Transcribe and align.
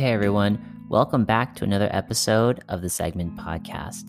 Hey 0.00 0.14
everyone, 0.14 0.86
welcome 0.88 1.26
back 1.26 1.54
to 1.56 1.64
another 1.64 1.90
episode 1.92 2.64
of 2.70 2.80
the 2.80 2.88
Segment 2.88 3.36
Podcast. 3.36 4.04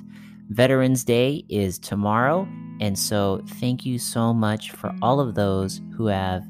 Veterans 0.47 1.03
Day 1.03 1.43
is 1.49 1.77
tomorrow, 1.77 2.47
and 2.79 2.97
so 2.97 3.41
thank 3.59 3.85
you 3.85 3.99
so 3.99 4.33
much 4.33 4.71
for 4.71 4.95
all 5.01 5.19
of 5.19 5.35
those 5.35 5.81
who 5.97 6.05
have 6.05 6.45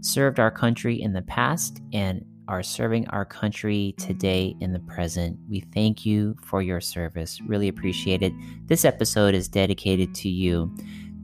served 0.00 0.40
our 0.40 0.50
country 0.50 0.98
in 0.98 1.12
the 1.12 1.20
past 1.20 1.82
and 1.92 2.24
are 2.48 2.62
serving 2.62 3.06
our 3.08 3.26
country 3.26 3.94
today 3.98 4.56
in 4.60 4.72
the 4.72 4.80
present. 4.80 5.38
We 5.46 5.60
thank 5.74 6.06
you 6.06 6.34
for 6.42 6.62
your 6.62 6.80
service. 6.80 7.38
Really 7.42 7.68
appreciate 7.68 8.22
it. 8.22 8.32
This 8.64 8.86
episode 8.86 9.34
is 9.34 9.46
dedicated 9.46 10.14
to 10.14 10.30
you. 10.30 10.74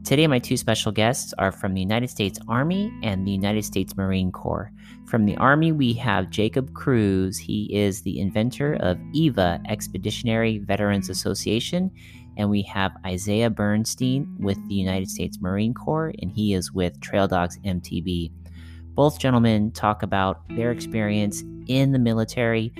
Today, 0.03 0.27
my 0.27 0.37
two 0.37 0.57
special 0.57 0.91
guests 0.91 1.33
are 1.37 1.53
from 1.53 1.73
the 1.73 1.79
United 1.79 2.09
States 2.09 2.37
Army 2.49 2.91
and 3.03 3.25
the 3.25 3.31
United 3.31 3.63
States 3.63 3.95
Marine 3.95 4.33
Corps. 4.33 4.69
From 5.05 5.25
the 5.25 5.37
Army, 5.37 5.71
we 5.71 5.93
have 5.93 6.29
Jacob 6.29 6.73
Cruz. 6.73 7.37
He 7.37 7.73
is 7.73 8.01
the 8.01 8.19
inventor 8.19 8.73
of 8.81 8.99
EVA, 9.13 9.61
Expeditionary 9.69 10.57
Veterans 10.57 11.09
Association. 11.09 11.89
And 12.35 12.49
we 12.49 12.63
have 12.63 12.91
Isaiah 13.05 13.49
Bernstein 13.49 14.27
with 14.39 14.57
the 14.67 14.75
United 14.75 15.09
States 15.09 15.39
Marine 15.39 15.73
Corps, 15.73 16.13
and 16.21 16.29
he 16.29 16.53
is 16.53 16.73
with 16.73 16.99
Trail 16.99 17.29
Dogs 17.29 17.57
MTB. 17.63 18.29
Both 18.95 19.19
gentlemen 19.19 19.71
talk 19.71 20.03
about 20.03 20.41
their 20.49 20.71
experience 20.71 21.45
in 21.67 21.93
the 21.93 21.99
military, 21.99 22.73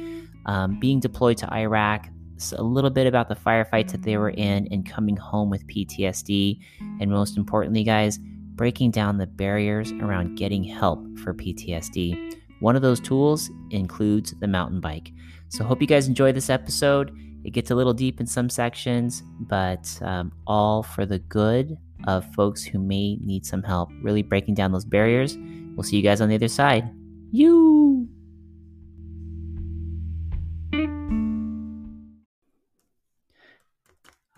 um, 0.45 0.77
being 0.77 0.99
deployed 0.99 1.37
to 1.37 1.53
Iraq, 1.53 2.09
a 2.57 2.63
little 2.63 2.89
bit 2.89 3.07
about 3.07 3.29
the 3.29 3.35
firefights 3.35 3.91
that 3.91 4.03
they 4.03 4.17
were 4.17 4.31
in 4.31 4.67
and 4.71 4.89
coming 4.89 5.15
home 5.15 5.49
with 5.49 5.65
PTSD. 5.67 6.59
And 6.99 7.11
most 7.11 7.37
importantly, 7.37 7.83
guys, 7.83 8.19
breaking 8.55 8.91
down 8.91 9.17
the 9.17 9.27
barriers 9.27 9.91
around 9.93 10.35
getting 10.35 10.63
help 10.63 10.99
for 11.19 11.33
PTSD. 11.33 12.35
One 12.59 12.75
of 12.75 12.81
those 12.81 12.99
tools 12.99 13.49
includes 13.71 14.33
the 14.39 14.47
mountain 14.47 14.79
bike. 14.79 15.11
So, 15.49 15.63
hope 15.63 15.81
you 15.81 15.87
guys 15.87 16.07
enjoy 16.07 16.31
this 16.31 16.49
episode. 16.49 17.15
It 17.43 17.51
gets 17.51 17.71
a 17.71 17.75
little 17.75 17.93
deep 17.93 18.19
in 18.19 18.25
some 18.25 18.49
sections, 18.49 19.21
but 19.39 19.99
um, 20.01 20.31
all 20.47 20.81
for 20.81 21.05
the 21.05 21.19
good 21.19 21.77
of 22.05 22.25
folks 22.33 22.63
who 22.63 22.79
may 22.79 23.17
need 23.17 23.45
some 23.45 23.63
help, 23.63 23.89
really 24.01 24.23
breaking 24.23 24.55
down 24.55 24.71
those 24.71 24.85
barriers. 24.85 25.37
We'll 25.75 25.83
see 25.83 25.97
you 25.97 26.03
guys 26.03 26.21
on 26.21 26.29
the 26.29 26.35
other 26.35 26.47
side. 26.47 26.89
You! 27.31 28.07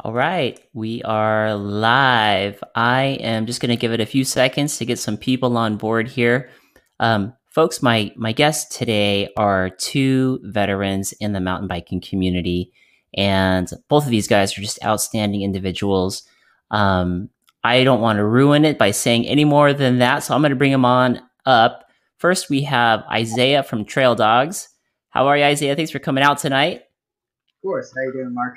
All 0.05 0.13
right, 0.13 0.59
we 0.71 1.01
are 1.01 1.55
live. 1.55 2.63
I 2.75 3.17
am 3.21 3.47
just 3.47 3.59
going 3.59 3.71
to 3.71 3.75
give 3.75 3.91
it 3.91 3.99
a 3.99 4.05
few 4.05 4.23
seconds 4.23 4.77
to 4.77 4.85
get 4.85 4.99
some 4.99 5.17
people 5.17 5.57
on 5.57 5.77
board 5.77 6.07
here. 6.07 6.51
Um, 6.99 7.33
folks, 7.49 7.81
my 7.81 8.11
my 8.15 8.31
guests 8.31 8.77
today 8.77 9.29
are 9.35 9.71
two 9.71 10.41
veterans 10.43 11.11
in 11.13 11.33
the 11.33 11.39
mountain 11.39 11.67
biking 11.67 12.01
community, 12.01 12.71
and 13.17 13.67
both 13.89 14.03
of 14.03 14.11
these 14.11 14.27
guys 14.27 14.55
are 14.55 14.61
just 14.61 14.77
outstanding 14.85 15.41
individuals. 15.41 16.21
Um, 16.69 17.31
I 17.63 17.83
don't 17.83 17.99
want 17.99 18.17
to 18.17 18.25
ruin 18.25 18.63
it 18.63 18.77
by 18.77 18.91
saying 18.91 19.25
any 19.25 19.43
more 19.43 19.73
than 19.73 19.97
that, 19.97 20.19
so 20.19 20.35
I'm 20.35 20.41
going 20.43 20.51
to 20.51 20.55
bring 20.55 20.71
them 20.71 20.85
on 20.85 21.19
up. 21.47 21.83
First, 22.19 22.47
we 22.47 22.61
have 22.61 23.03
Isaiah 23.11 23.63
from 23.63 23.85
Trail 23.85 24.13
Dogs. 24.13 24.69
How 25.09 25.25
are 25.25 25.35
you, 25.35 25.45
Isaiah? 25.45 25.75
Thanks 25.75 25.89
for 25.89 25.97
coming 25.97 26.23
out 26.23 26.37
tonight. 26.37 26.75
Of 26.75 27.61
course. 27.63 27.91
How 27.95 28.03
you 28.03 28.13
doing, 28.13 28.35
Mark? 28.35 28.53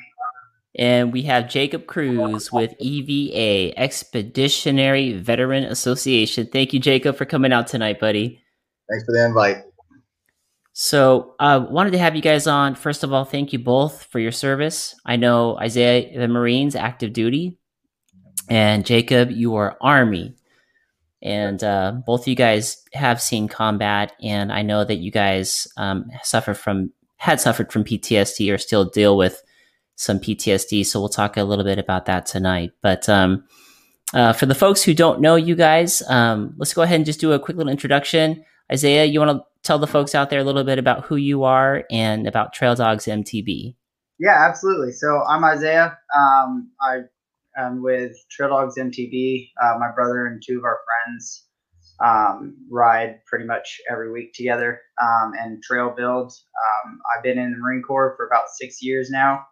And 0.77 1.13
we 1.13 1.23
have 1.23 1.49
Jacob 1.49 1.87
Cruz 1.87 2.53
with 2.53 2.75
EVA, 2.79 3.77
Expeditionary 3.79 5.15
Veteran 5.15 5.65
Association. 5.65 6.47
Thank 6.47 6.73
you, 6.73 6.81
Jacob, 6.81 7.17
for 7.17 7.25
coming 7.25 7.53
out 7.53 7.67
tonight, 7.67 7.99
buddy. 7.99 8.43
Thanks 8.91 9.05
for 9.05 9.13
the 9.13 9.25
invite. 9.25 9.65
So, 10.73 11.35
I 11.41 11.55
uh, 11.55 11.61
wanted 11.61 11.91
to 11.93 11.99
have 11.99 12.15
you 12.15 12.23
guys 12.23 12.47
on. 12.47 12.77
First 12.77 13.03
of 13.03 13.13
all, 13.13 13.25
thank 13.25 13.53
you 13.53 13.59
both 13.59 14.05
for 14.05 14.21
your 14.21 14.31
service. 14.31 14.95
I 15.05 15.17
know 15.17 15.59
Isaiah, 15.59 16.17
the 16.17 16.29
Marines, 16.29 16.77
active 16.77 17.13
duty, 17.13 17.59
and 18.49 18.87
Jacob, 18.87 19.31
you 19.31 19.57
are 19.57 19.77
Army. 19.81 20.37
And 21.21 21.63
uh, 21.65 21.95
both 22.07 22.21
of 22.23 22.29
you 22.29 22.37
guys 22.37 22.85
have 22.93 23.21
seen 23.21 23.49
combat, 23.49 24.13
and 24.23 24.53
I 24.53 24.63
know 24.63 24.85
that 24.85 24.99
you 24.99 25.11
guys 25.11 25.67
um, 25.77 26.07
suffer 26.23 26.55
from 26.55 26.93
had 27.17 27.41
suffered 27.41 27.73
from 27.73 27.83
PTSD 27.83 28.55
or 28.55 28.59
still 28.59 28.85
deal 28.85 29.17
with 29.17 29.43
some 29.99 30.21
PTSD. 30.21 30.87
So 30.87 31.01
we'll 31.01 31.09
talk 31.09 31.37
a 31.37 31.43
little 31.43 31.65
bit 31.65 31.79
about 31.79 32.07
that 32.07 32.25
tonight. 32.25 32.71
But 32.83 33.09
um, 33.09 33.45
uh, 34.15 34.33
for 34.33 34.47
the 34.47 34.55
folks 34.55 34.83
who 34.83 34.95
don't 34.95 35.21
know 35.21 35.35
you 35.35 35.57
guys, 35.57 36.03
um, 36.09 36.55
let's 36.57 36.73
go 36.73 36.83
ahead 36.83 36.97
and 36.97 37.05
just 37.05 37.21
do 37.21 37.33
a 37.33 37.39
quick 37.39 37.57
little 37.57 37.71
introduction. 37.71 38.45
Isaiah, 38.73 39.07
you 39.07 39.19
want 39.19 39.37
to 39.37 39.45
tell 39.65 39.81
the 39.81 39.89
folks 39.89 40.15
out 40.15 40.31
there 40.31 40.39
a 40.39 40.45
little 40.45 40.63
bit 40.63 40.79
about 40.79 41.05
who 41.05 41.17
you 41.17 41.43
are 41.43 41.85
and 41.91 42.29
about 42.29 42.53
Trail 42.53 42.77
Dogs 42.77 43.07
MTB? 43.07 43.75
Yeah, 44.21 44.37
absolutely. 44.49 44.93
So 44.93 45.25
I'm 45.29 45.43
Isaiah. 45.43 45.99
Um, 46.17 46.71
I 46.81 46.99
am 47.57 47.83
with 47.83 48.13
Trail 48.31 48.51
Dogs 48.51 48.77
MTB. 48.79 49.51
Uh, 49.61 49.79
my 49.81 49.91
brother 49.93 50.27
and 50.27 50.41
two 50.47 50.59
of 50.59 50.65
our 50.65 50.79
friends 50.87 51.45
um, 52.01 52.57
ride 52.71 53.19
pretty 53.27 53.47
much 53.47 53.81
every 53.91 54.13
week 54.13 54.33
together 54.33 54.81
um, 55.03 55.33
and 55.37 55.61
trail 55.61 55.93
build. 55.97 56.33
Um, 56.87 57.01
I've 57.17 57.25
been 57.25 57.37
in 57.37 57.51
the 57.51 57.59
Marine 57.59 57.83
Corps 57.83 58.15
for 58.17 58.29
about 58.29 58.45
six 58.51 58.81
years 58.81 59.11
now 59.11 59.45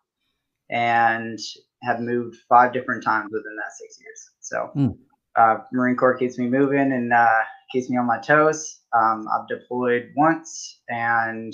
and 0.71 1.39
have 1.83 2.01
moved 2.01 2.37
five 2.49 2.73
different 2.73 3.05
times 3.05 3.31
within 3.33 3.57
that 3.57 3.73
six 3.79 3.99
years. 4.01 4.31
So 4.41 4.71
mm. 4.77 4.97
uh, 5.37 5.59
Marine 5.73 5.97
Corps 5.97 6.17
keeps 6.17 6.39
me 6.39 6.49
moving 6.49 6.93
and 6.93 7.13
uh, 7.13 7.43
keeps 7.73 7.91
me 7.91 7.97
on 7.97 8.07
my 8.07 8.19
toes. 8.19 8.81
Um, 8.93 9.27
I've 9.33 9.49
deployed 9.49 10.13
once, 10.17 10.81
and 10.89 11.53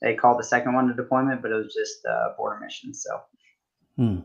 they 0.00 0.14
called 0.14 0.38
the 0.38 0.44
second 0.44 0.74
one 0.74 0.90
a 0.90 0.94
deployment, 0.94 1.42
but 1.42 1.50
it 1.50 1.54
was 1.54 1.74
just 1.74 2.04
a 2.04 2.34
border 2.36 2.60
mission. 2.60 2.94
So. 2.94 3.20
Hmm. 3.96 4.20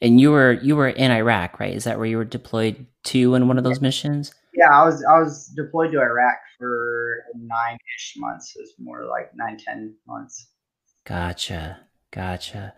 And 0.00 0.20
you 0.20 0.30
were 0.30 0.52
you 0.52 0.76
were 0.76 0.88
in 0.88 1.10
Iraq, 1.10 1.58
right? 1.58 1.74
Is 1.74 1.84
that 1.84 1.98
where 1.98 2.06
you 2.06 2.16
were 2.16 2.24
deployed 2.24 2.86
to 3.04 3.34
in 3.34 3.48
one 3.48 3.58
of 3.58 3.64
those 3.64 3.80
missions? 3.80 4.32
Yeah, 4.54 4.70
I 4.70 4.84
was 4.84 5.04
I 5.04 5.18
was 5.18 5.46
deployed 5.56 5.90
to 5.92 6.00
Iraq 6.00 6.38
for 6.58 7.24
nine 7.34 7.76
ish 7.96 8.14
months. 8.16 8.54
It 8.56 8.60
was 8.60 8.72
more 8.78 9.04
like 9.06 9.32
nine 9.34 9.58
ten 9.58 9.96
months. 10.06 10.48
Gotcha, 11.04 11.80
gotcha. 12.12 12.74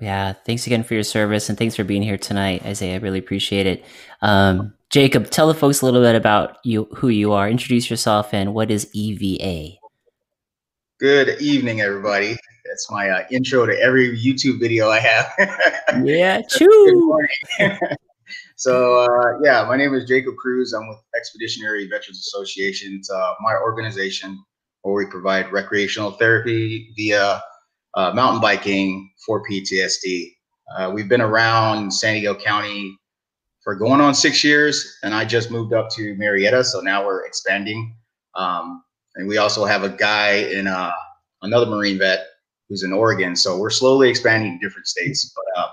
Yeah, 0.00 0.32
thanks 0.32 0.66
again 0.66 0.82
for 0.82 0.94
your 0.94 1.02
service 1.02 1.48
and 1.48 1.56
thanks 1.56 1.76
for 1.76 1.84
being 1.84 2.02
here 2.02 2.18
tonight, 2.18 2.64
Isaiah. 2.64 2.96
I 2.96 2.98
really 2.98 3.18
appreciate 3.18 3.66
it. 3.66 3.84
Um, 4.22 4.74
Jacob, 4.90 5.30
tell 5.30 5.48
the 5.48 5.54
folks 5.54 5.82
a 5.82 5.84
little 5.84 6.02
bit 6.02 6.14
about 6.14 6.58
you, 6.64 6.84
who 6.96 7.08
you 7.08 7.32
are. 7.32 7.48
Introduce 7.48 7.90
yourself 7.90 8.34
and 8.34 8.54
what 8.54 8.70
is 8.70 8.88
EVA. 8.92 9.78
Good 11.00 11.40
evening, 11.40 11.80
everybody. 11.80 12.36
That's 12.64 12.90
my 12.90 13.08
uh, 13.08 13.24
intro 13.30 13.66
to 13.66 13.80
every 13.80 14.16
YouTube 14.18 14.58
video 14.60 14.90
I 14.90 14.98
have. 14.98 15.32
yeah, 16.04 16.40
true. 16.50 17.18
so, 18.56 19.04
uh, 19.04 19.38
yeah, 19.42 19.64
my 19.68 19.76
name 19.76 19.94
is 19.94 20.04
Jacob 20.08 20.36
Cruz. 20.36 20.72
I'm 20.72 20.88
with 20.88 20.98
Expeditionary 21.16 21.86
Veterans 21.88 22.18
Association. 22.18 22.96
It's 22.98 23.10
uh, 23.10 23.34
my 23.40 23.54
organization 23.54 24.42
where 24.82 24.94
we 24.94 25.06
provide 25.10 25.52
recreational 25.52 26.12
therapy 26.12 26.92
via 26.96 27.42
uh, 27.96 28.12
mountain 28.12 28.40
biking 28.40 29.10
for 29.24 29.42
PTSD. 29.48 30.32
Uh, 30.76 30.90
we've 30.94 31.08
been 31.08 31.20
around 31.20 31.92
San 31.92 32.14
Diego 32.14 32.34
County 32.34 32.96
for 33.62 33.74
going 33.74 34.00
on 34.00 34.14
six 34.14 34.42
years, 34.42 34.98
and 35.02 35.14
I 35.14 35.24
just 35.24 35.50
moved 35.50 35.72
up 35.72 35.90
to 35.90 36.14
Murrieta, 36.16 36.64
so 36.64 36.80
now 36.80 37.04
we're 37.04 37.24
expanding. 37.24 37.94
Um, 38.34 38.82
and 39.16 39.28
we 39.28 39.38
also 39.38 39.64
have 39.64 39.84
a 39.84 39.88
guy 39.88 40.32
in 40.32 40.66
uh, 40.66 40.92
another 41.42 41.66
Marine 41.66 41.98
vet 41.98 42.26
who's 42.68 42.82
in 42.82 42.92
Oregon, 42.92 43.36
so 43.36 43.58
we're 43.58 43.70
slowly 43.70 44.08
expanding 44.08 44.58
to 44.58 44.66
different 44.66 44.86
states. 44.86 45.32
But 45.34 45.60
uh, 45.60 45.68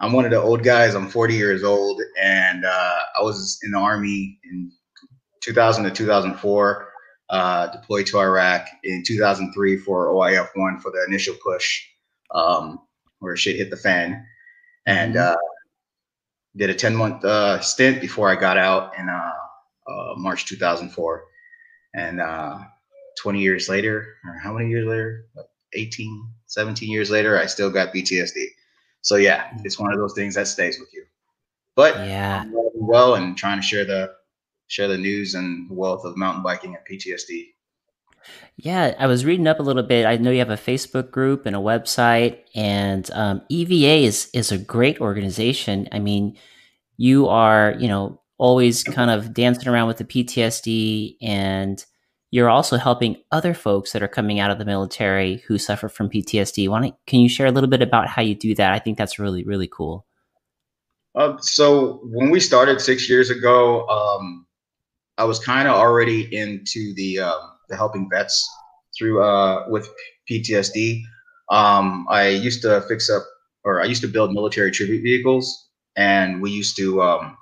I'm 0.00 0.12
one 0.12 0.24
of 0.24 0.30
the 0.30 0.40
old 0.40 0.62
guys. 0.62 0.94
I'm 0.94 1.08
40 1.08 1.34
years 1.34 1.64
old, 1.64 2.00
and 2.20 2.64
uh, 2.64 2.98
I 3.18 3.22
was 3.22 3.58
in 3.62 3.70
the 3.70 3.78
Army 3.78 4.38
in 4.44 4.70
2000 5.42 5.84
to 5.84 5.90
2004 5.90 6.91
uh, 7.32 7.66
deployed 7.68 8.06
to 8.06 8.18
Iraq 8.18 8.68
in 8.84 9.02
2003 9.04 9.78
for 9.78 10.08
OIF 10.08 10.50
one 10.54 10.78
for 10.78 10.92
the 10.92 11.02
initial 11.08 11.34
push, 11.42 11.82
um, 12.32 12.78
where 13.20 13.36
shit 13.36 13.56
hit 13.56 13.70
the 13.70 13.76
fan, 13.76 14.24
and 14.86 15.14
mm-hmm. 15.14 15.32
uh, 15.32 15.48
did 16.56 16.68
a 16.68 16.74
10 16.74 16.94
month 16.94 17.24
uh, 17.24 17.58
stint 17.60 18.02
before 18.02 18.28
I 18.28 18.36
got 18.36 18.58
out 18.58 18.92
in 18.98 19.08
uh, 19.08 19.32
uh, 19.90 20.14
March 20.16 20.44
2004, 20.44 21.24
and 21.94 22.20
uh, 22.20 22.58
20 23.22 23.40
years 23.40 23.68
later, 23.68 24.14
or 24.26 24.38
how 24.38 24.52
many 24.52 24.68
years 24.68 24.86
later? 24.86 25.26
18, 25.74 26.28
17 26.48 26.90
years 26.90 27.10
later, 27.10 27.40
I 27.40 27.46
still 27.46 27.70
got 27.70 27.94
PTSD. 27.94 28.44
So 29.00 29.16
yeah, 29.16 29.48
mm. 29.48 29.64
it's 29.64 29.78
one 29.78 29.90
of 29.90 29.98
those 29.98 30.12
things 30.12 30.34
that 30.34 30.48
stays 30.48 30.78
with 30.78 30.92
you. 30.92 31.04
But 31.76 31.94
yeah, 32.06 32.44
well, 32.74 33.14
and 33.14 33.34
trying 33.38 33.58
to 33.58 33.66
share 33.66 33.86
the 33.86 34.12
share 34.68 34.88
the 34.88 34.98
news 34.98 35.34
and 35.34 35.68
wealth 35.70 36.04
of 36.04 36.16
mountain 36.16 36.42
biking 36.42 36.76
and 36.76 36.84
PTSD. 36.86 37.48
Yeah, 38.56 38.94
I 38.98 39.06
was 39.06 39.24
reading 39.24 39.46
up 39.46 39.58
a 39.58 39.62
little 39.62 39.82
bit. 39.82 40.06
I 40.06 40.16
know 40.16 40.30
you 40.30 40.38
have 40.38 40.50
a 40.50 40.56
Facebook 40.56 41.10
group 41.10 41.46
and 41.46 41.56
a 41.56 41.60
website, 41.60 42.38
and 42.54 43.10
um, 43.12 43.42
EVA 43.48 44.04
is 44.06 44.30
is 44.32 44.52
a 44.52 44.58
great 44.58 45.00
organization. 45.00 45.88
I 45.90 45.98
mean, 45.98 46.36
you 46.96 47.28
are 47.28 47.74
you 47.78 47.88
know 47.88 48.20
always 48.38 48.82
kind 48.84 49.10
of 49.10 49.34
dancing 49.34 49.68
around 49.68 49.88
with 49.88 49.98
the 49.98 50.04
PTSD, 50.04 51.16
and 51.22 51.84
you're 52.30 52.50
also 52.50 52.76
helping 52.76 53.16
other 53.30 53.54
folks 53.54 53.92
that 53.92 54.02
are 54.02 54.08
coming 54.08 54.38
out 54.38 54.50
of 54.50 54.58
the 54.58 54.64
military 54.64 55.42
who 55.48 55.58
suffer 55.58 55.88
from 55.88 56.08
PTSD. 56.08 56.68
Want 56.68 56.94
can 57.06 57.20
you 57.20 57.28
share 57.28 57.46
a 57.46 57.52
little 57.52 57.70
bit 57.70 57.82
about 57.82 58.08
how 58.08 58.22
you 58.22 58.34
do 58.34 58.54
that? 58.54 58.72
I 58.72 58.78
think 58.78 58.98
that's 58.98 59.18
really 59.18 59.44
really 59.44 59.68
cool. 59.68 60.06
Uh, 61.14 61.36
so 61.40 62.00
when 62.04 62.30
we 62.30 62.40
started 62.40 62.80
six 62.80 63.08
years 63.08 63.28
ago, 63.28 63.86
um, 63.88 64.46
I 65.18 65.24
was 65.24 65.38
kind 65.38 65.68
of 65.68 65.74
already 65.74 66.34
into 66.34 66.94
the 66.94 67.20
uh, 67.20 67.40
the 67.68 67.76
helping 67.76 68.08
vets 68.10 68.48
through 68.96 69.22
uh, 69.22 69.66
with 69.68 69.88
PTSD. 70.30 71.02
Um, 71.50 72.06
I 72.10 72.28
used 72.28 72.62
to 72.62 72.80
fix 72.82 73.10
up, 73.10 73.22
or 73.64 73.80
I 73.80 73.84
used 73.84 74.02
to 74.02 74.08
build 74.08 74.32
military 74.32 74.70
tribute 74.70 75.02
vehicles, 75.02 75.68
and 75.96 76.40
we 76.40 76.50
used 76.50 76.76
to 76.76 77.02
um, 77.02 77.36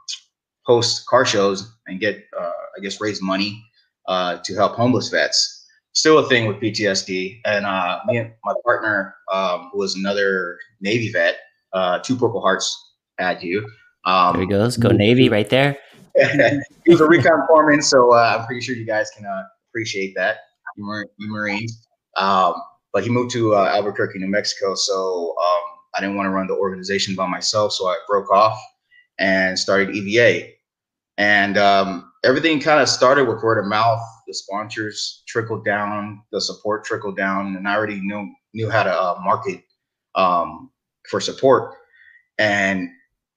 host 0.64 1.06
car 1.06 1.24
shows 1.24 1.72
and 1.86 2.00
get, 2.00 2.24
uh, 2.38 2.52
I 2.76 2.80
guess, 2.82 3.00
raise 3.00 3.20
money 3.22 3.64
uh, 4.08 4.38
to 4.44 4.54
help 4.54 4.74
homeless 4.74 5.08
vets. 5.08 5.66
Still 5.92 6.18
a 6.18 6.28
thing 6.28 6.46
with 6.46 6.58
PTSD. 6.58 7.40
And 7.44 7.66
uh, 7.66 7.98
me 8.06 8.18
and 8.18 8.32
my 8.44 8.54
partner, 8.64 9.14
um, 9.32 9.70
who 9.72 9.78
was 9.78 9.96
another 9.96 10.58
Navy 10.80 11.10
vet, 11.10 11.38
uh, 11.72 11.98
two 11.98 12.16
Purple 12.16 12.40
Hearts 12.40 12.94
at 13.18 13.42
you. 13.42 13.68
Um, 14.04 14.34
there 14.34 14.42
he 14.42 14.48
goes. 14.48 14.76
Go 14.76 14.90
Navy 14.90 15.28
right 15.28 15.48
there. 15.48 15.76
he 16.84 16.90
was 16.90 17.00
a 17.00 17.06
recon 17.06 17.46
foreman, 17.46 17.82
so 17.82 18.12
uh, 18.12 18.36
I'm 18.38 18.46
pretty 18.46 18.60
sure 18.60 18.74
you 18.74 18.86
guys 18.86 19.10
can 19.16 19.26
uh, 19.26 19.42
appreciate 19.70 20.14
that, 20.16 20.38
you, 20.76 21.04
Marines. 21.20 21.86
Um, 22.16 22.54
but 22.92 23.04
he 23.04 23.10
moved 23.10 23.30
to 23.32 23.54
uh, 23.54 23.66
Albuquerque, 23.66 24.18
New 24.18 24.28
Mexico, 24.28 24.74
so 24.74 25.34
um, 25.40 25.60
I 25.94 26.00
didn't 26.00 26.16
want 26.16 26.26
to 26.26 26.30
run 26.30 26.46
the 26.46 26.54
organization 26.54 27.14
by 27.14 27.26
myself, 27.26 27.72
so 27.72 27.86
I 27.86 27.96
broke 28.08 28.30
off 28.32 28.60
and 29.18 29.58
started 29.58 29.94
EVA. 29.94 30.48
And 31.18 31.58
um, 31.58 32.12
everything 32.24 32.60
kind 32.60 32.80
of 32.80 32.88
started 32.88 33.28
with 33.28 33.42
word 33.42 33.58
of 33.58 33.66
mouth. 33.66 34.00
The 34.26 34.34
sponsors 34.34 35.22
trickled 35.28 35.64
down, 35.64 36.22
the 36.32 36.40
support 36.40 36.84
trickled 36.84 37.16
down, 37.16 37.56
and 37.56 37.68
I 37.68 37.74
already 37.74 38.00
knew 38.00 38.32
knew 38.52 38.68
how 38.68 38.82
to 38.82 38.90
uh, 38.90 39.20
market 39.22 39.62
um, 40.16 40.70
for 41.08 41.20
support. 41.20 41.74
And 42.38 42.88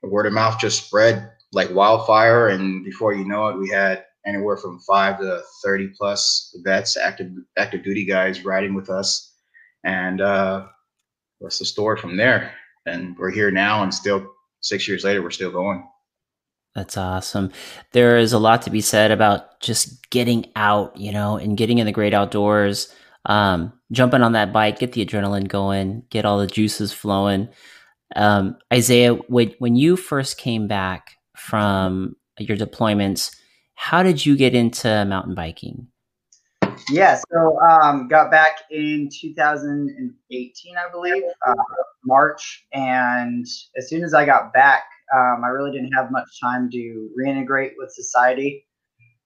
word 0.02 0.26
of 0.26 0.34
mouth 0.34 0.60
just 0.60 0.86
spread 0.88 1.30
like 1.54 1.74
wildfire. 1.74 2.50
And 2.50 2.84
before 2.84 3.14
you 3.14 3.26
know 3.26 3.48
it, 3.48 3.58
we 3.58 3.70
had 3.70 4.06
anywhere 4.26 4.58
from 4.58 4.80
five 4.80 5.20
to 5.20 5.42
thirty 5.64 5.90
plus 5.98 6.56
vets, 6.64 6.98
active 6.98 7.32
active 7.58 7.84
duty 7.84 8.06
guys 8.06 8.46
riding 8.46 8.74
with 8.74 8.90
us, 8.90 9.34
and 9.84 10.22
uh, 10.22 10.66
what's 11.40 11.60
the 11.60 11.66
story 11.66 12.00
from 12.00 12.18
there? 12.18 12.54
And 12.86 13.18
we're 13.18 13.32
here 13.32 13.52
now, 13.52 13.84
and 13.84 13.94
still 13.94 14.26
six 14.62 14.88
years 14.88 15.04
later, 15.04 15.22
we're 15.22 15.32
still 15.32 15.52
going. 15.52 15.88
That's 16.76 16.98
awesome. 16.98 17.52
There 17.92 18.18
is 18.18 18.34
a 18.34 18.40
lot 18.40 18.64
to 18.64 18.72
be 18.72 18.82
said 18.82 19.12
about 19.12 19.60
just 19.60 20.10
getting 20.10 20.48
out, 20.56 20.98
you 20.98 21.12
know, 21.12 21.38
and 21.38 21.56
getting 21.56 21.78
in 21.78 21.86
the 21.86 21.92
great 21.92 22.14
outdoors. 22.14 22.94
Um, 23.26 23.72
jumping 23.92 24.22
on 24.22 24.34
that 24.34 24.52
bike, 24.52 24.80
get 24.80 24.92
the 24.92 25.06
adrenaline 25.06 25.48
going, 25.48 26.04
get 26.10 26.26
all 26.26 26.40
the 26.40 26.48
juices 26.48 26.92
flowing. 26.92 27.48
Um, 28.16 28.58
Isaiah, 28.74 29.14
when, 29.14 29.54
when 29.60 29.76
you 29.76 29.96
first 29.96 30.38
came 30.38 30.68
back 30.68 31.18
from 31.44 32.16
your 32.40 32.58
deployments, 32.58 33.36
how 33.76 34.02
did 34.02 34.26
you 34.26 34.38
get 34.38 34.56
into 34.56 35.06
mountain 35.06 35.36
biking? 35.36 35.88
Yeah, 36.90 37.20
so 37.32 37.60
um, 37.60 38.08
got 38.08 38.32
back 38.32 38.60
in 38.72 39.10
2018, 39.12 40.76
I 40.78 40.92
believe, 40.92 41.24
uh, 41.46 41.54
March, 42.06 42.66
and 42.74 43.46
as 43.78 43.90
soon 43.90 44.04
as 44.04 44.14
I 44.14 44.26
got 44.26 44.54
back, 44.54 44.84
um, 45.16 45.42
I 45.44 45.50
really 45.50 45.72
didn't 45.72 45.92
have 45.94 46.12
much 46.12 46.28
time 46.42 46.70
to 46.72 47.10
reintegrate 47.20 47.72
with 47.78 47.92
society. 47.92 48.66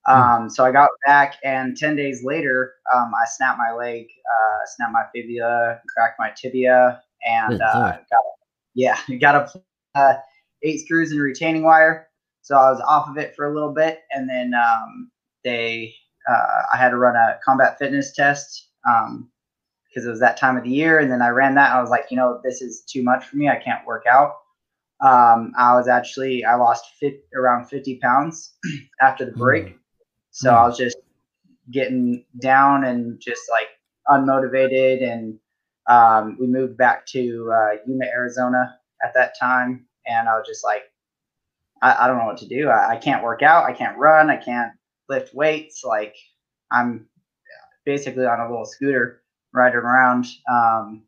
Um, 0.08 0.50
so 0.50 0.66
I 0.66 0.72
got 0.72 0.90
back, 1.06 1.36
and 1.44 1.78
10 1.78 1.96
days 1.96 2.24
later, 2.24 2.74
um, 2.94 3.12
I 3.14 3.28
snapped 3.28 3.60
my 3.60 3.76
leg, 3.76 4.06
uh, 4.06 4.66
snapped 4.76 4.94
my 4.94 5.04
fibula, 5.14 5.80
cracked 5.96 6.16
my 6.20 6.32
tibia, 6.36 7.02
and 7.26 7.62
uh, 7.62 7.74
got 7.74 8.24
yeah, 8.74 8.98
got 9.20 9.36
a 9.36 10.00
uh, 10.00 10.14
eight 10.64 10.80
screws 10.86 11.12
and 11.12 11.22
retaining 11.22 11.64
wire. 11.64 12.08
So 12.42 12.56
I 12.56 12.70
was 12.70 12.82
off 12.82 13.10
of 13.10 13.18
it 13.18 13.36
for 13.36 13.46
a 13.46 13.54
little 13.54 13.74
bit, 13.74 14.00
and 14.12 14.30
then 14.30 14.54
um, 14.54 15.12
they, 15.44 15.94
uh, 16.30 16.62
I 16.74 16.78
had 16.78 16.90
to 16.90 16.98
run 16.98 17.16
a 17.16 17.40
combat 17.44 17.78
fitness 17.78 18.14
test 18.14 18.70
um, 18.88 19.30
because 19.88 20.08
it 20.08 20.10
was 20.10 20.22
that 20.22 20.38
time 20.38 20.58
of 20.58 20.64
the 20.64 20.70
year, 20.70 21.00
and 21.00 21.12
then 21.12 21.22
I 21.22 21.30
ran 21.30 21.56
that. 21.56 21.74
I 21.74 21.82
was 21.82 21.90
like, 21.90 22.06
you 22.10 22.18
know, 22.18 22.40
this 22.44 22.62
is 22.62 22.84
too 22.88 23.04
much 23.04 23.26
for 23.26 23.36
me. 23.36 23.50
I 23.50 23.58
can't 23.58 23.86
work 23.86 24.06
out. 24.10 24.36
Um, 25.00 25.52
I 25.58 25.76
was 25.76 25.88
actually 25.88 26.44
I 26.44 26.56
lost 26.56 26.86
fit, 27.00 27.26
around 27.36 27.68
50 27.68 28.00
pounds 28.02 28.56
after 29.02 29.26
the 29.26 29.32
break, 29.32 29.66
mm. 29.66 29.78
so. 30.32 30.52
I 30.52 30.66
was 30.66 30.78
just 30.78 30.98
getting 31.72 32.26
down 32.40 32.84
and 32.84 33.20
just 33.20 33.42
like 33.52 33.68
unmotivated. 34.10 35.04
And 35.04 35.40
um, 35.88 36.38
we 36.40 36.48
moved 36.48 36.78
back 36.78 37.06
to 37.08 37.52
uh, 37.54 37.76
Yuma, 37.86 38.06
Arizona 38.06 38.78
at 39.04 39.14
that 39.14 39.38
time, 39.40 39.86
and 40.08 40.30
I 40.30 40.34
was 40.34 40.48
just 40.48 40.64
like, 40.64 40.84
I, 41.82 42.06
I 42.06 42.08
don't 42.08 42.18
know 42.18 42.26
what 42.26 42.38
to 42.38 42.48
do. 42.48 42.70
I, 42.70 42.94
I 42.94 42.98
can't 42.98 43.24
work 43.24 43.44
out. 43.44 43.66
I 43.66 43.74
can't 43.74 43.98
run. 43.98 44.30
I 44.30 44.38
can't 44.38 44.72
lift 45.10 45.34
weights. 45.34 45.84
Like 45.84 46.16
I'm 46.72 47.08
basically 47.86 48.26
on 48.26 48.40
a 48.40 48.50
little 48.50 48.66
scooter 48.66 49.22
riding 49.54 49.78
around. 49.78 50.26
Um, 50.52 51.04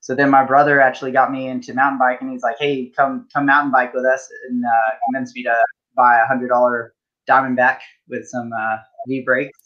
so 0.00 0.14
then 0.14 0.30
my 0.30 0.44
brother 0.44 0.80
actually 0.80 1.10
got 1.10 1.32
me 1.32 1.48
into 1.48 1.74
mountain 1.74 1.98
bike, 1.98 2.20
and 2.20 2.30
He's 2.30 2.42
like, 2.42 2.56
"Hey, 2.60 2.92
come 2.96 3.26
come 3.32 3.46
mountain 3.46 3.72
bike 3.72 3.92
with 3.92 4.04
us," 4.04 4.28
and 4.48 4.64
uh, 4.64 4.90
convinced 5.04 5.34
me 5.34 5.42
to 5.42 5.54
buy 5.96 6.20
a 6.20 6.26
hundred 6.26 6.48
dollar 6.48 6.94
Diamondback 7.28 7.78
with 8.08 8.28
some 8.28 8.52
uh, 8.52 8.76
V 9.08 9.22
brakes. 9.22 9.58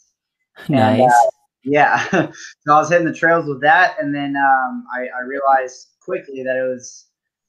Nice. 0.67 0.99
And, 0.99 1.11
uh, 1.11 1.29
yeah, 1.63 2.03
so 2.11 2.73
I 2.73 2.79
was 2.79 2.89
hitting 2.89 3.05
the 3.05 3.13
trails 3.13 3.45
with 3.47 3.61
that, 3.61 3.97
and 3.99 4.15
then 4.15 4.35
um, 4.35 4.85
I, 4.91 5.01
I, 5.15 5.21
realized 5.27 5.89
quickly 6.01 6.43
that 6.43 6.55
it 6.55 6.67
was 6.67 7.05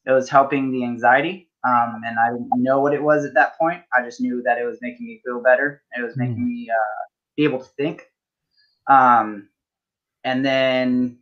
it 0.07 0.13
was 0.13 0.29
helping 0.29 0.71
the 0.71 0.85
anxiety, 0.85 1.49
um, 1.65 2.03
and 2.05 2.19
I 2.19 2.31
didn't 2.33 2.51
know 2.57 2.81
what 2.81 2.95
it 2.95 3.03
was 3.03 3.25
at 3.25 3.35
that 3.35 3.59
point. 3.59 3.83
I 3.97 4.03
just 4.03 4.21
knew 4.21 4.43
that 4.45 4.59
it 4.59 4.65
was 4.65 4.79
making 4.83 5.07
me 5.07 5.21
feel 5.25 5.41
better. 5.41 5.83
It 5.97 6.03
was 6.03 6.17
making 6.17 6.39
mm. 6.39 6.47
me 6.47 6.69
uh, 6.71 7.03
be 7.37 7.45
able 7.45 7.61
to 7.61 7.71
think. 7.77 8.03
Um, 8.89 9.49
and 10.25 10.45
then 10.45 11.19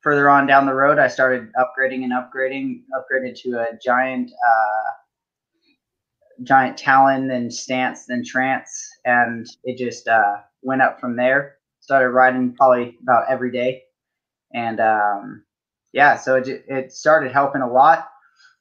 further 0.00 0.28
on 0.28 0.46
down 0.46 0.66
the 0.66 0.74
road, 0.74 0.98
I 0.98 1.08
started 1.08 1.50
upgrading 1.54 2.04
and 2.04 2.12
upgrading, 2.12 2.82
upgraded 2.96 3.40
to 3.42 3.60
a 3.60 3.78
giant, 3.84 4.30
uh, 4.32 4.90
giant 6.42 6.76
Talon 6.76 7.30
and 7.30 7.52
stance 7.52 8.08
and 8.08 8.24
trance, 8.24 8.90
and 9.04 9.46
it 9.64 9.78
just 9.78 10.08
uh, 10.08 10.36
went 10.62 10.82
up 10.82 11.00
from 11.00 11.16
there. 11.16 11.56
Started 11.80 12.10
riding 12.10 12.54
probably 12.54 12.98
about 13.02 13.30
every 13.30 13.50
day, 13.50 13.82
and 14.54 14.80
um, 14.80 15.44
yeah, 15.92 16.16
so 16.16 16.36
it 16.36 16.64
it 16.68 16.92
started 16.92 17.32
helping 17.32 17.62
a 17.62 17.70
lot. 17.70 18.08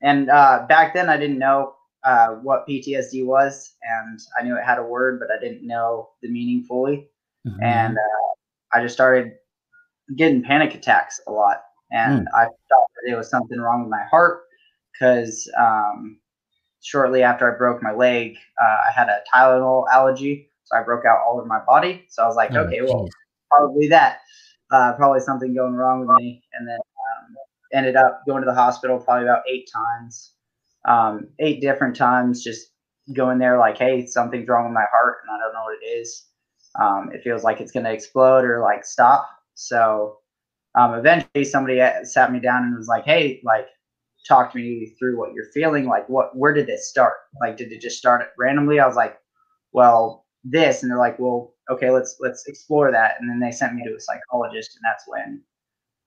And 0.01 0.29
uh, 0.29 0.65
back 0.69 0.93
then, 0.93 1.09
I 1.09 1.17
didn't 1.17 1.39
know 1.39 1.73
uh, 2.03 2.35
what 2.41 2.67
PTSD 2.67 3.25
was, 3.25 3.73
and 3.81 4.19
I 4.39 4.43
knew 4.43 4.55
it 4.55 4.63
had 4.63 4.79
a 4.79 4.83
word, 4.83 5.19
but 5.19 5.35
I 5.35 5.39
didn't 5.39 5.65
know 5.65 6.09
the 6.21 6.29
meaning 6.29 6.63
fully. 6.63 7.09
Mm-hmm. 7.47 7.63
And 7.63 7.97
uh, 7.97 8.77
I 8.77 8.81
just 8.81 8.93
started 8.93 9.33
getting 10.15 10.43
panic 10.43 10.75
attacks 10.75 11.19
a 11.27 11.31
lot, 11.31 11.63
and 11.91 12.21
mm. 12.21 12.31
I 12.33 12.45
thought 12.45 12.87
that 12.95 13.11
it 13.11 13.15
was 13.15 13.29
something 13.29 13.59
wrong 13.59 13.81
with 13.81 13.89
my 13.89 14.03
heart 14.09 14.43
because 14.93 15.49
um, 15.59 16.19
shortly 16.81 17.23
after 17.23 17.53
I 17.53 17.57
broke 17.57 17.81
my 17.83 17.93
leg, 17.93 18.35
uh, 18.61 18.77
I 18.87 18.91
had 18.95 19.09
a 19.09 19.19
Tylenol 19.33 19.85
allergy, 19.91 20.49
so 20.63 20.77
I 20.77 20.83
broke 20.83 21.05
out 21.05 21.19
all 21.25 21.37
over 21.37 21.45
my 21.45 21.59
body. 21.65 22.05
So 22.09 22.23
I 22.23 22.27
was 22.27 22.35
like, 22.35 22.51
oh, 22.53 22.61
okay, 22.61 22.79
geez. 22.79 22.89
well, 22.89 23.07
probably 23.49 23.87
that, 23.89 24.19
uh, 24.71 24.93
probably 24.93 25.19
something 25.19 25.53
going 25.53 25.73
wrong 25.73 26.01
with 26.01 26.17
me, 26.17 26.43
and 26.53 26.67
then 26.67 26.77
ended 27.73 27.95
up 27.95 28.21
going 28.27 28.41
to 28.41 28.49
the 28.49 28.55
hospital 28.55 28.99
probably 28.99 29.25
about 29.27 29.43
eight 29.49 29.69
times, 29.73 30.33
um, 30.87 31.27
eight 31.39 31.61
different 31.61 31.95
times, 31.95 32.43
just 32.43 32.67
going 33.13 33.37
there 33.37 33.57
like, 33.57 33.77
hey, 33.77 34.05
something's 34.05 34.47
wrong 34.47 34.65
with 34.65 34.73
my 34.73 34.85
heart, 34.91 35.17
and 35.23 35.35
I 35.35 35.39
don't 35.39 35.53
know 35.53 35.63
what 35.63 35.77
it 35.81 35.85
is. 35.85 36.25
Um, 36.79 37.09
it 37.13 37.23
feels 37.23 37.43
like 37.43 37.61
it's 37.61 37.71
going 37.71 37.85
to 37.85 37.91
explode 37.91 38.43
or 38.45 38.61
like 38.61 38.85
stop. 38.85 39.27
So 39.55 40.17
um, 40.75 40.93
eventually 40.93 41.43
somebody 41.43 41.81
sat 42.03 42.31
me 42.31 42.39
down 42.39 42.63
and 42.63 42.77
was 42.77 42.87
like, 42.87 43.05
hey, 43.05 43.41
like, 43.43 43.67
talk 44.27 44.51
to 44.51 44.57
me 44.57 44.93
through 44.99 45.17
what 45.17 45.33
you're 45.33 45.51
feeling. 45.53 45.85
Like, 45.85 46.07
what, 46.09 46.35
where 46.35 46.53
did 46.53 46.67
this 46.67 46.89
start? 46.89 47.13
Like, 47.39 47.55
did 47.55 47.71
it 47.71 47.81
just 47.81 47.97
start 47.97 48.27
randomly? 48.37 48.79
I 48.79 48.85
was 48.85 48.97
like, 48.97 49.17
well, 49.71 50.25
this. 50.43 50.81
And 50.81 50.91
they're 50.91 50.99
like, 50.99 51.17
well, 51.17 51.53
okay, 51.71 51.89
let's, 51.91 52.17
let's 52.19 52.45
explore 52.45 52.91
that. 52.91 53.13
And 53.19 53.29
then 53.29 53.39
they 53.39 53.51
sent 53.51 53.73
me 53.73 53.83
to 53.85 53.95
a 53.95 53.99
psychologist. 53.99 54.75
And 54.75 54.83
that's 54.83 55.05
when 55.07 55.41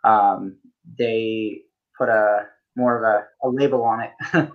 um, 0.05 0.59
they 0.99 1.62
put 1.97 2.09
a 2.09 2.47
more 2.76 2.97
of 2.97 3.02
a, 3.04 3.47
a 3.47 3.50
label 3.50 3.82
on 3.82 4.00
it 4.00 4.11
um, 4.35 4.50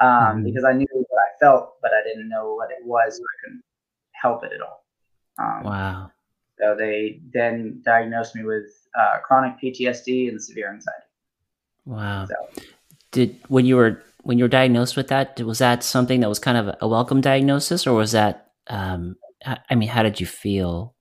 mm-hmm. 0.00 0.44
because 0.44 0.64
I 0.64 0.72
knew 0.72 0.86
what 0.90 1.18
I 1.18 1.38
felt, 1.40 1.74
but 1.80 1.92
I 1.92 2.06
didn't 2.06 2.28
know 2.28 2.54
what 2.54 2.70
it 2.70 2.84
was. 2.84 3.16
So 3.16 3.22
I 3.22 3.36
couldn't 3.44 3.62
help 4.12 4.44
it 4.44 4.52
at 4.52 4.60
all. 4.60 4.84
Um, 5.38 5.64
wow. 5.64 6.10
So 6.58 6.76
they 6.78 7.20
then 7.32 7.82
diagnosed 7.84 8.34
me 8.34 8.44
with 8.44 8.66
uh, 8.98 9.18
chronic 9.24 9.54
PTSD 9.62 10.28
and 10.28 10.42
severe 10.42 10.72
anxiety. 10.72 11.06
Wow. 11.84 12.26
So, 12.26 12.62
Did 13.10 13.38
when 13.48 13.66
you 13.66 13.76
were 13.76 14.02
when 14.22 14.38
you 14.38 14.44
were 14.44 14.48
diagnosed 14.48 14.96
with 14.96 15.08
that, 15.08 15.40
was 15.40 15.58
that 15.58 15.82
something 15.82 16.20
that 16.20 16.28
was 16.28 16.38
kind 16.38 16.56
of 16.56 16.76
a 16.80 16.86
welcome 16.86 17.20
diagnosis, 17.20 17.86
or 17.86 17.94
was 17.94 18.12
that? 18.12 18.52
Um, 18.68 19.16
I 19.44 19.74
mean, 19.74 19.88
how 19.88 20.04
did 20.04 20.20
you 20.20 20.26
feel? 20.26 20.94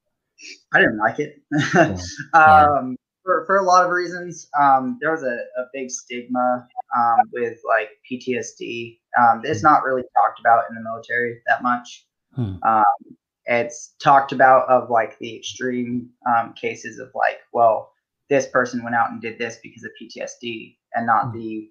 I 0.73 0.79
didn't 0.79 0.97
like 0.97 1.19
it. 1.19 1.41
um, 2.33 2.97
for, 3.23 3.45
for 3.45 3.57
a 3.57 3.63
lot 3.63 3.85
of 3.85 3.91
reasons. 3.91 4.49
Um, 4.59 4.97
there 5.01 5.11
was 5.11 5.23
a, 5.23 5.35
a 5.59 5.65
big 5.73 5.89
stigma 5.91 6.67
um, 6.97 7.17
with 7.33 7.59
like 7.67 7.89
PTSD. 8.09 8.99
Um, 9.19 9.41
it's 9.43 9.63
not 9.63 9.83
really 9.83 10.03
talked 10.03 10.39
about 10.39 10.65
in 10.69 10.75
the 10.75 10.81
military 10.81 11.41
that 11.47 11.63
much. 11.63 12.05
Hmm. 12.35 12.55
Um, 12.63 13.17
it's 13.45 13.95
talked 14.01 14.31
about 14.31 14.69
of 14.69 14.89
like 14.89 15.17
the 15.19 15.35
extreme 15.35 16.09
um, 16.27 16.53
cases 16.53 16.99
of 16.99 17.09
like, 17.15 17.39
well, 17.53 17.91
this 18.29 18.47
person 18.47 18.83
went 18.83 18.95
out 18.95 19.11
and 19.11 19.21
did 19.21 19.37
this 19.37 19.59
because 19.61 19.83
of 19.83 19.91
PTSD, 20.01 20.77
and 20.93 21.05
not 21.05 21.31
hmm. 21.31 21.39
the 21.39 21.69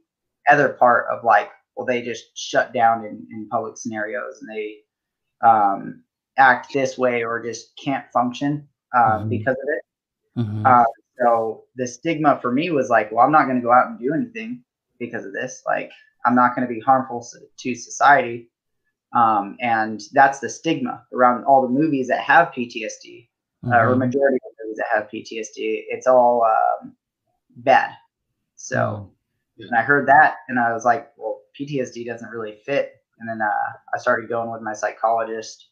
other 0.51 0.71
part 0.71 1.07
of 1.11 1.25
like, 1.25 1.51
well, 1.77 1.87
they 1.87 2.03
just 2.03 2.37
shut 2.37 2.75
down 2.75 3.05
in, 3.05 3.27
in 3.31 3.49
public 3.49 3.79
scenarios 3.79 4.41
and 4.43 4.51
they 4.51 4.77
um, 5.47 6.03
act 6.37 6.73
this 6.73 6.99
way 6.99 7.23
or 7.23 7.43
just 7.43 7.73
can't 7.83 8.05
function 8.13 8.69
uh, 8.95 9.19
mm-hmm. 9.19 9.29
because 9.29 9.57
of 9.57 9.69
it. 9.69 9.83
Mm-hmm. 10.39 10.67
Uh, 10.67 10.85
so 11.21 11.65
the 11.77 11.87
stigma 11.87 12.39
for 12.41 12.51
me 12.51 12.71
was 12.71 12.89
like, 12.89 13.13
well, 13.13 13.25
I'm 13.25 13.33
not 13.33 13.45
going 13.45 13.57
to 13.57 13.63
go 13.63 13.73
out 13.73 13.89
and 13.89 13.99
do 13.99 14.15
anything 14.15 14.65
because 14.99 15.25
of 15.25 15.33
this. 15.33 15.63
Like, 15.67 15.91
I'm 16.25 16.35
not 16.35 16.55
going 16.55 16.67
to 16.67 16.73
be 16.73 16.81
harmful 16.81 17.27
to 17.59 17.75
society. 17.75 18.51
Um, 19.15 19.57
and 19.61 20.01
that's 20.13 20.39
the 20.39 20.49
stigma 20.49 21.05
around 21.13 21.45
all 21.45 21.63
the 21.63 21.69
movies 21.69 22.09
that 22.09 22.21
have 22.21 22.49
PTSD, 22.49 23.29
mm-hmm. 23.65 23.73
uh, 23.73 23.77
or 23.77 23.91
mm-hmm. 23.91 24.01
majority 24.01 24.37
of 24.37 24.53
movies 24.65 24.79
that 24.79 24.87
have 24.95 25.11
PTSD. 25.11 25.85
It's 25.89 26.07
all 26.07 26.45
um, 26.45 26.95
bad. 27.57 27.93
So, 28.57 29.11
mm-hmm. 29.59 29.69
and 29.69 29.77
I 29.77 29.83
heard 29.83 30.07
that, 30.09 30.37
and 30.49 30.59
I 30.59 30.73
was 30.73 30.85
like, 30.85 31.11
well, 31.17 31.41
PTSD 31.59 32.07
doesn't 32.07 32.31
really 32.31 32.59
fit. 32.65 32.95
And 33.19 33.29
then 33.29 33.43
uh, 33.43 33.73
I 33.95 33.99
started 33.99 34.29
going 34.29 34.51
with 34.51 34.63
my 34.63 34.73
psychologist 34.73 35.69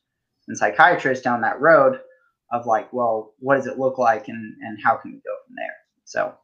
and 0.49 0.59
psychiatrist 0.59 1.25
down 1.25 1.41
that 1.43 1.61
road 1.61 2.01
of 2.51 2.67
like, 2.67 2.93
well, 2.93 3.35
what 3.39 3.57
does 3.57 3.67
it 3.67 3.79
look 3.79 3.99
like 3.99 4.29
and, 4.29 4.55
and 4.63 4.79
how 4.83 4.97
can 4.97 5.13
we 5.13 5.19
go 5.19 5.35
from 5.47 5.57
there? 5.57 5.75
So 6.05 6.35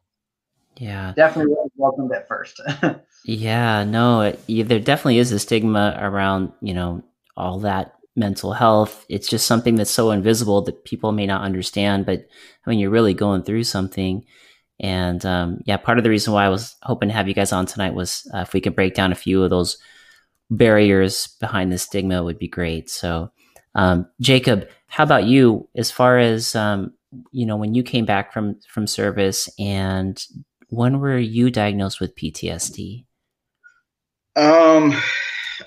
yeah, 0.77 1.13
definitely 1.15 1.55
welcomed 1.77 2.11
at 2.11 2.27
first. 2.27 2.61
yeah, 3.25 3.83
no, 3.83 4.21
it, 4.21 4.67
there 4.67 4.79
definitely 4.79 5.19
is 5.19 5.31
a 5.31 5.39
stigma 5.39 5.97
around, 5.99 6.51
you 6.61 6.73
know, 6.73 7.03
all 7.37 7.59
that 7.59 7.95
mental 8.15 8.53
health. 8.53 9.05
It's 9.09 9.27
just 9.27 9.47
something 9.47 9.75
that's 9.75 9.91
so 9.91 10.11
invisible 10.11 10.61
that 10.63 10.85
people 10.85 11.11
may 11.11 11.25
not 11.25 11.43
understand, 11.43 12.05
but 12.05 12.27
I 12.65 12.69
mean, 12.69 12.79
you're 12.79 12.89
really 12.89 13.13
going 13.13 13.43
through 13.43 13.63
something. 13.63 14.25
And 14.79 15.25
um, 15.25 15.59
yeah, 15.65 15.77
part 15.77 15.97
of 15.97 16.03
the 16.03 16.09
reason 16.09 16.33
why 16.33 16.45
I 16.45 16.49
was 16.49 16.75
hoping 16.83 17.09
to 17.09 17.15
have 17.15 17.27
you 17.27 17.33
guys 17.33 17.53
on 17.53 17.65
tonight 17.65 17.93
was 17.93 18.29
uh, 18.33 18.39
if 18.39 18.53
we 18.53 18.61
could 18.61 18.75
break 18.75 18.93
down 18.93 19.11
a 19.11 19.15
few 19.15 19.43
of 19.43 19.49
those 19.49 19.77
barriers 20.49 21.27
behind 21.39 21.71
the 21.71 21.77
stigma 21.77 22.23
would 22.23 22.39
be 22.39 22.47
great. 22.47 22.89
So, 22.89 23.31
um, 23.75 24.07
Jacob, 24.21 24.67
how 24.87 25.03
about 25.03 25.25
you? 25.25 25.67
As 25.75 25.91
far 25.91 26.17
as 26.17 26.55
um, 26.55 26.93
you 27.31 27.45
know, 27.45 27.57
when 27.57 27.75
you 27.75 27.83
came 27.83 28.05
back 28.05 28.33
from 28.33 28.59
from 28.67 28.87
service, 28.87 29.49
and 29.59 30.23
when 30.69 30.99
were 30.99 31.17
you 31.17 31.51
diagnosed 31.51 31.99
with 31.99 32.15
PTSD? 32.15 33.05
Um, 34.37 34.93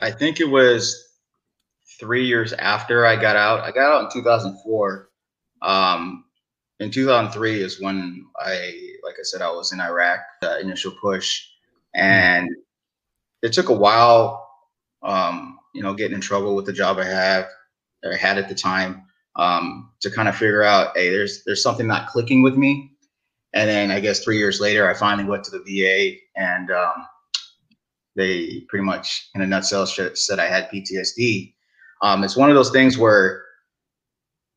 I 0.03 0.11
think 0.11 0.41
it 0.41 0.49
was 0.49 1.05
three 2.00 2.27
years 2.27 2.53
after 2.55 3.07
I 3.07 3.17
got 3.17 3.37
out. 3.37 3.61
I 3.61 3.71
got 3.71 3.93
out 3.93 4.05
in 4.05 4.23
2004. 4.23 5.09
Um, 5.62 6.25
in 6.81 6.91
2003 6.91 7.62
is 7.62 7.81
when 7.81 8.25
I, 8.38 8.73
like 9.05 9.17
I 9.19 9.23
said, 9.23 9.43
I 9.43 9.50
was 9.50 9.73
in 9.73 9.81
Iraq, 9.81 10.21
the 10.41 10.61
initial 10.61 10.93
push, 11.00 11.45
and 11.95 12.49
it 13.43 13.53
took 13.53 13.69
a 13.69 13.75
while. 13.75 14.47
Um, 15.03 15.59
you 15.75 15.83
know, 15.83 15.95
getting 15.95 16.15
in 16.15 16.21
trouble 16.21 16.55
with 16.55 16.67
the 16.67 16.73
job 16.73 16.99
I 16.99 17.05
have 17.05 17.49
or 18.05 18.12
had 18.12 18.38
at 18.38 18.49
the 18.49 18.55
time 18.55 19.05
um, 19.37 19.90
to 20.00 20.11
kind 20.11 20.28
of 20.28 20.37
figure 20.37 20.62
out, 20.62 20.97
hey, 20.97 21.11
there's 21.11 21.43
there's 21.45 21.62
something 21.62 21.87
not 21.87 22.09
clicking 22.09 22.43
with 22.43 22.57
me. 22.57 22.93
And 23.55 23.69
then 23.69 23.90
I 23.90 24.00
guess 24.00 24.23
three 24.23 24.37
years 24.37 24.61
later, 24.61 24.88
I 24.88 24.95
finally 24.95 25.28
went 25.28 25.45
to 25.45 25.50
the 25.50 25.61
VA, 25.61 26.19
and 26.37 26.71
um, 26.71 27.07
they 28.14 28.64
pretty 28.69 28.85
much, 28.85 29.31
in 29.35 29.40
a 29.40 29.47
nutshell, 29.47 29.87
said 29.87 30.38
I 30.38 30.47
had 30.47 30.69
PTSD. 30.71 31.55
Um, 32.02 32.25
it's 32.25 32.37
one 32.37 32.50
of 32.50 32.57
those 32.57 32.71
things 32.71 32.99
where, 32.99 33.45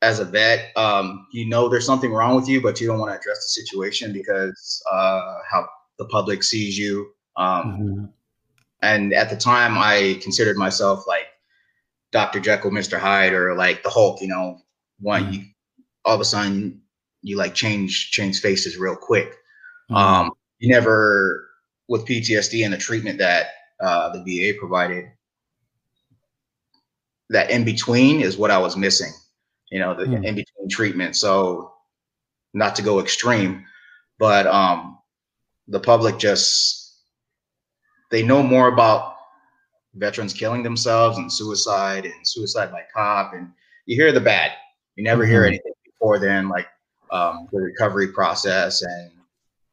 as 0.02 0.20
a 0.20 0.26
vet, 0.26 0.76
um, 0.76 1.28
you 1.32 1.48
know 1.48 1.70
there's 1.70 1.86
something 1.86 2.12
wrong 2.12 2.36
with 2.36 2.50
you, 2.50 2.62
but 2.62 2.82
you 2.82 2.88
don't 2.88 3.00
want 3.00 3.12
to 3.12 3.18
address 3.18 3.38
the 3.38 3.62
situation 3.62 4.12
because 4.12 4.84
uh, 4.92 5.36
how 5.50 5.68
the 5.98 6.06
public 6.06 6.44
sees 6.44 6.78
you. 6.78 7.12
Um, 7.38 7.48
mm-hmm. 7.48 8.06
And 8.82 9.14
at 9.14 9.30
the 9.30 9.38
time, 9.38 9.78
I 9.78 10.20
considered 10.22 10.58
myself 10.58 11.06
like 11.08 11.28
Dr. 12.12 12.40
Jekyll, 12.40 12.72
Mr. 12.72 13.00
Hyde, 13.00 13.34
or 13.34 13.56
like 13.56 13.84
the 13.84 13.90
Hulk, 13.90 14.22
you 14.22 14.28
know, 14.28 14.60
one 15.00 15.24
mm-hmm. 15.24 15.34
you 15.34 15.46
all 16.04 16.16
of 16.16 16.22
a 16.22 16.26
sudden 16.26 16.82
you 17.22 17.38
like 17.38 17.54
change 17.54 18.12
change 18.12 18.42
faces 18.42 18.78
real 18.78 18.96
quick. 18.96 19.32
Mm-hmm. 19.90 19.96
Um, 19.96 20.32
you 20.60 20.70
never 20.70 21.50
with 21.88 22.06
PTSD 22.06 22.64
and 22.64 22.74
the 22.74 22.78
treatment 22.78 23.20
that 23.20 23.48
uh, 23.80 24.10
the 24.14 24.24
VA 24.24 24.58
provided. 24.58 25.06
That 27.30 27.50
in 27.50 27.64
between 27.64 28.22
is 28.22 28.38
what 28.38 28.52
I 28.52 28.58
was 28.58 28.76
missing, 28.76 29.12
you 29.72 29.80
know, 29.80 29.94
the 29.94 30.04
mm-hmm. 30.04 30.24
in 30.24 30.36
between 30.36 30.70
treatment. 30.70 31.16
So, 31.16 31.74
not 32.54 32.76
to 32.76 32.82
go 32.82 33.00
extreme, 33.00 33.66
but 34.20 34.48
um, 34.48 34.98
the 35.68 35.80
public 35.80 36.18
just 36.18 36.94
they 38.10 38.22
know 38.22 38.44
more 38.44 38.68
about 38.68 39.16
veterans 39.96 40.34
killing 40.34 40.64
themselves 40.64 41.18
and 41.18 41.32
suicide 41.32 42.06
and 42.06 42.28
suicide 42.28 42.72
by 42.72 42.84
cop 42.94 43.34
and 43.34 43.52
you 43.86 43.96
hear 43.96 44.12
the 44.12 44.22
bad 44.22 44.52
you 44.96 45.04
never 45.04 45.24
mm-hmm. 45.24 45.32
hear 45.32 45.46
anything 45.46 45.74
before 45.86 46.20
then 46.20 46.48
like 46.48 46.68
um, 47.12 47.48
the 47.52 47.60
recovery 47.60 48.08
process 48.08 48.82
and 48.82 49.12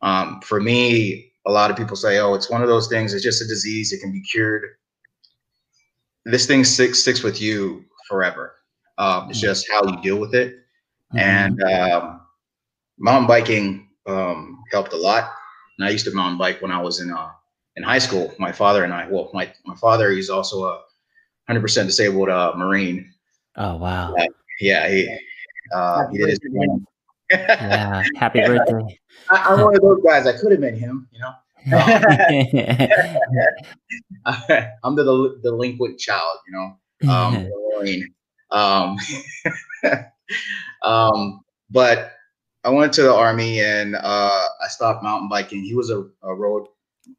um, 0.03 0.41
for 0.41 0.61
me 0.61 1.33
a 1.47 1.51
lot 1.51 1.71
of 1.71 1.77
people 1.77 1.97
say 1.97 2.19
oh 2.19 2.35
it's 2.35 2.51
one 2.51 2.63
of 2.63 2.69
those 2.69 2.89
things 2.89 3.15
it's 3.15 3.23
just 3.23 3.43
a 3.43 3.47
disease 3.47 3.93
it 3.93 4.01
can 4.01 4.13
be 4.13 4.21
cured 4.23 4.65
this 6.25 6.47
thing 6.47 6.65
sticks 6.65 6.99
sticks 6.99 7.23
with 7.23 7.41
you 7.41 7.85
forever 8.09 8.57
um, 8.99 9.31
it's 9.31 9.39
mm-hmm. 9.39 9.47
just 9.47 9.71
how 9.71 9.85
you 9.85 10.01
deal 10.03 10.19
with 10.19 10.35
it 10.35 10.57
mm-hmm. 11.15 11.19
and 11.19 11.63
um, 11.63 12.21
mountain 12.99 13.29
biking 13.29 13.89
um, 14.07 14.65
helped 14.73 14.93
a 14.93 14.97
lot 14.97 15.33
and 15.79 15.87
i 15.87 15.91
used 15.91 16.05
to 16.05 16.11
mountain 16.11 16.39
bike 16.39 16.61
when 16.61 16.73
i 16.73 16.81
was 16.81 17.01
in 17.01 17.13
uh, 17.13 17.31
in 17.79 17.85
high 17.85 17.99
school, 17.99 18.35
my 18.39 18.53
father 18.53 18.85
and 18.85 18.93
I, 18.93 19.09
well, 19.09 19.31
my, 19.33 19.51
my 19.65 19.75
father, 19.77 20.11
he's 20.11 20.29
also 20.29 20.65
a 20.65 20.83
100% 21.49 21.87
disabled 21.87 22.29
uh, 22.29 22.53
Marine. 22.57 23.11
Oh, 23.57 23.77
wow. 23.77 24.13
Uh, 24.15 24.27
yeah. 24.61 24.87
He, 24.89 25.19
uh, 25.73 26.09
he 26.09 26.19
did 26.19 26.31
his 26.31 26.41
yeah. 27.31 28.03
Happy 28.17 28.41
birthday. 28.41 28.99
I, 29.31 29.53
am 29.53 29.61
one 29.61 29.77
of 29.77 29.83
those 29.83 30.03
guys. 30.05 30.27
I 30.27 30.37
could 30.37 30.51
have 30.51 30.61
been 30.61 30.77
him, 30.77 31.09
you 31.13 31.21
know. 31.21 31.33
I'm 34.83 34.97
the 34.97 35.05
del- 35.05 35.37
delinquent 35.43 36.01
child, 36.01 36.39
you 36.47 36.53
know. 36.53 36.77
Um, 37.13 37.49
Marine. 37.79 38.13
Um, 38.51 38.97
um, 40.83 41.41
but 41.71 42.13
I 42.65 42.71
went 42.71 42.93
to 42.95 43.03
the 43.03 43.15
army 43.15 43.61
and 43.61 43.95
uh, 43.95 44.49
I 44.65 44.69
stopped 44.69 45.05
mountain 45.05 45.29
biking. 45.29 45.63
He 45.63 45.75
was 45.75 45.91
a, 45.91 46.09
a 46.23 46.35
road 46.35 46.67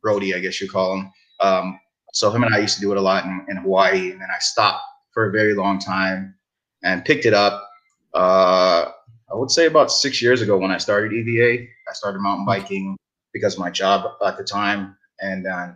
roadie, 0.05 0.36
I 0.36 0.39
guess 0.39 0.60
you 0.62 0.69
call 0.69 0.96
him. 0.96 1.12
Um, 1.39 1.79
so 2.13 2.31
him 2.31 2.43
and 2.43 2.53
I 2.53 2.60
used 2.60 2.75
to 2.75 2.81
do 2.81 2.91
it 2.91 2.98
a 2.98 3.01
lot 3.01 3.25
in, 3.25 3.46
in 3.50 3.58
Hawaii, 3.58 4.12
and 4.12 4.22
then 4.22 4.29
I 4.34 4.39
stopped 4.39 4.81
for 5.13 5.27
a 5.27 5.31
very 5.31 5.53
long 5.53 5.79
time 5.79 6.36
and 6.84 7.05
picked 7.05 7.25
it 7.25 7.34
up. 7.34 7.69
Uh, 8.13 8.86
I 9.31 9.36
would 9.36 9.51
say 9.51 9.67
about 9.67 9.91
six 9.91 10.22
years 10.22 10.41
ago 10.41 10.58
when 10.58 10.72
I 10.72 10.77
started 10.77 11.13
EVA. 11.13 11.63
I 11.63 11.93
started 11.93 12.19
mountain 12.19 12.46
biking 12.46 12.98
because 13.34 13.53
of 13.53 13.60
my 13.60 13.69
job 13.69 14.12
at 14.25 14.38
the 14.38 14.43
time, 14.43 14.98
and 15.22 15.46
then 15.46 15.75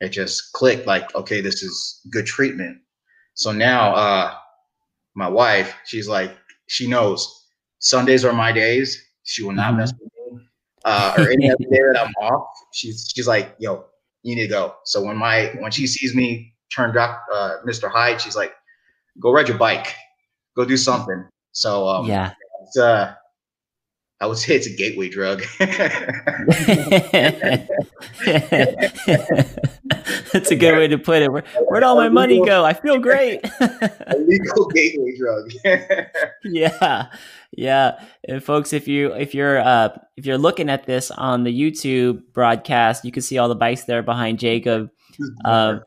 it 0.00 0.10
just 0.10 0.52
clicked. 0.52 0.86
Like, 0.86 1.14
okay, 1.14 1.40
this 1.40 1.62
is 1.62 2.00
good 2.10 2.26
treatment. 2.26 2.78
So 3.34 3.52
now, 3.52 3.94
uh, 3.94 4.34
my 5.14 5.28
wife, 5.28 5.74
she's 5.84 6.08
like, 6.08 6.36
she 6.68 6.86
knows 6.88 7.46
Sundays 7.78 8.24
are 8.24 8.32
my 8.32 8.52
days. 8.52 9.02
She 9.24 9.42
will 9.42 9.52
not 9.52 9.70
mm-hmm. 9.70 9.78
mess 9.78 9.92
with 10.00 10.10
uh, 10.86 11.14
or 11.18 11.28
any 11.28 11.50
other 11.50 11.64
day 11.64 11.80
that 11.92 12.00
I'm 12.00 12.12
off, 12.22 12.48
she's 12.72 13.12
she's 13.14 13.26
like, 13.26 13.54
"Yo, 13.58 13.84
you 14.22 14.36
need 14.36 14.42
to 14.42 14.48
go." 14.48 14.74
So 14.84 15.04
when 15.04 15.16
my 15.16 15.52
when 15.58 15.72
she 15.72 15.86
sees 15.86 16.14
me 16.14 16.54
turn 16.74 16.94
doc, 16.94 17.22
uh, 17.34 17.56
Mr. 17.66 17.90
Hyde, 17.90 18.20
she's 18.20 18.36
like, 18.36 18.52
"Go 19.20 19.32
ride 19.32 19.48
your 19.48 19.58
bike, 19.58 19.94
go 20.56 20.64
do 20.64 20.76
something." 20.76 21.28
So 21.52 21.88
um, 21.88 22.06
yeah, 22.06 22.32
it's, 22.62 22.78
uh, 22.78 23.14
I 24.20 24.26
would 24.26 24.38
say 24.38 24.54
it's 24.54 24.68
a 24.68 24.74
gateway 24.74 25.10
drug. 25.10 25.42
That's 30.32 30.50
a 30.50 30.56
good 30.56 30.76
way 30.76 30.88
to 30.88 30.98
put 30.98 31.22
it. 31.22 31.30
Where, 31.30 31.44
where'd 31.68 31.82
all 31.82 31.96
my 31.96 32.08
money 32.08 32.44
go? 32.44 32.64
I 32.64 32.72
feel 32.72 32.98
great. 32.98 33.44
legal 34.18 34.66
gateway 34.66 35.16
drug. 35.16 35.52
yeah, 36.44 37.06
yeah. 37.52 38.00
And 38.26 38.42
folks, 38.42 38.72
if 38.72 38.88
you 38.88 39.12
if 39.14 39.34
you're 39.34 39.60
uh, 39.60 39.96
if 40.16 40.26
you're 40.26 40.38
looking 40.38 40.68
at 40.68 40.86
this 40.86 41.10
on 41.10 41.44
the 41.44 41.52
YouTube 41.52 42.22
broadcast, 42.32 43.04
you 43.04 43.12
can 43.12 43.22
see 43.22 43.38
all 43.38 43.48
the 43.48 43.54
bikes 43.54 43.84
there 43.84 44.02
behind 44.02 44.38
Jacob. 44.38 44.90
Um, 45.44 45.82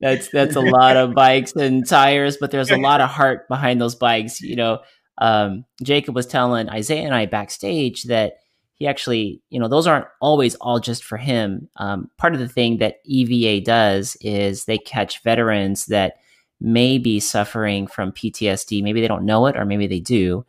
that's 0.00 0.28
that's 0.28 0.56
a 0.56 0.60
lot 0.60 0.96
of 0.96 1.14
bikes 1.14 1.52
and 1.52 1.86
tires, 1.86 2.36
but 2.40 2.50
there's 2.50 2.70
a 2.70 2.76
lot 2.76 3.00
of 3.00 3.08
heart 3.10 3.46
behind 3.48 3.80
those 3.80 3.94
bikes. 3.94 4.40
You 4.40 4.56
know, 4.56 4.80
um, 5.18 5.64
Jacob 5.82 6.14
was 6.14 6.26
telling 6.26 6.68
Isaiah 6.68 7.04
and 7.04 7.14
I 7.14 7.26
backstage 7.26 8.04
that 8.04 8.34
he 8.74 8.86
actually, 8.86 9.40
you 9.50 9.60
know, 9.60 9.68
those 9.68 9.86
aren't 9.86 10.06
always 10.20 10.54
all 10.56 10.80
just 10.80 11.04
for 11.04 11.16
him. 11.16 11.68
Um, 11.76 12.10
part 12.18 12.34
of 12.34 12.40
the 12.40 12.48
thing 12.48 12.78
that 12.78 12.96
EVA 13.04 13.64
does 13.64 14.16
is 14.20 14.64
they 14.64 14.78
catch 14.78 15.22
veterans 15.22 15.86
that 15.86 16.14
may 16.60 16.98
be 16.98 17.20
suffering 17.20 17.86
from 17.86 18.12
PTSD. 18.12 18.82
Maybe 18.82 19.00
they 19.00 19.08
don't 19.08 19.26
know 19.26 19.46
it, 19.46 19.56
or 19.56 19.64
maybe 19.64 19.86
they 19.86 20.00
do. 20.00 20.44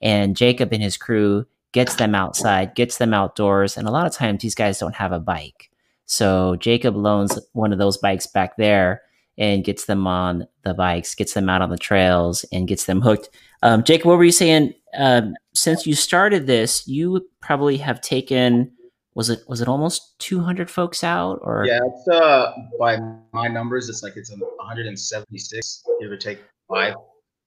And 0.00 0.36
Jacob 0.36 0.72
and 0.72 0.82
his 0.82 0.96
crew 0.96 1.46
gets 1.72 1.96
them 1.96 2.14
outside, 2.14 2.74
gets 2.74 2.98
them 2.98 3.12
outdoors, 3.12 3.76
and 3.76 3.86
a 3.86 3.90
lot 3.90 4.06
of 4.06 4.12
times 4.12 4.42
these 4.42 4.54
guys 4.54 4.78
don't 4.78 4.94
have 4.94 5.12
a 5.12 5.20
bike. 5.20 5.70
So 6.06 6.56
Jacob 6.56 6.96
loans 6.96 7.38
one 7.52 7.72
of 7.72 7.78
those 7.78 7.98
bikes 7.98 8.26
back 8.26 8.56
there 8.56 9.02
and 9.36 9.64
gets 9.64 9.84
them 9.84 10.06
on 10.06 10.46
the 10.62 10.72
bikes, 10.72 11.14
gets 11.14 11.34
them 11.34 11.48
out 11.48 11.62
on 11.62 11.70
the 11.70 11.76
trails, 11.76 12.44
and 12.52 12.68
gets 12.68 12.86
them 12.86 13.02
hooked. 13.02 13.28
Um, 13.62 13.82
Jacob, 13.82 14.06
what 14.06 14.16
were 14.16 14.24
you 14.24 14.32
saying? 14.32 14.72
Um, 14.96 15.34
since 15.56 15.86
you 15.86 15.94
started 15.94 16.46
this, 16.46 16.86
you 16.86 17.26
probably 17.40 17.78
have 17.78 18.00
taken 18.00 18.70
was 19.16 19.30
it 19.30 19.40
was 19.48 19.62
it 19.62 19.66
almost 19.66 20.16
200 20.18 20.70
folks 20.70 21.02
out 21.02 21.40
or 21.42 21.64
yeah 21.66 21.80
it's 21.82 22.08
uh 22.08 22.52
by 22.78 22.98
my 23.32 23.48
numbers 23.48 23.88
it's 23.88 24.02
like 24.02 24.12
it's 24.14 24.30
176 24.30 25.84
give 26.00 26.10
or 26.10 26.16
take 26.18 26.38
five 26.68 26.94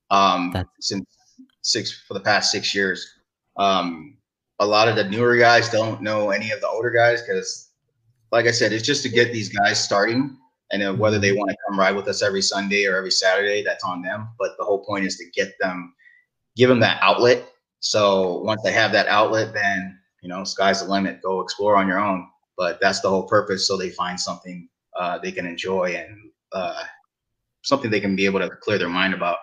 um 0.09 0.49
That's- 0.51 0.73
since 0.81 1.05
six 1.61 2.03
for 2.07 2.15
the 2.15 2.19
past 2.19 2.51
six 2.51 2.73
years 2.73 3.07
um 3.57 4.17
a 4.57 4.65
lot 4.65 4.87
of 4.87 4.95
the 4.95 5.03
newer 5.03 5.37
guys 5.37 5.69
don't 5.69 6.01
know 6.01 6.31
any 6.31 6.49
of 6.49 6.59
the 6.59 6.67
older 6.67 6.89
guys 6.89 7.21
because 7.21 7.69
like 8.31 8.47
i 8.47 8.51
said 8.51 8.73
it's 8.73 8.85
just 8.85 9.03
to 9.03 9.09
get 9.09 9.31
these 9.31 9.49
guys 9.49 9.81
starting 9.81 10.35
and 10.71 10.97
whether 10.97 11.19
they 11.19 11.29
mm-hmm. 11.29 11.37
want 11.37 11.51
to 11.51 11.57
come 11.67 11.79
ride 11.79 11.95
with 11.95 12.07
us 12.07 12.23
every 12.23 12.41
sunday 12.41 12.85
or 12.85 12.97
every 12.97 13.11
saturday 13.11 13.61
that's 13.61 13.83
on 13.83 14.01
them 14.01 14.27
but 14.39 14.57
the 14.57 14.63
whole 14.63 14.83
point 14.83 15.05
is 15.05 15.17
to 15.17 15.25
get 15.35 15.53
them 15.59 15.93
give 16.55 16.67
them 16.67 16.79
that 16.79 16.97
outlet 17.03 17.47
so 17.79 18.39
once 18.39 18.61
they 18.63 18.71
have 18.71 18.91
that 18.91 19.07
outlet, 19.07 19.53
then 19.53 19.99
you 20.21 20.29
know, 20.29 20.43
sky's 20.43 20.83
the 20.83 20.89
limit. 20.89 21.21
Go 21.21 21.41
explore 21.41 21.75
on 21.75 21.87
your 21.87 21.99
own. 21.99 22.27
But 22.57 22.79
that's 22.81 22.99
the 22.99 23.09
whole 23.09 23.23
purpose, 23.23 23.67
so 23.67 23.77
they 23.77 23.89
find 23.89 24.19
something 24.19 24.67
uh, 24.97 25.17
they 25.19 25.31
can 25.31 25.45
enjoy 25.45 25.95
and 25.95 26.29
uh, 26.51 26.83
something 27.63 27.89
they 27.89 28.01
can 28.01 28.15
be 28.15 28.25
able 28.25 28.39
to 28.39 28.49
clear 28.49 28.77
their 28.77 28.89
mind 28.89 29.13
about. 29.13 29.37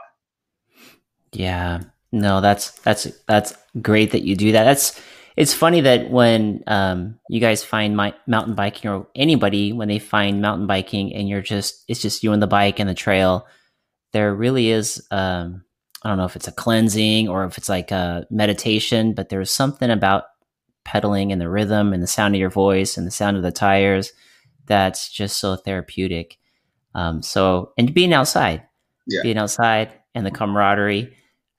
Yeah, 1.32 1.80
no, 2.12 2.40
that's 2.40 2.72
that's 2.80 3.04
that's 3.26 3.54
great 3.80 4.10
that 4.12 4.22
you 4.22 4.36
do 4.36 4.52
that. 4.52 4.64
That's 4.64 5.00
it's 5.36 5.54
funny 5.54 5.80
that 5.82 6.10
when 6.10 6.62
um, 6.66 7.18
you 7.28 7.40
guys 7.40 7.62
find 7.62 7.96
my, 7.96 8.14
mountain 8.26 8.54
biking 8.54 8.90
or 8.90 9.06
anybody 9.14 9.72
when 9.72 9.88
they 9.88 9.98
find 9.98 10.40
mountain 10.40 10.66
biking 10.66 11.14
and 11.14 11.28
you're 11.28 11.42
just 11.42 11.84
it's 11.88 12.00
just 12.00 12.22
you 12.22 12.32
and 12.32 12.42
the 12.42 12.46
bike 12.46 12.80
and 12.80 12.88
the 12.88 12.94
trail, 12.94 13.46
there 14.12 14.34
really 14.34 14.70
is 14.70 15.06
um, 15.10 15.64
I 16.06 16.08
don't 16.08 16.18
know 16.18 16.24
if 16.24 16.36
it's 16.36 16.46
a 16.46 16.52
cleansing 16.52 17.28
or 17.28 17.44
if 17.46 17.58
it's 17.58 17.68
like 17.68 17.90
a 17.90 18.28
meditation, 18.30 19.12
but 19.12 19.28
there's 19.28 19.50
something 19.50 19.90
about 19.90 20.26
pedaling 20.84 21.32
and 21.32 21.40
the 21.40 21.48
rhythm 21.48 21.92
and 21.92 22.00
the 22.00 22.06
sound 22.06 22.36
of 22.36 22.38
your 22.38 22.48
voice 22.48 22.96
and 22.96 23.04
the 23.04 23.10
sound 23.10 23.36
of 23.36 23.42
the 23.42 23.50
tires 23.50 24.12
that's 24.66 25.10
just 25.10 25.40
so 25.40 25.56
therapeutic. 25.56 26.38
Um, 26.94 27.22
so, 27.22 27.72
and 27.76 27.92
being 27.92 28.12
outside, 28.12 28.62
yeah. 29.08 29.22
being 29.24 29.36
outside 29.36 29.90
and 30.14 30.24
the 30.24 30.30
camaraderie. 30.30 31.12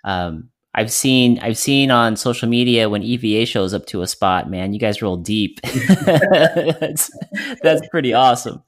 Um, 0.06 0.48
I've 0.78 0.92
seen 0.92 1.40
I've 1.40 1.58
seen 1.58 1.90
on 1.90 2.16
social 2.16 2.48
media 2.48 2.88
when 2.88 3.02
EVA 3.02 3.48
shows 3.48 3.74
up 3.74 3.88
to 3.88 4.04
a 4.04 4.08
spot, 4.08 4.48
man, 4.48 4.74
you 4.74 4.80
guys 4.80 5.02
roll 5.02 5.18
deep. 5.18 5.60
that's, 6.06 7.10
that's 7.64 7.82
pretty 7.90 8.14
awesome. 8.14 8.62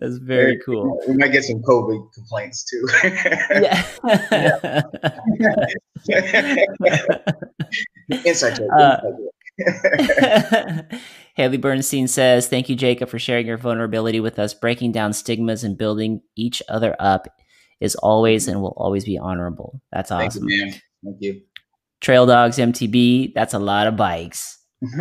That's 0.00 0.18
very 0.18 0.60
cool. 0.64 1.00
We 1.08 1.16
might 1.16 1.32
get 1.32 1.42
some 1.42 1.60
COVID 1.62 2.12
complaints 2.12 2.64
too. 2.70 2.86
yeah. 3.60 3.84
Inside 8.24 8.56
joke. 8.56 8.70
Uh, 8.78 9.00
Haley 11.34 11.56
Bernstein 11.56 12.06
says, 12.06 12.46
Thank 12.46 12.68
you, 12.68 12.76
Jacob, 12.76 13.08
for 13.08 13.18
sharing 13.18 13.48
your 13.48 13.58
vulnerability 13.58 14.20
with 14.20 14.38
us. 14.38 14.54
Breaking 14.54 14.92
down 14.92 15.12
stigmas 15.12 15.64
and 15.64 15.76
building 15.76 16.20
each 16.36 16.62
other 16.68 16.94
up 17.00 17.26
is 17.80 17.96
always 17.96 18.46
and 18.46 18.62
will 18.62 18.74
always 18.76 19.04
be 19.04 19.18
honorable. 19.18 19.80
That's 19.90 20.12
awesome. 20.12 20.46
Thank 20.46 20.60
you, 20.60 20.64
man. 20.66 20.74
Thank 21.04 21.16
you. 21.20 21.42
Trail 22.06 22.24
Dogs 22.24 22.56
MTB, 22.56 23.34
that's 23.34 23.52
a 23.52 23.58
lot 23.58 23.88
of 23.88 23.96
bikes. 23.96 24.60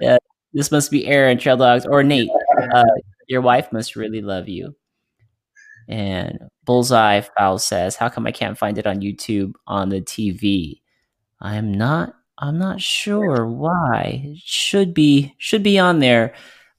yeah, 0.00 0.16
this 0.54 0.70
must 0.70 0.90
be 0.90 1.06
Aaron, 1.06 1.36
Trail 1.36 1.58
Dogs, 1.58 1.84
or 1.84 2.02
Nate. 2.02 2.30
Uh, 2.72 2.84
your 3.28 3.42
wife 3.42 3.70
must 3.70 3.96
really 3.96 4.22
love 4.22 4.48
you. 4.48 4.74
And 5.90 6.38
Bullseye 6.64 7.20
Fowl 7.20 7.58
says, 7.58 7.96
How 7.96 8.08
come 8.08 8.26
I 8.26 8.32
can't 8.32 8.56
find 8.56 8.78
it 8.78 8.86
on 8.86 9.02
YouTube 9.02 9.52
on 9.66 9.90
the 9.90 10.00
TV? 10.00 10.80
I'm 11.38 11.70
not 11.70 12.14
I'm 12.38 12.58
not 12.58 12.80
sure 12.80 13.46
why. 13.46 14.22
It 14.24 14.38
should 14.42 14.94
be 14.94 15.34
should 15.36 15.62
be 15.62 15.78
on 15.78 15.98
there. 15.98 16.32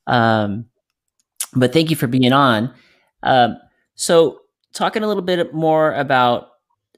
Um, 0.08 0.66
but 1.54 1.74
thank 1.74 1.92
you 1.92 1.96
for 1.96 2.08
being 2.08 2.34
on. 2.34 2.74
Um, 3.22 3.58
so 3.94 4.40
talking 4.74 5.04
a 5.04 5.08
little 5.08 5.22
bit 5.22 5.54
more 5.54 5.94
about 5.94 6.48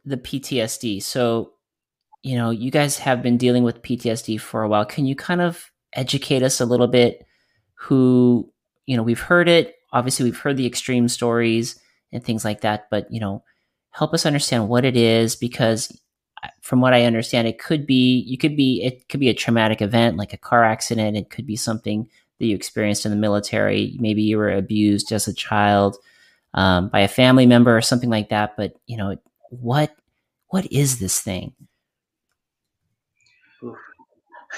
the 0.06 0.16
PTSD. 0.16 1.04
So 1.04 1.50
you 2.24 2.38
know, 2.38 2.50
you 2.50 2.72
guys 2.72 2.98
have 3.00 3.22
been 3.22 3.38
dealing 3.38 3.64
with 3.64 3.82
PTSD 3.82 4.40
for 4.40 4.64
a 4.64 4.68
while. 4.70 4.86
Can 4.86 5.06
you 5.06 5.16
kind 5.16 5.42
of 5.42 5.70
educate 5.94 6.42
us 6.42 6.62
a 6.62 6.66
little 6.66 6.88
bit? 6.88 7.26
Who, 7.76 8.50
you 8.86 8.96
know, 8.96 9.04
we've 9.04 9.20
heard 9.20 9.50
it. 9.50 9.76
Obviously, 9.92 10.24
we've 10.24 10.40
heard 10.40 10.56
the 10.56 10.66
extreme 10.66 11.10
stories 11.10 11.80
and 12.14 12.24
things 12.24 12.46
like 12.46 12.62
that, 12.62 12.88
but, 12.90 13.12
you 13.12 13.20
know, 13.20 13.44
help 13.92 14.14
us 14.14 14.26
understand 14.26 14.70
what 14.70 14.86
it 14.86 14.96
is 14.96 15.36
because 15.36 15.96
from 16.62 16.82
what 16.82 16.94
I 16.94 17.04
understand, 17.04 17.48
it 17.48 17.60
could 17.60 17.86
be, 17.86 18.24
you 18.26 18.38
could 18.38 18.56
be, 18.56 18.82
it 18.84 19.08
could 19.10 19.20
be 19.20 19.30
a 19.30 19.34
traumatic 19.34 19.82
event 19.82 20.18
like 20.18 20.34
a 20.34 20.38
car 20.38 20.64
accident. 20.64 21.18
It 21.18 21.30
could 21.30 21.46
be 21.46 21.56
something 21.56 22.10
that 22.40 22.46
you 22.46 22.56
experienced 22.56 23.06
in 23.06 23.12
the 23.12 23.18
military. 23.18 23.98
Maybe 24.00 24.24
you 24.24 24.38
were 24.38 24.52
abused 24.52 25.12
as 25.12 25.28
a 25.28 25.34
child 25.34 25.98
um, 26.54 26.90
by 26.90 27.02
a 27.02 27.08
family 27.08 27.46
member 27.46 27.76
or 27.76 27.82
something 27.82 28.10
like 28.10 28.30
that. 28.30 28.56
But, 28.56 28.74
you 28.88 28.98
know, 28.98 29.18
what, 29.50 29.94
what 30.48 30.72
is 30.72 31.00
this 31.00 31.20
thing? 31.20 31.54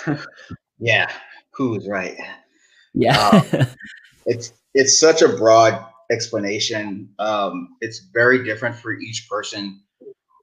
yeah, 0.79 1.11
who's 1.51 1.87
right? 1.87 2.17
Yeah, 2.93 3.17
um, 3.29 3.67
it's 4.25 4.53
it's 4.73 4.99
such 4.99 5.21
a 5.21 5.29
broad 5.29 5.85
explanation. 6.11 7.09
Um, 7.19 7.75
it's 7.81 8.07
very 8.13 8.43
different 8.43 8.75
for 8.75 8.93
each 8.93 9.27
person, 9.29 9.81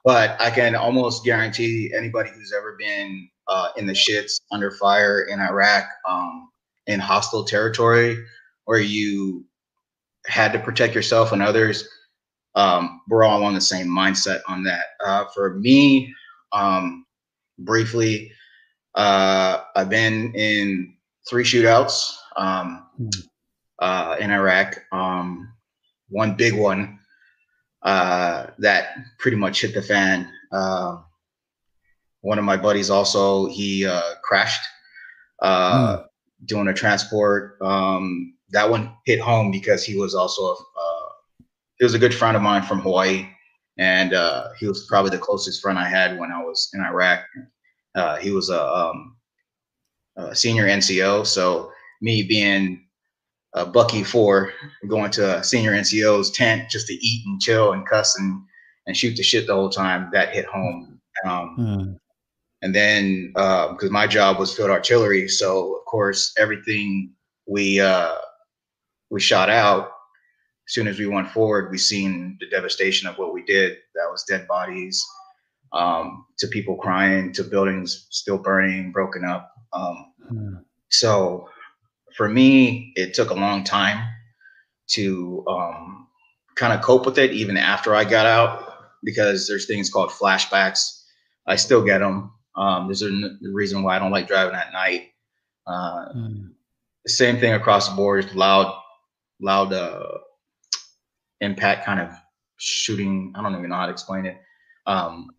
but 0.05 0.41
I 0.41 0.51
can 0.51 0.75
almost 0.75 1.25
guarantee 1.25 1.93
anybody 1.97 2.31
who's 2.31 2.53
ever 2.57 2.77
been 2.79 3.29
uh, 3.49 3.69
in 3.77 3.87
the 3.87 3.93
shits 3.93 4.41
under 4.51 4.71
fire 4.71 5.23
in 5.23 5.41
Iraq, 5.41 5.85
um, 6.09 6.51
in 6.87 7.01
hostile 7.01 7.45
territory, 7.45 8.17
where 8.65 8.81
you 8.81 9.45
had 10.27 10.53
to 10.53 10.59
protect 10.59 10.95
yourself 10.95 11.33
and 11.33 11.43
others. 11.43 11.88
Um, 12.55 13.01
we're 13.09 13.25
all 13.25 13.45
on 13.45 13.55
the 13.55 13.61
same 13.61 13.87
mindset 13.87 14.41
on 14.47 14.62
that. 14.65 14.85
Uh, 15.05 15.25
for 15.35 15.55
me, 15.55 16.15
um, 16.53 17.07
briefly, 17.59 18.31
uh, 18.94 19.61
I've 19.74 19.88
been 19.88 20.35
in 20.35 20.94
three 21.28 21.44
shootouts 21.44 22.14
um, 22.37 22.87
hmm. 22.96 23.09
uh, 23.78 24.16
in 24.20 24.31
Iraq. 24.31 24.78
Um, 24.92 25.52
one 26.09 26.35
big 26.35 26.55
one 26.55 26.98
uh, 27.83 28.48
that 28.59 28.96
pretty 29.18 29.37
much 29.37 29.62
hit 29.62 29.74
the 29.74 29.83
fan. 29.83 30.31
Uh, 30.50 30.98
one 32.20 32.38
of 32.38 32.44
my 32.44 32.57
buddies 32.57 32.90
also 32.90 33.46
he 33.46 33.87
uh, 33.87 34.14
crashed 34.22 34.62
mm. 35.42 36.05
doing 36.44 36.68
a 36.68 36.74
transport. 36.74 37.57
Um, 37.61 38.35
that 38.50 38.68
one 38.68 38.94
hit 39.07 39.18
home 39.18 39.50
because 39.50 39.83
he 39.83 39.96
was 39.96 40.14
also 40.14 40.42
a, 40.42 40.57
he 41.78 41.85
was 41.85 41.94
a 41.94 41.98
good 41.98 42.14
friend 42.14 42.37
of 42.37 42.42
mine 42.42 42.62
from 42.62 42.81
Hawaii, 42.81 43.26
and 43.78 44.11
he 44.61 44.68
was 44.68 44.87
probably 44.87 45.11
the 45.11 45.18
closest 45.18 45.61
friend 45.61 45.78
I 45.78 45.88
had 45.88 46.16
when 46.18 46.31
I 46.31 46.40
was 46.40 46.70
in 46.74 46.81
Iraq. 46.81 47.24
Uh, 47.94 48.16
he 48.16 48.31
was 48.31 48.50
a, 48.50 48.64
um, 48.64 49.16
a, 50.16 50.35
senior 50.35 50.66
NCO, 50.66 51.26
so 51.26 51.70
me 52.00 52.22
being 52.22 52.85
a 53.55 53.66
Bucky 53.66 54.02
four, 54.02 54.52
going 54.88 55.11
to 55.12 55.38
a 55.38 55.44
senior 55.44 55.72
NCO's 55.72 56.31
tent 56.31 56.70
just 56.70 56.87
to 56.87 56.94
eat 56.94 57.26
and 57.26 57.40
chill 57.40 57.72
and 57.72 57.87
cuss 57.87 58.18
and, 58.18 58.42
and 58.87 58.96
shoot 58.96 59.16
the 59.16 59.22
shit 59.22 59.46
the 59.46 59.55
whole 59.55 59.68
time, 59.68 60.09
that 60.12 60.35
hit 60.35 60.46
home. 60.46 61.00
Um, 61.24 61.57
mm. 61.59 61.98
And 62.62 62.74
then 62.74 63.33
because 63.35 63.90
uh, 63.90 63.92
my 63.92 64.07
job 64.07 64.38
was 64.38 64.57
field 64.57 64.70
artillery, 64.70 65.28
so 65.28 65.76
of 65.76 65.85
course 65.85 66.33
everything 66.38 67.12
we 67.46 67.81
uh, 67.81 68.14
we 69.11 69.20
shot 69.20 69.50
out 69.50 69.90
as 70.68 70.74
soon 70.74 70.87
as 70.87 70.98
we 70.98 71.07
went 71.07 71.28
forward, 71.28 71.70
we 71.70 71.78
seen 71.78 72.37
the 72.40 72.48
devastation 72.48 73.09
of 73.09 73.18
what 73.18 73.35
we 73.35 73.42
did. 73.42 73.78
That 73.94 74.09
was 74.11 74.24
dead 74.28 74.46
bodies, 74.46 75.05
um, 75.73 76.27
to 76.39 76.47
people 76.49 76.77
crying, 76.77 77.33
to 77.33 77.43
buildings 77.45 78.07
still 78.11 78.39
burning, 78.39 78.93
broken 78.93 79.25
up. 79.25 79.53
Um, 79.73 80.13
mm. 80.33 80.65
So 80.91 81.49
for 82.17 82.29
me, 82.29 82.93
it 82.97 83.15
took 83.15 83.31
a 83.31 83.35
long 83.35 83.65
time 83.65 84.07
to 84.89 85.45
um, 85.49 86.07
kind 86.57 86.73
of 86.73 86.83
cope 86.83 87.07
with 87.07 87.19
it, 87.19 87.33
even 87.33 87.57
after 87.57 87.95
I 87.95 88.05
got 88.05 88.27
out, 88.27 88.75
because 89.03 89.49
there's 89.49 89.67
things 89.67 89.89
called 89.91 90.11
flashbacks 90.11 91.03
I 91.47 91.57
still 91.57 91.83
get 91.85 91.99
them. 91.99 92.33
Um, 92.57 92.87
there's 92.87 93.03
a 93.03 93.07
n- 93.07 93.39
reason 93.43 93.83
why 93.83 93.97
I 93.97 93.99
don't 93.99 94.13
like 94.13 94.29
driving 94.29 94.55
at 94.55 94.73
night. 94.73 95.09
Uh, 95.67 96.13
Mm. 96.15 96.53
same 97.07 97.39
thing 97.39 97.55
across 97.55 97.89
the 97.89 97.97
board. 97.97 98.35
Loud, 98.35 98.73
loud 99.41 99.73
uh, 99.73 100.19
impact 101.41 101.85
kind 101.85 102.01
of 102.01 102.11
shooting. 102.59 103.33
I 103.35 103.43
don't 103.43 103.57
even 103.57 103.71
know 103.71 103.77
how 103.77 103.87
to 103.87 103.93
explain 103.93 104.27
it. 104.27 104.41
Um, 104.87 105.31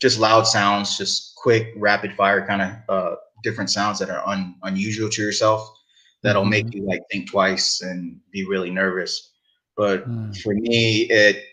just 0.00 0.18
loud 0.18 0.46
sounds, 0.46 0.96
just 0.96 1.34
quick, 1.36 1.72
rapid 1.76 2.14
fire 2.14 2.46
kind 2.46 2.62
of 2.62 2.70
uh, 2.88 3.16
different 3.42 3.70
sounds 3.70 3.98
that 3.98 4.10
are 4.10 4.26
un, 4.26 4.54
unusual 4.62 5.08
to 5.10 5.22
yourself. 5.22 5.74
That'll 6.22 6.44
make 6.44 6.74
you 6.74 6.82
like 6.82 7.02
think 7.10 7.30
twice 7.30 7.80
and 7.82 8.20
be 8.32 8.44
really 8.44 8.70
nervous. 8.70 9.32
But 9.76 10.08
Mm. 10.08 10.36
for 10.42 10.54
me, 10.54 11.02
it 11.10 11.44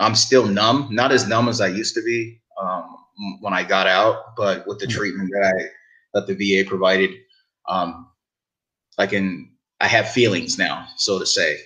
I'm 0.00 0.14
still 0.14 0.46
numb, 0.46 0.88
not 0.92 1.10
as 1.12 1.26
numb 1.26 1.48
as 1.48 1.60
I 1.60 1.66
used 1.68 1.94
to 1.94 2.02
be 2.02 2.40
um, 2.60 2.96
when 3.40 3.52
I 3.52 3.64
got 3.64 3.86
out, 3.86 4.36
but 4.36 4.66
with 4.66 4.78
the 4.78 4.86
Mm. 4.86 4.90
treatment 4.90 5.30
that 5.32 5.44
I 5.56 5.70
that 6.14 6.26
the 6.26 6.34
VA 6.34 6.68
provided, 6.68 7.10
um, 7.68 8.08
I 8.96 9.06
can 9.06 9.50
I 9.80 9.86
have 9.88 10.10
feelings 10.10 10.58
now, 10.58 10.86
so 10.96 11.18
to 11.18 11.26
say. 11.26 11.58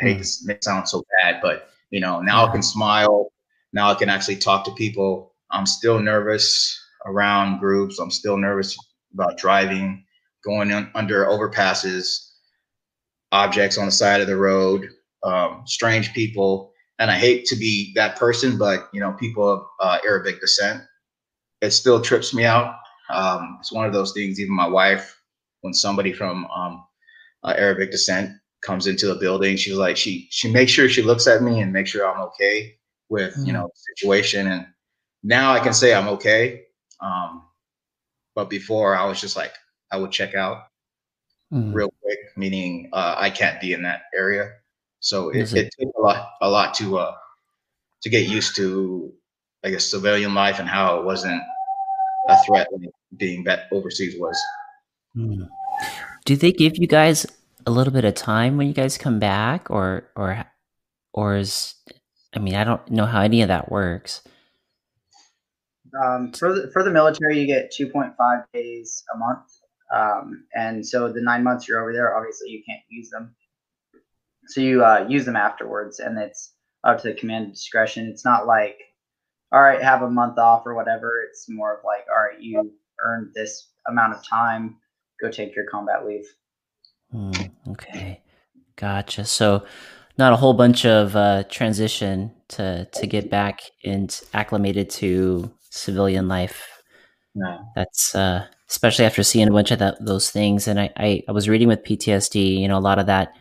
I 0.00 0.04
hate 0.06 0.18
Mm. 0.18 0.40
to 0.40 0.46
make 0.46 0.62
sound 0.64 0.88
so 0.88 1.04
bad, 1.20 1.40
but 1.42 1.70
you 1.90 2.00
know 2.00 2.20
now 2.20 2.46
I 2.46 2.52
can 2.52 2.62
smile. 2.62 3.32
Now 3.74 3.90
I 3.90 3.94
can 3.96 4.08
actually 4.08 4.36
talk 4.36 4.64
to 4.64 4.72
people. 4.72 5.34
I'm 5.50 5.66
still 5.66 5.98
nervous 5.98 6.80
around 7.06 7.58
groups. 7.58 7.98
I'm 7.98 8.10
still 8.10 8.36
nervous 8.38 8.76
about 9.12 9.36
driving, 9.36 10.04
going 10.44 10.72
un- 10.72 10.92
under 10.94 11.26
overpasses, 11.26 12.30
objects 13.32 13.76
on 13.76 13.86
the 13.86 13.92
side 13.92 14.20
of 14.20 14.28
the 14.28 14.36
road, 14.36 14.88
um, 15.24 15.64
strange 15.66 16.14
people. 16.14 16.72
And 17.00 17.10
I 17.10 17.16
hate 17.16 17.46
to 17.46 17.56
be 17.56 17.92
that 17.96 18.16
person, 18.16 18.56
but 18.56 18.88
you 18.92 19.00
know, 19.00 19.12
people 19.14 19.48
of 19.52 19.66
uh, 19.80 19.98
Arabic 20.06 20.40
descent, 20.40 20.82
it 21.60 21.72
still 21.72 22.00
trips 22.00 22.32
me 22.32 22.44
out. 22.44 22.76
Um, 23.10 23.58
it's 23.60 23.72
one 23.72 23.86
of 23.86 23.92
those 23.92 24.12
things. 24.12 24.38
Even 24.40 24.54
my 24.54 24.68
wife, 24.68 25.20
when 25.62 25.74
somebody 25.74 26.12
from 26.12 26.46
um, 26.46 26.84
uh, 27.42 27.54
Arabic 27.58 27.90
descent 27.90 28.30
comes 28.62 28.86
into 28.86 29.08
the 29.08 29.16
building, 29.16 29.56
she's 29.56 29.74
like, 29.74 29.96
she 29.96 30.28
she 30.30 30.52
makes 30.52 30.70
sure 30.70 30.88
she 30.88 31.02
looks 31.02 31.26
at 31.26 31.42
me 31.42 31.60
and 31.60 31.72
makes 31.72 31.90
sure 31.90 32.08
I'm 32.08 32.22
okay 32.22 32.76
with 33.08 33.34
you 33.38 33.52
Mm. 33.52 33.54
know 33.54 33.70
situation. 33.74 34.46
And 34.48 34.66
now 35.22 35.52
I 35.52 35.60
can 35.60 35.72
say 35.74 35.94
I'm 35.94 36.08
okay. 36.08 36.64
Um, 37.00 37.42
but 38.34 38.50
before 38.50 38.96
I 38.96 39.04
was 39.06 39.20
just 39.20 39.36
like, 39.36 39.52
I 39.90 39.96
would 39.98 40.10
check 40.12 40.34
out 40.34 40.66
Mm. 41.52 41.74
real 41.74 41.92
quick, 42.02 42.18
meaning 42.36 42.88
uh, 42.92 43.14
I 43.18 43.30
can't 43.30 43.60
be 43.60 43.72
in 43.74 43.82
that 43.82 44.02
area. 44.16 44.50
So 45.00 45.28
it, 45.30 45.52
it- 45.52 45.66
it 45.66 45.74
took 45.78 45.94
a 45.96 46.00
lot, 46.00 46.30
a 46.40 46.48
lot 46.48 46.74
to 46.74 46.98
uh, 46.98 47.14
to 48.02 48.08
get 48.10 48.26
used 48.28 48.56
to, 48.56 49.12
I 49.64 49.70
guess, 49.70 49.84
civilian 49.84 50.34
life 50.34 50.58
and 50.58 50.68
how 50.68 50.98
it 50.98 51.04
wasn't 51.04 51.42
a 52.28 52.36
threat 52.44 52.66
like 52.72 52.90
being 53.16 53.44
that 53.44 53.68
overseas 53.72 54.18
was. 54.18 54.36
Mm. 55.16 55.48
Do 56.24 56.36
they 56.36 56.52
give 56.52 56.76
you 56.78 56.86
guys 56.86 57.26
a 57.66 57.70
little 57.70 57.92
bit 57.92 58.04
of 58.04 58.14
time 58.14 58.56
when 58.56 58.66
you 58.66 58.74
guys 58.74 58.96
come 58.98 59.18
back, 59.20 59.70
or 59.70 60.08
or 60.16 60.44
or 61.12 61.36
is 61.36 61.74
I 62.34 62.38
mean 62.38 62.54
I 62.54 62.64
don't 62.64 62.90
know 62.90 63.06
how 63.06 63.20
any 63.20 63.42
of 63.42 63.48
that 63.48 63.70
works. 63.70 64.22
Um, 66.02 66.32
for 66.32 66.52
the 66.52 66.70
for 66.72 66.82
the 66.82 66.90
military, 66.90 67.38
you 67.38 67.46
get 67.46 67.72
2.5 67.72 68.44
days 68.52 69.04
a 69.14 69.18
month, 69.18 69.46
um, 69.94 70.44
and 70.54 70.84
so 70.84 71.12
the 71.12 71.22
nine 71.22 71.44
months 71.44 71.68
you're 71.68 71.80
over 71.80 71.92
there, 71.92 72.16
obviously 72.16 72.50
you 72.50 72.62
can't 72.66 72.82
use 72.88 73.10
them. 73.10 73.34
So 74.48 74.60
you 74.60 74.84
uh, 74.84 75.06
use 75.08 75.24
them 75.24 75.36
afterwards, 75.36 76.00
and 76.00 76.18
it's 76.18 76.54
up 76.82 77.00
to 77.02 77.08
the 77.08 77.14
command 77.14 77.52
discretion. 77.52 78.08
It's 78.08 78.24
not 78.24 78.46
like, 78.46 78.78
all 79.52 79.62
right, 79.62 79.80
have 79.80 80.02
a 80.02 80.10
month 80.10 80.38
off 80.38 80.66
or 80.66 80.74
whatever. 80.74 81.22
It's 81.28 81.48
more 81.48 81.76
of 81.78 81.84
like, 81.84 82.06
all 82.10 82.22
right, 82.22 82.40
you 82.40 82.72
earned 83.00 83.32
this 83.34 83.68
amount 83.88 84.14
of 84.14 84.26
time, 84.26 84.76
go 85.20 85.30
take 85.30 85.54
your 85.54 85.66
combat 85.66 86.04
leave. 86.04 86.26
Mm, 87.14 87.50
okay, 87.68 88.20
gotcha. 88.76 89.24
So 89.24 89.64
not 90.16 90.32
a 90.32 90.36
whole 90.36 90.54
bunch 90.54 90.84
of 90.86 91.16
uh, 91.16 91.44
transition 91.44 92.32
to 92.48 92.86
to 92.92 93.06
get 93.06 93.30
back 93.30 93.62
and 93.84 94.20
acclimated 94.32 94.90
to 94.90 95.52
civilian 95.70 96.28
life. 96.28 96.82
No. 97.34 97.58
That's 97.74 98.14
uh, 98.14 98.46
especially 98.68 99.04
after 99.04 99.22
seeing 99.22 99.48
a 99.48 99.52
bunch 99.52 99.70
of 99.70 99.78
that, 99.80 100.04
those 100.04 100.30
things. 100.30 100.68
And 100.68 100.80
I, 100.80 100.90
I, 100.96 101.22
I 101.28 101.32
was 101.32 101.48
reading 101.48 101.68
with 101.68 101.84
PTSD. 101.84 102.58
You 102.58 102.68
know, 102.68 102.78
a 102.78 102.80
lot 102.80 102.98
of 102.98 103.06
that. 103.06 103.32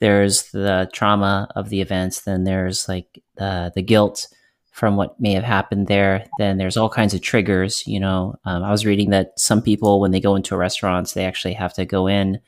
There's 0.00 0.50
the 0.50 0.88
trauma 0.92 1.48
of 1.54 1.68
the 1.68 1.80
events. 1.80 2.22
Then 2.22 2.44
there's 2.44 2.88
like 2.88 3.22
the 3.36 3.70
the 3.74 3.82
guilt 3.82 4.26
from 4.72 4.96
what 4.96 5.20
may 5.20 5.32
have 5.32 5.44
happened 5.44 5.88
there. 5.88 6.24
Then 6.38 6.56
there's 6.56 6.76
all 6.76 6.88
kinds 6.88 7.12
of 7.14 7.20
triggers. 7.20 7.86
You 7.86 8.00
know, 8.00 8.36
um, 8.44 8.64
I 8.64 8.70
was 8.70 8.86
reading 8.86 9.10
that 9.10 9.38
some 9.38 9.62
people 9.62 10.00
when 10.00 10.10
they 10.10 10.20
go 10.20 10.34
into 10.34 10.56
restaurants, 10.56 11.12
they 11.12 11.26
actually 11.26 11.54
have 11.54 11.74
to 11.74 11.84
go 11.84 12.06
in 12.06 12.40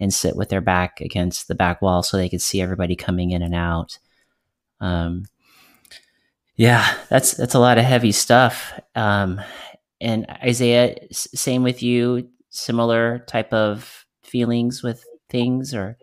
and 0.00 0.12
sit 0.12 0.36
with 0.36 0.48
their 0.48 0.60
back 0.60 1.00
against 1.00 1.48
the 1.48 1.54
back 1.54 1.82
wall 1.82 2.02
so 2.02 2.16
they 2.16 2.28
could 2.28 2.42
see 2.42 2.60
everybody 2.60 2.96
coming 2.96 3.30
in 3.30 3.42
and 3.42 3.54
out. 3.54 3.98
Um, 4.80 5.24
yeah, 6.56 6.96
that's 7.08 7.32
that's 7.34 7.54
a 7.54 7.60
lot 7.60 7.78
of 7.78 7.84
heavy 7.84 8.12
stuff. 8.12 8.72
Um, 8.94 9.40
and 10.00 10.26
Isaiah, 10.42 10.96
s- 11.10 11.28
same 11.34 11.62
with 11.62 11.82
you. 11.82 12.28
Similar 12.50 13.20
type 13.28 13.52
of 13.52 14.06
feelings 14.22 14.82
with 14.82 15.04
things, 15.28 15.74
or 15.74 15.96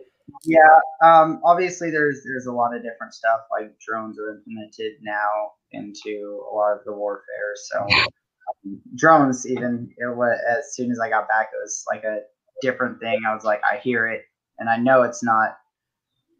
Yeah, 0.44 0.78
um, 1.04 1.40
obviously 1.44 1.90
there's 1.90 2.22
there's 2.24 2.46
a 2.46 2.52
lot 2.52 2.74
of 2.74 2.82
different 2.82 3.14
stuff 3.14 3.40
like 3.50 3.78
drones 3.78 4.18
are 4.18 4.30
implemented 4.30 4.92
now 5.02 5.52
into 5.72 6.42
a 6.50 6.54
lot 6.54 6.72
of 6.72 6.84
the 6.84 6.92
warfare. 6.92 7.54
So 7.70 7.78
um, 7.80 8.80
drones, 8.94 9.46
even 9.46 9.90
it 9.98 10.16
was, 10.16 10.38
as 10.48 10.74
soon 10.74 10.90
as 10.90 11.00
I 11.00 11.08
got 11.10 11.28
back, 11.28 11.48
it 11.52 11.58
was 11.62 11.84
like 11.90 12.04
a 12.04 12.20
different 12.60 13.00
thing. 13.00 13.20
I 13.26 13.34
was 13.34 13.44
like, 13.44 13.60
I 13.70 13.78
hear 13.78 14.08
it, 14.08 14.24
and 14.58 14.68
I 14.68 14.76
know 14.76 15.02
it's 15.02 15.22
not 15.22 15.58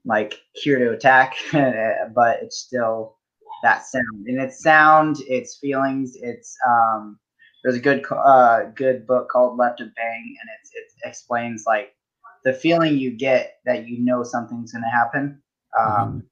like 0.04 0.40
here 0.52 0.78
to 0.78 0.92
attack, 0.92 1.36
but 1.52 2.42
it's 2.42 2.58
still 2.58 3.16
that 3.62 3.86
sound, 3.86 4.26
and 4.26 4.40
it's 4.40 4.62
sound, 4.62 5.16
it's 5.28 5.58
feelings, 5.58 6.16
it's 6.20 6.56
um. 6.68 7.18
There's 7.64 7.76
a 7.76 7.80
good 7.80 8.04
uh, 8.12 8.66
good 8.76 9.08
book 9.08 9.28
called 9.28 9.58
Left 9.58 9.80
of 9.80 9.92
Bang, 9.96 10.36
and 10.40 10.50
it's, 10.60 10.70
it 10.72 11.08
explains 11.08 11.64
like 11.66 11.96
the 12.46 12.52
feeling 12.52 12.96
you 12.96 13.10
get 13.10 13.58
that 13.64 13.88
you 13.88 13.98
know 14.04 14.22
something's 14.22 14.72
going 14.72 14.84
to 14.84 14.88
happen 14.88 15.42
um, 15.76 16.22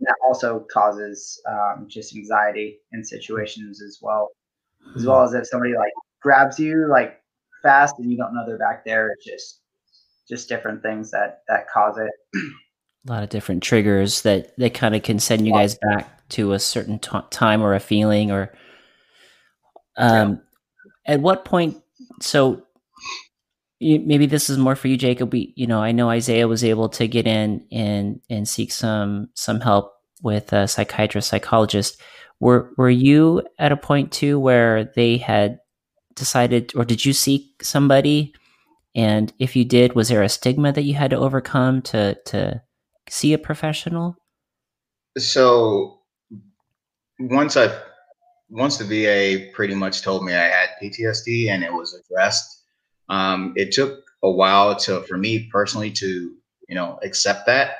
that 0.00 0.16
also 0.26 0.66
causes 0.70 1.40
um, 1.48 1.86
just 1.88 2.16
anxiety 2.16 2.80
in 2.92 3.04
situations 3.04 3.80
as 3.80 4.00
well 4.02 4.32
as 4.96 5.06
well 5.06 5.22
as 5.22 5.32
if 5.32 5.46
somebody 5.46 5.74
like 5.74 5.92
grabs 6.20 6.58
you 6.58 6.88
like 6.88 7.22
fast 7.64 7.98
and 7.98 8.10
you 8.10 8.16
don't 8.16 8.32
know 8.32 8.44
they're 8.46 8.58
back 8.58 8.84
there 8.84 9.10
it's 9.10 9.24
just 9.24 9.60
just 10.28 10.48
different 10.48 10.82
things 10.82 11.10
that 11.10 11.42
that 11.48 11.68
cause 11.68 11.98
it. 11.98 12.10
A 13.06 13.12
lot 13.12 13.22
of 13.22 13.28
different 13.28 13.62
triggers 13.62 14.22
that 14.22 14.56
that 14.56 14.72
kind 14.72 14.94
of 14.94 15.02
can 15.02 15.18
send 15.18 15.46
you 15.46 15.52
guys 15.52 15.76
back 15.82 16.26
to 16.30 16.52
a 16.52 16.58
certain 16.58 16.98
t- 16.98 17.18
time 17.30 17.62
or 17.62 17.74
a 17.74 17.80
feeling 17.80 18.30
or 18.30 18.54
um 19.96 20.40
at 21.06 21.20
what 21.20 21.44
point 21.44 21.76
so 22.22 22.62
you, 23.78 24.00
maybe 24.00 24.24
this 24.24 24.48
is 24.48 24.56
more 24.56 24.74
for 24.74 24.88
you 24.88 24.96
jacob 24.96 25.32
we 25.32 25.52
you 25.54 25.66
know 25.66 25.82
i 25.82 25.92
know 25.92 26.08
isaiah 26.08 26.48
was 26.48 26.64
able 26.64 26.88
to 26.88 27.06
get 27.06 27.26
in 27.26 27.66
and 27.70 28.20
and 28.30 28.48
seek 28.48 28.72
some 28.72 29.28
some 29.34 29.60
help 29.60 29.94
with 30.24 30.52
a 30.52 30.66
psychiatrist 30.66 31.28
psychologist. 31.28 32.00
Were 32.40 32.72
were 32.76 32.90
you 32.90 33.42
at 33.58 33.70
a 33.70 33.76
point 33.76 34.10
too 34.10 34.40
where 34.40 34.90
they 34.96 35.18
had 35.18 35.60
decided 36.16 36.72
or 36.76 36.84
did 36.84 37.04
you 37.04 37.12
seek 37.12 37.62
somebody 37.62 38.34
and 38.94 39.32
if 39.38 39.56
you 39.56 39.64
did 39.64 39.94
was 39.94 40.08
there 40.08 40.22
a 40.22 40.28
stigma 40.28 40.72
that 40.72 40.82
you 40.82 40.94
had 40.94 41.10
to 41.10 41.16
overcome 41.16 41.82
to 41.82 42.14
to 42.26 42.62
see 43.08 43.32
a 43.32 43.38
professional 43.38 44.16
So 45.18 46.00
once 47.18 47.56
I 47.56 47.68
once 48.50 48.78
the 48.78 48.84
VA 48.84 49.50
pretty 49.52 49.74
much 49.74 50.02
told 50.02 50.24
me 50.24 50.32
I 50.34 50.44
had 50.44 50.68
PTSD 50.82 51.48
and 51.48 51.62
it 51.64 51.72
was 51.72 51.94
addressed, 51.94 52.62
um, 53.08 53.52
it 53.56 53.72
took 53.72 54.00
a 54.22 54.30
while 54.30 54.76
to 54.76 55.02
for 55.02 55.16
me 55.18 55.48
personally 55.50 55.90
to 55.92 56.06
you 56.68 56.74
know 56.74 56.98
accept 57.02 57.46
that. 57.46 57.76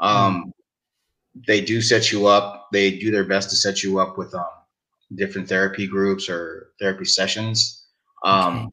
Um, 0.00 0.52
They 1.46 1.60
do 1.60 1.80
set 1.80 2.12
you 2.12 2.26
up. 2.26 2.68
They 2.72 2.98
do 2.98 3.10
their 3.10 3.24
best 3.24 3.50
to 3.50 3.56
set 3.56 3.82
you 3.82 3.98
up 4.00 4.18
with 4.18 4.34
um, 4.34 4.44
different 5.14 5.48
therapy 5.48 5.86
groups 5.86 6.28
or 6.28 6.70
therapy 6.80 7.04
sessions. 7.04 7.86
Um, 8.24 8.56
Okay. 8.56 8.68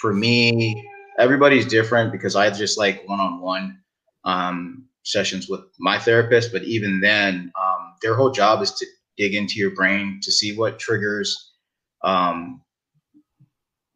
For 0.00 0.14
me, 0.14 0.82
everybody's 1.18 1.66
different 1.66 2.10
because 2.10 2.34
I 2.34 2.48
just 2.50 2.78
like 2.78 3.06
one-on-one 3.06 3.78
um, 4.24 4.86
sessions 5.02 5.48
with 5.48 5.60
my 5.78 5.98
therapist. 5.98 6.52
But 6.52 6.62
even 6.64 7.00
then, 7.00 7.52
um, 7.60 7.94
their 8.02 8.14
whole 8.14 8.30
job 8.30 8.62
is 8.62 8.72
to 8.72 8.86
dig 9.18 9.34
into 9.34 9.58
your 9.58 9.74
brain 9.74 10.20
to 10.22 10.32
see 10.32 10.56
what 10.56 10.78
triggers, 10.78 11.52
um, 12.02 12.62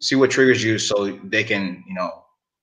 see 0.00 0.16
what 0.16 0.30
triggers 0.30 0.62
you, 0.62 0.78
so 0.78 1.18
they 1.24 1.44
can 1.44 1.83
you 1.88 1.94
know 1.94 2.11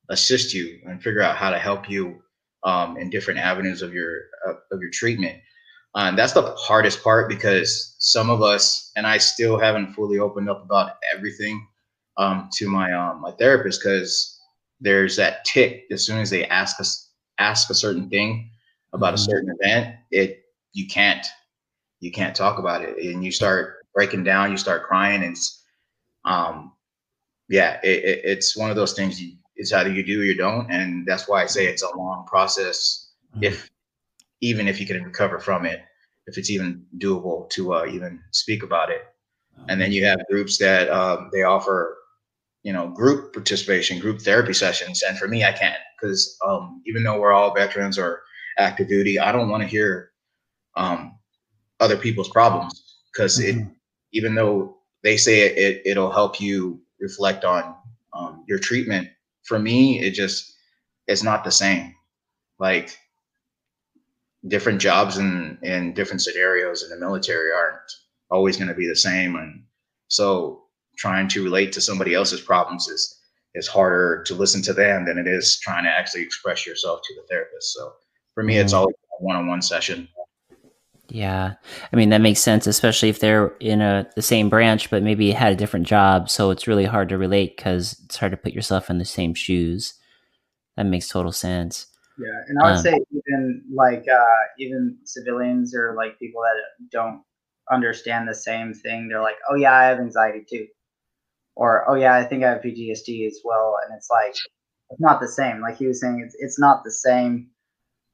assist 0.09 0.53
you 0.53 0.79
and 0.85 1.01
figure 1.01 1.21
out 1.21 1.37
how 1.37 1.49
to 1.49 1.57
help 1.57 1.89
you 1.89 2.21
um, 2.63 2.97
in 2.97 3.09
different 3.09 3.39
avenues 3.39 3.81
of 3.81 3.93
your 3.93 4.17
of, 4.47 4.57
of 4.71 4.81
your 4.81 4.91
treatment. 4.91 5.39
And 5.95 6.17
that's 6.17 6.33
the 6.33 6.53
hardest 6.57 7.03
part 7.03 7.29
because 7.29 7.95
some 7.99 8.29
of 8.29 8.41
us, 8.41 8.91
and 8.95 9.07
I 9.07 9.17
still 9.17 9.59
haven't 9.59 9.93
fully 9.93 10.19
opened 10.19 10.49
up 10.49 10.63
about 10.63 10.93
everything 11.15 11.67
um, 12.17 12.49
to 12.53 12.69
my 12.69 12.93
um, 12.93 13.21
my 13.21 13.31
therapist 13.31 13.81
because 13.81 14.39
there's 14.79 15.15
that 15.17 15.45
tick 15.45 15.85
as 15.91 16.05
soon 16.05 16.19
as 16.19 16.29
they 16.29 16.45
ask 16.47 16.79
us 16.79 17.09
ask 17.39 17.69
a 17.69 17.75
certain 17.75 18.09
thing 18.09 18.49
about 18.93 19.13
a 19.13 19.17
Mhm. 19.17 19.19
certain 19.19 19.55
event, 19.59 19.95
it 20.11 20.43
you 20.73 20.87
can't 20.87 21.25
you 21.99 22.11
can't 22.11 22.35
talk 22.35 22.59
about 22.59 22.83
it, 22.83 22.97
and 22.97 23.23
you 23.23 23.31
start 23.31 23.85
breaking 23.93 24.23
down, 24.23 24.51
you 24.51 24.57
start 24.57 24.83
crying, 24.83 25.23
and 25.23 25.37
um, 26.25 26.73
yeah, 27.49 27.79
it, 27.83 28.03
it, 28.03 28.21
it's 28.25 28.57
one 28.57 28.69
of 28.69 28.77
those 28.77 28.93
things. 28.93 29.21
You, 29.21 29.37
it's 29.55 29.73
either 29.73 29.91
you 29.91 30.03
do 30.03 30.21
or 30.21 30.25
you 30.25 30.35
don't, 30.35 30.71
and 30.71 31.05
that's 31.07 31.27
why 31.27 31.43
I 31.43 31.47
say 31.47 31.67
it's 31.67 31.83
a 31.83 31.97
long 31.97 32.25
process. 32.27 33.11
Mhm. 33.35 33.43
If 33.43 33.70
even 34.41 34.67
if 34.67 34.79
you 34.79 34.85
can 34.87 35.03
recover 35.03 35.39
from 35.39 35.65
it, 35.65 35.81
if 36.27 36.37
it's 36.37 36.49
even 36.49 36.85
doable 36.97 37.49
to 37.51 37.73
uh, 37.73 37.85
even 37.87 38.21
speak 38.31 38.63
about 38.63 38.89
it, 38.91 39.03
and 39.69 39.79
then 39.81 39.91
you 39.91 40.05
have 40.05 40.19
groups 40.29 40.57
that 40.57 40.89
um, 40.89 41.29
they 41.33 41.43
offer, 41.43 41.97
you 42.63 42.73
know, 42.73 42.89
group 42.89 43.33
participation, 43.33 43.99
group 43.99 44.21
therapy 44.21 44.53
sessions, 44.53 45.03
and 45.03 45.17
for 45.17 45.27
me, 45.27 45.43
I 45.43 45.51
can't 45.53 45.77
because 45.99 46.37
um, 46.45 46.81
even 46.85 47.03
though 47.03 47.19
we're 47.19 47.33
all 47.33 47.53
veterans 47.55 47.97
or 47.97 48.21
active 48.57 48.87
duty, 48.87 49.19
I 49.19 49.31
don't 49.31 49.49
want 49.49 49.63
to 49.63 49.69
hear 49.69 50.11
um, 50.75 51.17
other 51.79 51.97
people's 51.97 52.29
problems. 52.29 52.99
Because 53.13 53.39
it 53.39 53.55
Mhm. 53.55 53.75
even 54.13 54.35
though 54.35 54.77
they 55.03 55.17
say 55.17 55.41
it, 55.41 55.57
it 55.57 55.81
it'll 55.85 56.11
help 56.11 56.39
you 56.41 56.81
reflect 56.99 57.43
on 57.45 57.75
um, 58.13 58.43
your 58.47 58.59
treatment 58.59 59.09
for 59.43 59.59
me 59.59 59.99
it 59.99 60.11
just 60.11 60.53
it's 61.07 61.23
not 61.23 61.43
the 61.43 61.51
same. 61.51 61.95
Like 62.59 62.97
different 64.47 64.81
jobs 64.81 65.17
and 65.17 65.57
and 65.63 65.95
different 65.95 66.21
scenarios 66.21 66.83
in 66.83 66.89
the 66.89 66.97
military 66.97 67.51
aren't 67.51 67.91
always 68.29 68.57
going 68.57 68.67
to 68.67 68.73
be 68.73 68.87
the 68.87 68.95
same 68.95 69.35
and 69.35 69.63
so 70.07 70.63
trying 70.97 71.27
to 71.27 71.43
relate 71.43 71.71
to 71.71 71.81
somebody 71.81 72.13
else's 72.13 72.41
problems 72.41 72.87
is 72.87 73.19
is 73.53 73.67
harder 73.67 74.23
to 74.23 74.33
listen 74.33 74.61
to 74.61 74.73
them 74.73 75.05
than 75.05 75.17
it 75.17 75.27
is 75.27 75.59
trying 75.59 75.83
to 75.83 75.89
actually 75.89 76.23
express 76.23 76.65
yourself 76.65 77.01
to 77.03 77.13
the 77.15 77.27
therapist 77.29 77.73
so 77.73 77.93
for 78.33 78.43
me 78.43 78.57
it's 78.57 78.73
always 78.73 78.95
a 79.19 79.23
one-on-one 79.23 79.61
session 79.61 80.07
Yeah, 81.13 81.55
I 81.91 81.95
mean 81.97 82.09
that 82.11 82.21
makes 82.21 82.39
sense, 82.39 82.67
especially 82.67 83.09
if 83.09 83.19
they're 83.19 83.47
in 83.59 83.81
a 83.81 84.09
the 84.15 84.21
same 84.21 84.47
branch, 84.47 84.89
but 84.89 85.03
maybe 85.03 85.31
had 85.31 85.51
a 85.51 85.57
different 85.57 85.85
job. 85.85 86.29
So 86.29 86.51
it's 86.51 86.67
really 86.67 86.85
hard 86.85 87.09
to 87.09 87.17
relate 87.17 87.57
because 87.57 87.99
it's 88.05 88.15
hard 88.15 88.31
to 88.31 88.37
put 88.37 88.53
yourself 88.53 88.89
in 88.89 88.97
the 88.97 89.03
same 89.03 89.33
shoes. 89.33 89.93
That 90.77 90.85
makes 90.85 91.09
total 91.09 91.33
sense. 91.33 91.87
Yeah, 92.17 92.41
and 92.47 92.59
I 92.59 92.67
would 92.69 92.77
Um, 92.77 92.83
say 92.83 92.99
even 93.11 93.63
like 93.73 94.05
uh, 94.07 94.43
even 94.59 94.97
civilians 95.05 95.75
or 95.75 95.95
like 95.95 96.19
people 96.19 96.41
that 96.41 96.89
don't 96.91 97.23
understand 97.71 98.27
the 98.27 98.35
same 98.35 98.73
thing, 98.73 99.07
they're 99.07 99.21
like, 99.21 99.37
"Oh 99.49 99.55
yeah, 99.55 99.73
I 99.73 99.85
have 99.85 99.99
anxiety 99.99 100.45
too," 100.49 100.67
or 101.55 101.89
"Oh 101.89 101.95
yeah, 101.95 102.15
I 102.15 102.23
think 102.25 102.43
I 102.43 102.49
have 102.51 102.61
PTSD 102.61 103.27
as 103.27 103.39
well," 103.43 103.77
and 103.85 103.95
it's 103.97 104.09
like 104.11 104.35
it's 104.91 105.01
not 105.01 105.21
the 105.21 105.27
same. 105.27 105.61
Like 105.61 105.77
he 105.77 105.87
was 105.87 106.01
saying, 106.01 106.21
it's 106.25 106.35
it's 106.39 106.59
not 106.59 106.83
the 106.83 106.91
same. 106.91 107.49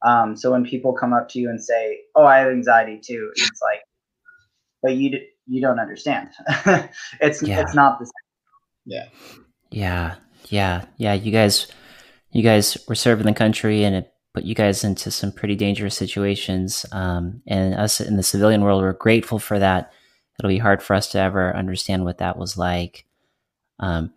Um, 0.04 0.36
so 0.36 0.52
when 0.52 0.64
people 0.64 0.92
come 0.94 1.12
up 1.12 1.28
to 1.30 1.38
you 1.40 1.50
and 1.50 1.62
say, 1.62 2.00
"Oh, 2.16 2.26
I 2.26 2.38
have 2.40 2.50
anxiety 2.52 3.00
too," 3.04 3.32
it's 3.36 3.60
like, 3.62 3.82
but 4.82 4.96
you 4.96 5.10
d- 5.10 5.28
you 5.46 5.60
don't 5.60 5.80
understand. 5.80 6.30
it's 7.20 7.42
Yeah. 7.42 7.60
it's 7.60 7.74
not 7.74 7.98
the 7.98 8.06
same. 8.06 8.12
Yeah, 8.86 9.08
yeah, 9.70 10.16
yeah. 10.48 10.84
Yeah. 10.96 11.14
You 11.14 11.32
guys, 11.32 11.68
you 12.32 12.42
guys 12.42 12.76
were 12.88 12.94
serving 12.94 13.26
the 13.26 13.32
country, 13.32 13.84
and 13.84 13.94
it 13.94 14.12
put 14.34 14.44
you 14.44 14.54
guys 14.54 14.84
into 14.84 15.10
some 15.10 15.32
pretty 15.32 15.56
dangerous 15.56 15.96
situations. 15.96 16.84
Um, 16.92 17.42
and 17.46 17.74
us 17.74 18.00
in 18.00 18.16
the 18.16 18.22
civilian 18.22 18.62
world, 18.62 18.82
we're 18.82 18.92
grateful 18.92 19.38
for 19.38 19.58
that. 19.58 19.92
It'll 20.38 20.48
be 20.48 20.58
hard 20.58 20.82
for 20.82 20.94
us 20.94 21.08
to 21.12 21.18
ever 21.18 21.56
understand 21.56 22.04
what 22.04 22.18
that 22.18 22.38
was 22.38 22.56
like. 22.56 23.04
Um, 23.80 24.12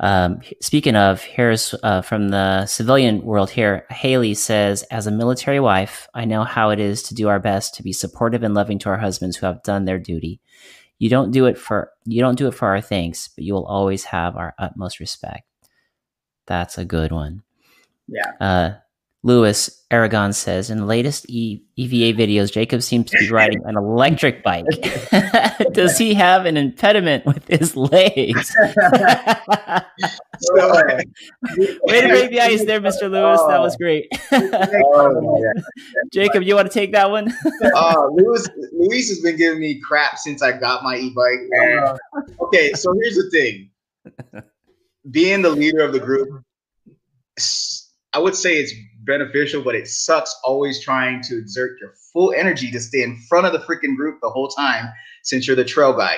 um, 0.00 0.40
speaking 0.62 0.94
of, 0.94 1.22
here's 1.22 1.74
uh, 1.82 2.02
from 2.02 2.28
the 2.28 2.66
civilian 2.66 3.22
world 3.22 3.50
here. 3.50 3.84
Haley 3.90 4.34
says, 4.34 4.84
As 4.84 5.06
a 5.06 5.10
military 5.10 5.60
wife, 5.60 6.08
I 6.14 6.24
know 6.24 6.44
how 6.44 6.70
it 6.70 6.78
is 6.78 7.02
to 7.04 7.14
do 7.14 7.28
our 7.28 7.40
best 7.40 7.74
to 7.74 7.82
be 7.82 7.92
supportive 7.92 8.42
and 8.42 8.54
loving 8.54 8.78
to 8.80 8.90
our 8.90 8.98
husbands 8.98 9.36
who 9.36 9.46
have 9.46 9.62
done 9.62 9.84
their 9.84 9.98
duty. 9.98 10.40
You 10.98 11.08
don't 11.08 11.30
do 11.30 11.46
it 11.46 11.58
for 11.58 11.92
you 12.04 12.20
don't 12.20 12.38
do 12.38 12.48
it 12.48 12.54
for 12.54 12.68
our 12.68 12.80
thanks, 12.80 13.28
but 13.28 13.44
you 13.44 13.54
will 13.54 13.66
always 13.66 14.04
have 14.04 14.36
our 14.36 14.54
utmost 14.58 15.00
respect. 15.00 15.44
That's 16.46 16.78
a 16.78 16.84
good 16.84 17.12
one. 17.12 17.42
Yeah. 18.08 18.32
Uh, 18.40 18.74
Lewis 19.24 19.84
Aragon 19.90 20.32
says 20.32 20.70
in 20.70 20.78
the 20.78 20.84
latest 20.86 21.28
e- 21.28 21.62
EVA 21.76 22.16
videos, 22.18 22.52
Jacob 22.52 22.82
seems 22.82 23.10
to 23.10 23.18
be 23.18 23.30
riding 23.32 23.60
an 23.64 23.76
electric 23.76 24.42
bike. 24.44 24.64
Does 25.72 25.98
he 25.98 26.14
have 26.14 26.46
an 26.46 26.56
impediment 26.56 27.26
with 27.26 27.46
his 27.48 27.76
legs? 27.76 28.54
So- 30.40 30.72
Way 31.82 32.00
to 32.00 32.08
break 32.08 32.30
the 32.30 32.40
ice 32.40 32.64
there, 32.64 32.80
Mr. 32.80 33.10
Lewis. 33.10 33.40
That 33.48 33.60
was 33.60 33.76
great. 33.76 34.06
Oh, 34.32 35.42
yeah. 35.42 35.62
Jacob, 36.12 36.44
you 36.44 36.54
want 36.54 36.68
to 36.70 36.72
take 36.74 36.92
that 36.92 37.10
one? 37.10 37.34
uh, 37.74 38.06
Luis, 38.12 38.46
Luis 38.72 39.08
has 39.08 39.18
been 39.20 39.36
giving 39.36 39.58
me 39.60 39.80
crap 39.80 40.16
since 40.18 40.40
I 40.42 40.52
got 40.56 40.84
my 40.84 40.96
e-bike. 40.96 41.40
Uh, 41.82 41.96
okay, 42.44 42.72
so 42.74 42.92
here's 43.02 43.16
the 43.16 43.28
thing: 43.32 43.70
being 45.10 45.42
the 45.42 45.50
leader 45.50 45.80
of 45.80 45.92
the 45.92 45.98
group, 46.00 46.28
s- 47.36 47.77
I 48.18 48.20
would 48.20 48.34
say 48.34 48.58
it's 48.58 48.72
beneficial, 49.04 49.62
but 49.62 49.76
it 49.76 49.86
sucks 49.86 50.36
always 50.42 50.82
trying 50.82 51.22
to 51.22 51.38
exert 51.38 51.78
your 51.80 51.94
full 52.12 52.34
energy 52.36 52.68
to 52.72 52.80
stay 52.80 53.04
in 53.04 53.16
front 53.28 53.46
of 53.46 53.52
the 53.52 53.60
freaking 53.60 53.94
group 53.94 54.18
the 54.20 54.28
whole 54.28 54.48
time 54.48 54.92
since 55.22 55.46
you're 55.46 55.54
the 55.54 55.64
trail 55.64 55.92
guy, 55.92 56.16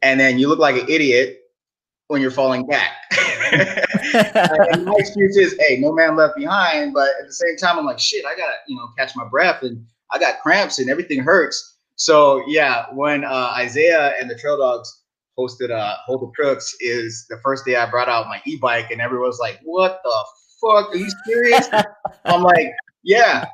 and 0.00 0.18
then 0.18 0.38
you 0.38 0.48
look 0.48 0.58
like 0.58 0.76
an 0.76 0.88
idiot 0.88 1.40
when 2.06 2.22
you're 2.22 2.30
falling 2.30 2.66
back. 2.66 2.92
and 3.52 4.86
my 4.86 4.94
excuse 4.96 5.36
is, 5.36 5.54
hey, 5.60 5.76
no 5.80 5.92
man 5.92 6.16
left 6.16 6.34
behind. 6.34 6.94
But 6.94 7.10
at 7.20 7.26
the 7.26 7.34
same 7.34 7.58
time, 7.58 7.78
I'm 7.78 7.84
like, 7.84 7.98
shit, 7.98 8.24
I 8.24 8.34
gotta, 8.34 8.54
you 8.66 8.76
know, 8.76 8.88
catch 8.96 9.14
my 9.14 9.28
breath, 9.28 9.62
and 9.62 9.84
I 10.10 10.18
got 10.18 10.40
cramps, 10.40 10.78
and 10.78 10.88
everything 10.88 11.18
hurts. 11.18 11.76
So 11.96 12.42
yeah, 12.48 12.86
when 12.94 13.22
uh, 13.22 13.52
Isaiah 13.54 14.14
and 14.18 14.30
the 14.30 14.34
Trail 14.34 14.56
Dogs 14.56 15.02
hosted 15.38 15.70
uh, 15.70 15.96
Hold 16.06 16.22
the 16.22 16.32
Crooks, 16.34 16.74
is 16.80 17.26
the 17.28 17.38
first 17.44 17.66
day 17.66 17.76
I 17.76 17.84
brought 17.84 18.08
out 18.08 18.28
my 18.28 18.40
e-bike, 18.46 18.90
and 18.90 19.02
everyone 19.02 19.28
was 19.28 19.38
like, 19.38 19.60
"What 19.62 20.00
the 20.02 20.24
fuck? 20.60 20.94
Are 20.94 20.96
you 20.96 21.10
serious?" 21.26 21.68
I'm 22.24 22.42
like, 22.42 22.72
"Yeah." 23.02 23.46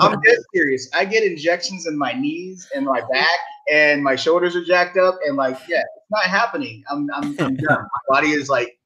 I'm 0.00 0.20
dead 0.20 0.38
serious. 0.54 0.88
I 0.94 1.04
get 1.04 1.22
injections 1.22 1.86
in 1.86 1.96
my 1.96 2.12
knees 2.12 2.68
and 2.74 2.86
my 2.86 3.02
back, 3.12 3.38
and 3.70 4.02
my 4.02 4.16
shoulders 4.16 4.56
are 4.56 4.64
jacked 4.64 4.96
up, 4.96 5.18
and 5.26 5.36
like, 5.36 5.58
yeah, 5.68 5.80
it's 5.80 6.10
not 6.10 6.24
happening. 6.24 6.82
I'm, 6.90 7.08
I'm, 7.14 7.36
I'm 7.38 7.56
done. 7.56 7.82
My 7.82 8.00
body 8.08 8.30
is 8.30 8.48
like 8.48 8.78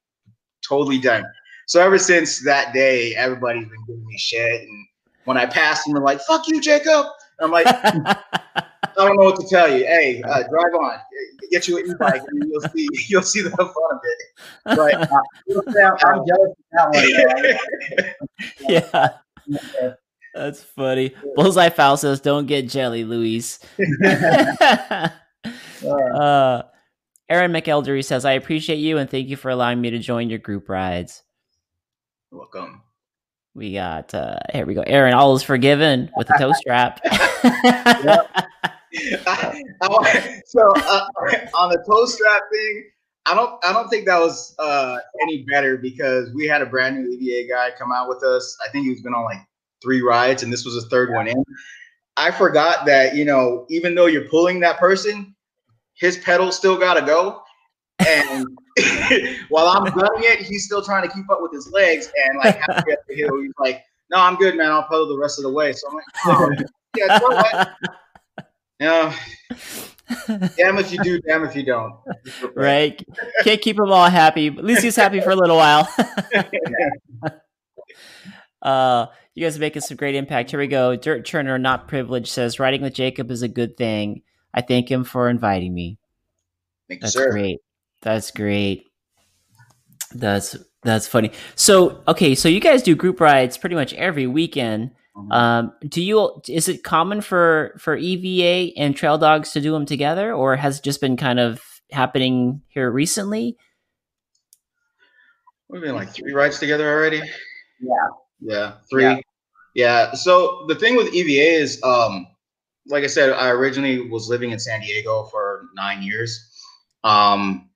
totally 0.66 0.98
done. 0.98 1.24
So 1.66 1.80
ever 1.80 1.98
since 1.98 2.44
that 2.44 2.72
day, 2.74 3.14
everybody's 3.14 3.68
been 3.68 3.84
giving 3.86 4.04
me 4.04 4.18
shit, 4.18 4.62
and 4.62 4.86
when 5.24 5.36
I 5.36 5.46
pass 5.46 5.84
them, 5.84 5.94
they're 5.94 6.02
like, 6.02 6.20
"Fuck 6.22 6.48
you, 6.48 6.60
Jacob." 6.60 7.06
I'm 7.40 7.50
like, 7.50 7.66
I 8.96 9.06
don't 9.06 9.16
know 9.16 9.24
what 9.24 9.40
to 9.40 9.46
tell 9.48 9.68
you. 9.68 9.84
Hey, 9.84 10.22
uh, 10.22 10.42
drive 10.48 10.74
on. 10.74 10.98
Get 11.50 11.68
you 11.68 11.78
an 11.78 11.86
e-bike, 11.86 12.22
and 12.26 12.44
you'll 12.50 12.60
see 12.60 12.88
you'll 13.08 13.22
see 13.22 13.42
the 13.42 13.50
fun 13.50 13.68
of 13.68 14.00
it. 14.02 14.18
But 14.64 15.10
I'm 16.04 16.24
jealous 16.26 16.50
of 16.50 16.64
that 16.72 16.88
one. 16.90 18.68
yeah, 18.68 19.08
man. 19.46 19.96
that's 20.34 20.62
funny. 20.62 21.14
Bullseye 21.34 21.70
Foul 21.70 21.96
says, 21.96 22.20
"Don't 22.20 22.46
get 22.46 22.68
jelly, 22.68 23.04
Luis." 23.04 23.58
uh, 23.90 25.08
Aaron 27.28 27.52
McElderry 27.52 28.04
says, 28.04 28.24
"I 28.24 28.32
appreciate 28.32 28.78
you 28.78 28.98
and 28.98 29.10
thank 29.10 29.28
you 29.28 29.36
for 29.36 29.50
allowing 29.50 29.80
me 29.80 29.90
to 29.90 29.98
join 29.98 30.30
your 30.30 30.38
group 30.38 30.68
rides." 30.68 31.22
Welcome. 32.30 32.82
We 33.54 33.74
got 33.74 34.14
uh, 34.14 34.38
here 34.52 34.66
we 34.66 34.74
go. 34.74 34.82
Aaron, 34.82 35.14
all 35.14 35.34
is 35.36 35.42
forgiven 35.42 36.10
with 36.16 36.26
the 36.26 36.34
toe 36.38 36.52
strap. 36.52 37.00
I, 39.26 39.62
I, 39.80 40.40
so 40.46 40.60
uh, 40.76 41.06
on 41.54 41.70
the 41.70 41.82
toe 41.86 42.04
strap 42.06 42.42
thing, 42.52 42.84
I 43.24 43.34
don't 43.34 43.64
I 43.64 43.72
don't 43.72 43.88
think 43.88 44.06
that 44.06 44.18
was 44.18 44.54
uh, 44.58 44.98
any 45.22 45.44
better 45.50 45.78
because 45.78 46.30
we 46.34 46.46
had 46.46 46.60
a 46.60 46.66
brand 46.66 46.98
new 46.98 47.10
EVA 47.10 47.48
guy 47.48 47.70
come 47.78 47.92
out 47.92 48.08
with 48.08 48.22
us. 48.22 48.56
I 48.66 48.70
think 48.70 48.86
he's 48.86 49.00
been 49.00 49.14
on 49.14 49.24
like 49.24 49.38
three 49.82 50.02
rides, 50.02 50.42
and 50.42 50.52
this 50.52 50.64
was 50.64 50.74
the 50.74 50.88
third 50.90 51.10
one 51.12 51.28
in. 51.28 51.42
I 52.16 52.30
forgot 52.30 52.84
that 52.86 53.14
you 53.14 53.24
know 53.24 53.66
even 53.70 53.94
though 53.94 54.06
you're 54.06 54.28
pulling 54.28 54.60
that 54.60 54.78
person, 54.78 55.34
his 55.94 56.18
pedal 56.18 56.52
still 56.52 56.76
got 56.76 56.94
to 56.94 57.02
go, 57.02 57.42
and 58.06 58.46
while 59.48 59.66
I'm 59.68 59.84
gunning 59.84 60.22
it, 60.24 60.40
he's 60.40 60.64
still 60.64 60.82
trying 60.82 61.08
to 61.08 61.14
keep 61.14 61.30
up 61.30 61.40
with 61.40 61.52
his 61.52 61.70
legs. 61.70 62.10
And 62.26 62.38
like 62.38 62.56
halfway 62.56 62.92
up 62.92 63.00
the 63.08 63.14
hill, 63.14 63.40
he's 63.40 63.52
like, 63.58 63.84
"No, 64.10 64.18
I'm 64.18 64.36
good, 64.36 64.56
man. 64.56 64.70
I'll 64.70 64.84
pedal 64.84 65.08
the 65.08 65.18
rest 65.18 65.38
of 65.38 65.44
the 65.44 65.50
way." 65.50 65.72
So 65.72 65.88
I'm 65.88 65.94
like, 65.94 66.04
"Oh, 66.26 66.50
yeah, 66.96 67.18
know 67.18 67.28
what? 67.28 67.70
Yeah, 68.80 69.16
damn 70.56 70.78
if 70.78 70.92
you 70.92 70.98
do, 71.02 71.20
damn 71.20 71.44
if 71.44 71.54
you 71.54 71.64
don't." 71.64 71.94
right? 72.54 73.02
Can't 73.44 73.60
keep 73.60 73.76
them 73.76 73.92
all 73.92 74.10
happy. 74.10 74.48
At 74.48 74.64
least 74.64 74.82
he's 74.82 74.96
happy 74.96 75.20
for 75.20 75.30
a 75.30 75.36
little 75.36 75.56
while. 75.56 75.88
Uh, 78.62 79.06
you 79.34 79.44
guys 79.44 79.56
are 79.56 79.60
making 79.60 79.82
some 79.82 79.96
great 79.96 80.14
impact. 80.14 80.50
Here 80.50 80.60
we 80.60 80.68
go. 80.68 80.94
Dirt 80.94 81.26
Turner, 81.26 81.58
not 81.58 81.88
privileged, 81.88 82.28
says 82.28 82.60
riding 82.60 82.82
with 82.82 82.94
Jacob 82.94 83.30
is 83.30 83.42
a 83.42 83.48
good 83.48 83.76
thing. 83.76 84.22
I 84.54 84.60
thank 84.60 84.90
him 84.90 85.04
for 85.04 85.28
inviting 85.28 85.74
me. 85.74 85.98
Thank 86.88 87.00
you, 87.00 87.06
That's 87.06 87.14
sir. 87.14 87.30
great. 87.30 87.58
That's 88.02 88.30
great. 88.30 88.86
That's 90.14 90.56
that's 90.82 91.06
funny. 91.06 91.32
So 91.54 92.02
okay, 92.08 92.34
so 92.34 92.48
you 92.48 92.60
guys 92.60 92.82
do 92.82 92.94
group 92.94 93.20
rides 93.20 93.56
pretty 93.56 93.74
much 93.76 93.92
every 93.94 94.26
weekend. 94.26 94.90
Mhm. 95.16 95.32
Um, 95.32 95.72
do 95.86 96.02
you? 96.02 96.42
Is 96.48 96.68
it 96.68 96.82
common 96.84 97.20
for 97.20 97.74
for 97.78 97.96
EVA 97.96 98.76
and 98.78 98.96
Trail 98.96 99.18
Dogs 99.18 99.52
to 99.52 99.60
do 99.60 99.72
them 99.72 99.86
together, 99.86 100.32
or 100.32 100.56
has 100.56 100.78
it 100.78 100.84
just 100.84 101.00
been 101.00 101.16
kind 101.16 101.38
of 101.38 101.62
happening 101.90 102.62
here 102.68 102.90
recently? 102.90 103.56
We've 105.68 105.82
been 105.82 105.94
like 105.94 106.10
three 106.10 106.32
rides 106.32 106.58
together 106.58 106.90
already. 106.90 107.22
Yeah. 107.80 108.08
Yeah, 108.40 108.72
three. 108.90 109.04
Yeah. 109.04 109.20
Yeah. 109.74 110.12
So 110.12 110.66
the 110.68 110.74
thing 110.74 110.96
with 110.96 111.14
EVA 111.14 111.60
is, 111.62 111.82
um, 111.82 112.26
like 112.88 113.04
I 113.04 113.06
said, 113.06 113.30
I 113.30 113.48
originally 113.48 114.08
was 114.08 114.28
living 114.28 114.50
in 114.50 114.58
San 114.58 114.80
Diego 114.80 115.24
for 115.30 115.66
nine 115.74 116.02
years, 116.02 116.50
um, 117.04 117.70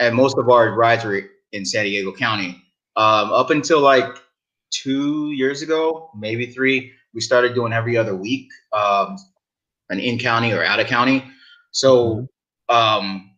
and 0.00 0.14
most 0.14 0.36
of 0.38 0.48
our 0.48 0.74
rides 0.74 1.04
were 1.04 1.22
in 1.52 1.64
San 1.64 1.84
Diego 1.84 2.12
County. 2.12 2.62
Um, 2.96 3.32
up 3.32 3.50
until 3.50 3.80
like 3.80 4.16
two 4.70 5.32
years 5.32 5.62
ago, 5.62 6.10
maybe 6.16 6.46
three, 6.46 6.92
we 7.14 7.20
started 7.20 7.54
doing 7.54 7.72
every 7.72 7.96
other 7.96 8.14
week, 8.14 8.48
um, 8.72 9.16
an 9.90 9.98
in 9.98 10.18
county 10.18 10.52
or 10.52 10.62
out 10.62 10.80
of 10.80 10.86
county. 10.86 11.24
So 11.70 12.26
um, 12.68 13.30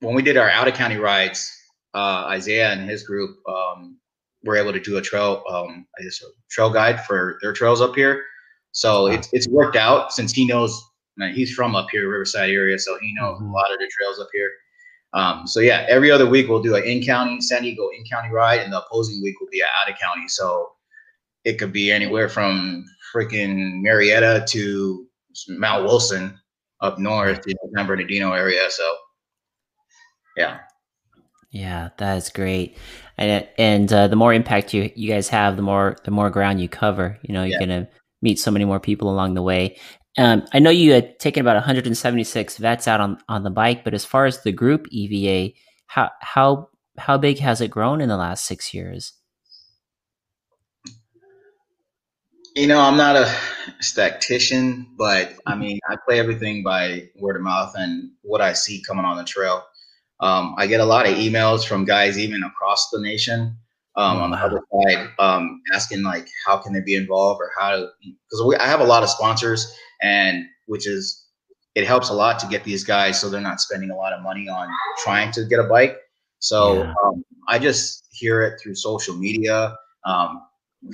when 0.00 0.14
we 0.14 0.22
did 0.22 0.36
our 0.36 0.48
out 0.48 0.68
of 0.68 0.74
county 0.74 0.96
rides, 0.96 1.52
uh, 1.94 2.24
Isaiah 2.28 2.70
and 2.72 2.88
his 2.88 3.02
group 3.02 3.36
um, 3.48 3.98
were 4.44 4.56
able 4.56 4.72
to 4.72 4.80
do 4.80 4.96
a 4.96 5.02
trail, 5.02 5.42
um, 5.50 5.86
I 5.98 6.02
guess 6.02 6.22
a 6.22 6.26
trail 6.50 6.70
guide 6.70 7.04
for 7.04 7.38
their 7.42 7.52
trails 7.52 7.80
up 7.80 7.94
here. 7.94 8.24
So 8.72 9.04
Wow. 9.04 9.06
it's 9.14 9.28
it's 9.32 9.48
worked 9.48 9.76
out 9.76 10.12
since 10.12 10.32
he 10.32 10.46
knows. 10.46 10.80
I 11.20 11.26
mean, 11.26 11.34
he's 11.34 11.52
from 11.52 11.74
up 11.74 11.88
here, 11.90 12.08
Riverside 12.08 12.50
area, 12.50 12.78
so 12.78 12.96
he 13.00 13.12
knows 13.14 13.40
Mhm. 13.40 13.50
a 13.50 13.52
lot 13.52 13.72
of 13.72 13.78
the 13.78 13.90
trails 13.98 14.20
up 14.20 14.28
here. 14.32 14.52
Um, 15.14 15.46
so 15.46 15.60
yeah, 15.60 15.86
every 15.88 16.10
other 16.10 16.26
week 16.26 16.48
we'll 16.48 16.62
do 16.62 16.76
an 16.76 16.84
in 16.84 17.02
county, 17.02 17.40
San 17.40 17.62
Diego 17.62 17.88
in 17.96 18.04
county 18.04 18.30
ride, 18.30 18.60
and 18.60 18.72
the 18.72 18.82
opposing 18.84 19.22
week 19.22 19.40
will 19.40 19.48
be 19.50 19.60
an 19.60 19.66
out 19.80 19.90
of 19.90 19.98
county. 19.98 20.28
So 20.28 20.70
it 21.44 21.58
could 21.58 21.72
be 21.72 21.90
anywhere 21.90 22.28
from 22.28 22.84
freaking 23.14 23.80
Murrieta 23.82 24.46
to 24.50 25.06
Mount 25.48 25.84
Wilson 25.84 26.38
up 26.80 26.98
north, 26.98 27.40
you 27.46 27.54
know, 27.54 27.70
San 27.74 27.86
Bernardino 27.86 28.32
area. 28.32 28.66
So 28.70 28.94
yeah, 30.36 30.58
Yeah, 31.50 31.88
that 31.96 32.16
is 32.18 32.28
great. 32.28 32.76
And 33.16 33.48
and 33.56 33.92
uh, 33.92 34.08
the 34.08 34.16
more 34.16 34.32
impact 34.34 34.74
you 34.74 34.92
you 34.94 35.10
guys 35.10 35.28
have, 35.28 35.56
the 35.56 35.62
more 35.62 35.96
the 36.04 36.10
more 36.10 36.30
ground 36.30 36.60
you 36.60 36.68
cover. 36.68 37.18
You 37.22 37.32
know, 37.34 37.42
you're 37.44 37.60
Yeah. 37.60 37.66
gonna 37.66 37.88
meet 38.22 38.38
so 38.38 38.50
many 38.50 38.64
more 38.64 38.80
people 38.80 39.10
along 39.10 39.34
the 39.34 39.42
way. 39.42 39.78
Um, 40.18 40.44
I 40.52 40.58
know 40.58 40.70
you 40.70 40.92
had 40.92 41.18
taken 41.18 41.40
about 41.40 41.56
176 41.56 42.56
vets 42.58 42.88
out 42.88 43.00
on 43.00 43.18
on 43.28 43.44
the 43.44 43.50
bike, 43.50 43.84
but 43.84 43.94
as 43.94 44.04
far 44.04 44.26
as 44.26 44.42
the 44.42 44.52
group 44.52 44.86
EVA, 44.90 45.54
how 45.86 46.10
how 46.20 46.68
how 46.98 47.16
big 47.16 47.38
has 47.38 47.60
it 47.60 47.70
grown 47.70 48.00
in 48.00 48.08
the 48.08 48.16
last 48.16 48.44
six 48.44 48.74
years? 48.74 49.14
you 52.58 52.66
know, 52.66 52.80
I'm 52.80 52.96
not 52.96 53.14
a 53.14 53.32
statistician, 53.78 54.88
but 54.98 55.34
I 55.46 55.54
mean, 55.54 55.78
I 55.88 55.94
play 56.04 56.18
everything 56.18 56.64
by 56.64 57.08
word 57.14 57.36
of 57.36 57.42
mouth 57.42 57.72
and 57.76 58.10
what 58.22 58.40
I 58.40 58.52
see 58.54 58.82
coming 58.82 59.04
on 59.04 59.16
the 59.16 59.22
trail. 59.22 59.64
Um, 60.18 60.56
I 60.58 60.66
get 60.66 60.80
a 60.80 60.84
lot 60.84 61.06
of 61.06 61.14
emails 61.14 61.64
from 61.64 61.84
guys 61.84 62.18
even 62.18 62.42
across 62.42 62.90
the 62.90 63.00
nation 63.00 63.58
um, 63.98 64.22
on 64.22 64.30
the 64.30 64.36
other 64.36 64.60
side 64.72 65.08
um, 65.18 65.60
asking 65.74 66.02
like 66.02 66.26
how 66.46 66.56
can 66.56 66.72
they 66.72 66.80
be 66.80 66.94
involved 66.94 67.40
or 67.40 67.50
how 67.58 67.76
to 67.76 67.88
because 68.00 68.56
I 68.60 68.66
have 68.66 68.80
a 68.80 68.84
lot 68.84 69.02
of 69.02 69.10
sponsors 69.10 69.76
and 70.00 70.44
which 70.66 70.86
is 70.86 71.26
it 71.74 71.86
helps 71.86 72.08
a 72.08 72.14
lot 72.14 72.38
to 72.40 72.46
get 72.46 72.64
these 72.64 72.84
guys 72.84 73.20
so 73.20 73.28
they're 73.28 73.40
not 73.40 73.60
spending 73.60 73.90
a 73.90 73.96
lot 73.96 74.12
of 74.12 74.22
money 74.22 74.48
on 74.48 74.68
trying 75.04 75.30
to 75.32 75.44
get 75.44 75.60
a 75.60 75.64
bike. 75.64 75.96
So 76.38 76.82
Yeah. 76.84 76.92
um, 77.04 77.24
I 77.48 77.58
just 77.58 78.06
hear 78.10 78.42
it 78.42 78.60
through 78.60 78.74
social 78.74 79.16
media. 79.16 79.76
Um, 80.04 80.42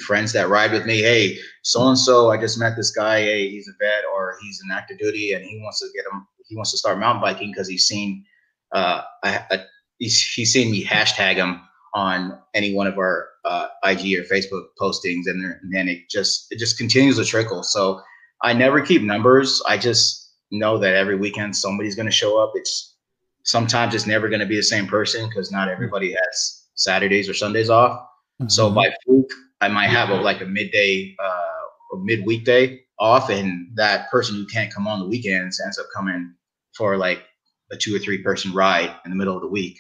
friends 0.07 0.33
that 0.33 0.49
ride 0.49 0.73
with 0.73 0.87
me, 0.87 0.99
hey, 1.03 1.39
so 1.63 1.89
and 1.89 1.99
so, 1.99 2.31
I 2.31 2.39
just 2.39 2.59
met 2.59 2.75
this 2.77 2.91
guy. 2.91 3.21
Hey, 3.21 3.49
he's 3.51 3.69
a 3.69 3.73
vet 3.79 4.05
or 4.15 4.37
he's 4.43 4.61
an 4.65 4.71
active 4.73 4.99
duty, 4.99 5.33
and 5.33 5.45
he 5.45 5.61
wants 5.63 5.81
to 5.81 5.89
get 5.95 6.05
him. 6.11 6.27
He 6.49 6.57
wants 6.57 6.71
to 6.73 6.79
start 6.79 6.99
mountain 6.99 7.21
biking 7.23 7.51
because 7.51 7.69
he's 7.69 7.87
seen, 7.87 8.25
uh, 8.73 9.03
I, 9.23 9.45
I, 9.51 9.65
he's 9.99 10.21
he's 10.33 10.53
seen 10.53 10.71
me 10.71 10.85
hashtag 10.85 11.35
him 11.37 11.61
on 11.95 12.39
any 12.55 12.75
one 12.75 12.87
of 12.87 12.99
our 12.99 13.29
uh, 13.45 13.69
IG 13.85 14.19
or 14.19 14.23
Facebook 14.25 14.65
postings, 14.81 15.27
and, 15.27 15.45
and 15.45 15.73
then 15.73 15.89
it 15.89 16.09
just 16.11 16.47
it 16.51 16.59
just 16.59 16.77
continues 16.77 17.17
to 17.17 17.25
trickle. 17.25 17.63
So 17.63 18.01
I 18.43 18.53
never 18.53 18.81
keep 18.81 19.03
numbers. 19.03 19.63
I 19.69 19.79
just 19.79 20.33
know 20.51 20.79
that 20.79 20.95
every 20.95 21.17
weekend 21.17 21.57
somebody's 21.57 21.95
going 21.95 22.07
to 22.07 22.13
show 22.13 22.43
up. 22.43 22.53
It's 22.55 22.97
sometimes 23.45 23.95
it's 23.95 24.07
never 24.07 24.29
going 24.29 24.41
to 24.41 24.47
be 24.47 24.57
the 24.57 24.63
same 24.63 24.87
person 24.87 25.29
because 25.29 25.53
not 25.53 25.69
everybody 25.69 26.13
has 26.13 26.65
Saturdays 26.75 27.29
or 27.29 27.35
Sundays 27.35 27.71
off. 27.71 28.07
So 28.49 28.71
Mhm. 28.71 28.75
by 28.75 28.95
fluke, 29.05 29.31
I 29.61 29.69
might 29.69 29.89
have 29.91 30.11
a, 30.11 30.15
like 30.17 30.41
a 30.41 30.47
midday, 30.47 31.15
uh, 31.23 31.95
a 31.95 31.99
mid 31.99 32.27
weekday 32.27 32.81
off, 32.99 33.31
and 33.31 33.69
that 33.77 34.11
person 34.11 34.35
who 34.35 34.47
can't 34.47 34.73
come 34.73 34.87
on 34.89 34.99
the 34.99 35.07
weekends 35.07 35.61
ends 35.65 35.79
up 35.79 35.87
coming 35.95 36.35
for 36.77 36.97
like 36.97 37.23
a 37.71 37.77
two 37.77 37.95
or 37.95 37.99
three 37.99 38.19
person 38.19 38.53
ride 38.53 38.95
in 39.05 39.11
the 39.11 39.17
middle 39.17 39.37
of 39.37 39.43
the 39.43 39.49
week. 39.49 39.79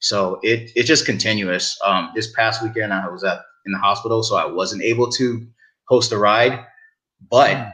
So 0.00 0.40
it 0.42 0.70
it's 0.74 0.88
just 0.88 1.06
continuous. 1.06 1.78
Um, 1.84 2.10
this 2.14 2.32
past 2.32 2.62
weekend, 2.62 2.92
I 2.92 3.08
was 3.08 3.24
at 3.24 3.40
in 3.66 3.72
the 3.72 3.78
hospital, 3.78 4.22
so 4.22 4.36
I 4.36 4.46
wasn't 4.46 4.82
able 4.82 5.10
to 5.12 5.46
host 5.88 6.12
a 6.12 6.18
ride, 6.18 6.64
but 7.30 7.72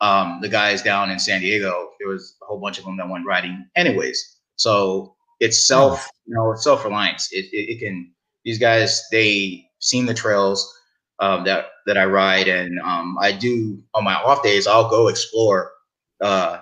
um, 0.00 0.38
the 0.40 0.48
guys 0.48 0.82
down 0.82 1.10
in 1.10 1.18
San 1.18 1.40
Diego, 1.40 1.90
there 1.98 2.08
was 2.08 2.36
a 2.42 2.46
whole 2.46 2.60
bunch 2.60 2.78
of 2.78 2.84
them 2.84 2.96
that 2.98 3.08
went 3.08 3.26
riding 3.26 3.66
anyways. 3.74 4.38
So 4.56 5.14
it's 5.40 5.66
self, 5.66 6.08
you 6.26 6.34
know, 6.34 6.52
it's 6.52 6.62
self 6.62 6.84
reliance. 6.84 7.28
It, 7.32 7.46
it, 7.52 7.72
it 7.72 7.78
can 7.80 8.12
these 8.44 8.58
guys 8.58 9.02
they 9.10 9.66
seen 9.80 10.06
the 10.06 10.14
trails 10.14 10.72
um, 11.20 11.44
that 11.44 11.66
that 11.86 11.98
I 11.98 12.04
ride, 12.04 12.48
and 12.48 12.78
um, 12.80 13.16
I 13.20 13.32
do 13.32 13.82
on 13.94 14.04
my 14.04 14.14
off 14.14 14.42
days. 14.42 14.66
I'll 14.66 14.88
go 14.88 15.08
explore 15.08 15.72
uh, 16.20 16.60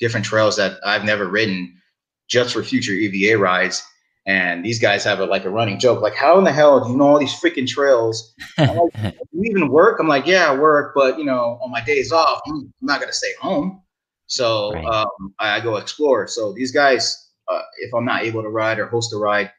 different 0.00 0.26
trails 0.26 0.56
that 0.56 0.78
I've 0.84 1.04
never 1.04 1.26
ridden 1.28 1.80
just 2.28 2.54
for 2.54 2.62
future 2.62 2.92
EVA 2.92 3.38
rides. 3.38 3.82
And 4.26 4.64
these 4.64 4.80
guys 4.80 5.04
have 5.04 5.20
a, 5.20 5.24
like 5.24 5.44
a 5.44 5.50
running 5.50 5.78
joke, 5.78 6.00
like, 6.02 6.14
"How 6.16 6.36
in 6.36 6.44
the 6.44 6.52
hell 6.52 6.82
do 6.82 6.90
you 6.90 6.96
know 6.96 7.08
all 7.08 7.18
these 7.18 7.34
freaking 7.34 7.66
trails? 7.66 8.34
Like, 8.58 8.92
do 8.94 9.12
you 9.32 9.50
even 9.50 9.68
work?" 9.68 10.00
I'm 10.00 10.08
like, 10.08 10.26
"Yeah, 10.26 10.50
I 10.50 10.56
work, 10.58 10.94
but 10.94 11.18
you 11.18 11.24
know, 11.24 11.58
on 11.62 11.70
my 11.70 11.80
days 11.80 12.10
off, 12.10 12.40
I'm 12.48 12.72
not 12.80 13.00
gonna 13.00 13.12
stay 13.12 13.32
home." 13.40 13.82
So 14.26 14.72
Right. 14.72 14.84
um, 14.86 15.34
I, 15.38 15.56
I 15.56 15.60
go 15.60 15.76
explore. 15.76 16.26
So 16.26 16.52
these 16.52 16.72
guys, 16.72 17.30
uh, 17.48 17.62
if 17.78 17.94
I'm 17.94 18.04
not 18.04 18.24
able 18.24 18.42
to 18.42 18.48
ride 18.48 18.78
or 18.80 18.86
host 18.88 19.12
a 19.12 19.16
ride, 19.16 19.52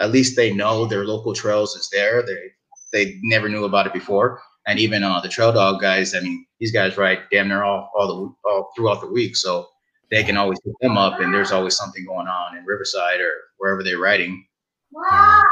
at 0.00 0.12
least 0.12 0.36
they 0.36 0.52
know 0.52 0.86
their 0.86 1.04
local 1.04 1.34
trails 1.34 1.74
is 1.74 1.88
there. 1.90 2.22
They 2.22 2.52
they 2.92 3.18
never 3.24 3.48
knew 3.48 3.64
about 3.64 3.86
it 3.86 3.92
before. 3.92 4.40
And 4.66 4.78
even 4.78 5.02
uh, 5.02 5.20
the 5.20 5.28
trail 5.28 5.52
dog 5.52 5.80
guys, 5.80 6.14
I 6.14 6.20
mean, 6.20 6.46
these 6.60 6.72
guys 6.72 6.96
ride 6.96 7.20
damn 7.32 7.48
near 7.48 7.64
all 7.64 7.90
all 7.96 8.06
the 8.06 8.48
all 8.48 8.70
throughout 8.76 9.00
the 9.00 9.10
week, 9.10 9.34
so 9.34 9.66
they 10.10 10.22
can 10.22 10.36
always 10.36 10.60
pick 10.60 10.74
them 10.80 10.96
up. 10.96 11.20
And 11.20 11.34
there's 11.34 11.52
always 11.52 11.76
something 11.76 12.04
going 12.04 12.28
on 12.28 12.56
in 12.56 12.64
Riverside 12.64 13.20
or 13.20 13.32
wherever 13.58 13.82
they're 13.82 13.98
riding. 13.98 14.46
Yeah. 14.92 15.42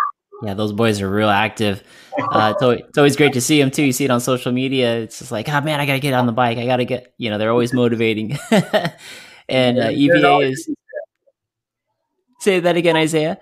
Yeah, 0.43 0.55
those 0.55 0.73
boys 0.73 1.01
are 1.01 1.09
real 1.09 1.31
active. 1.31 1.83
Uh, 2.19 2.53
it's, 2.55 2.63
always, 2.63 2.81
it's 2.81 2.99
always 2.99 3.17
great 3.17 3.33
to 3.33 3.41
see 3.41 3.59
them 3.59 3.71
too. 3.71 3.85
You 3.85 3.93
see 3.93 4.05
it 4.05 4.11
on 4.11 4.21
social 4.21 4.53
media. 4.53 4.99
It's 4.99 5.19
just 5.19 5.33
like, 5.33 5.49
oh 5.49 5.61
man, 5.63 5.81
I 5.81 5.87
gotta 5.87 5.99
get 5.99 6.13
on 6.13 6.27
the 6.27 6.33
bike. 6.33 6.59
I 6.59 6.67
gotta 6.67 6.85
get. 6.85 7.15
You 7.17 7.31
know, 7.31 7.39
they're 7.39 7.51
always 7.51 7.73
motivating. 7.73 8.39
and 9.49 9.79
uh, 9.79 9.91
EVA 9.91 10.39
is. 10.41 10.71
Say 12.41 12.61
that 12.61 12.77
again, 12.77 12.97
Isaiah. 12.97 13.39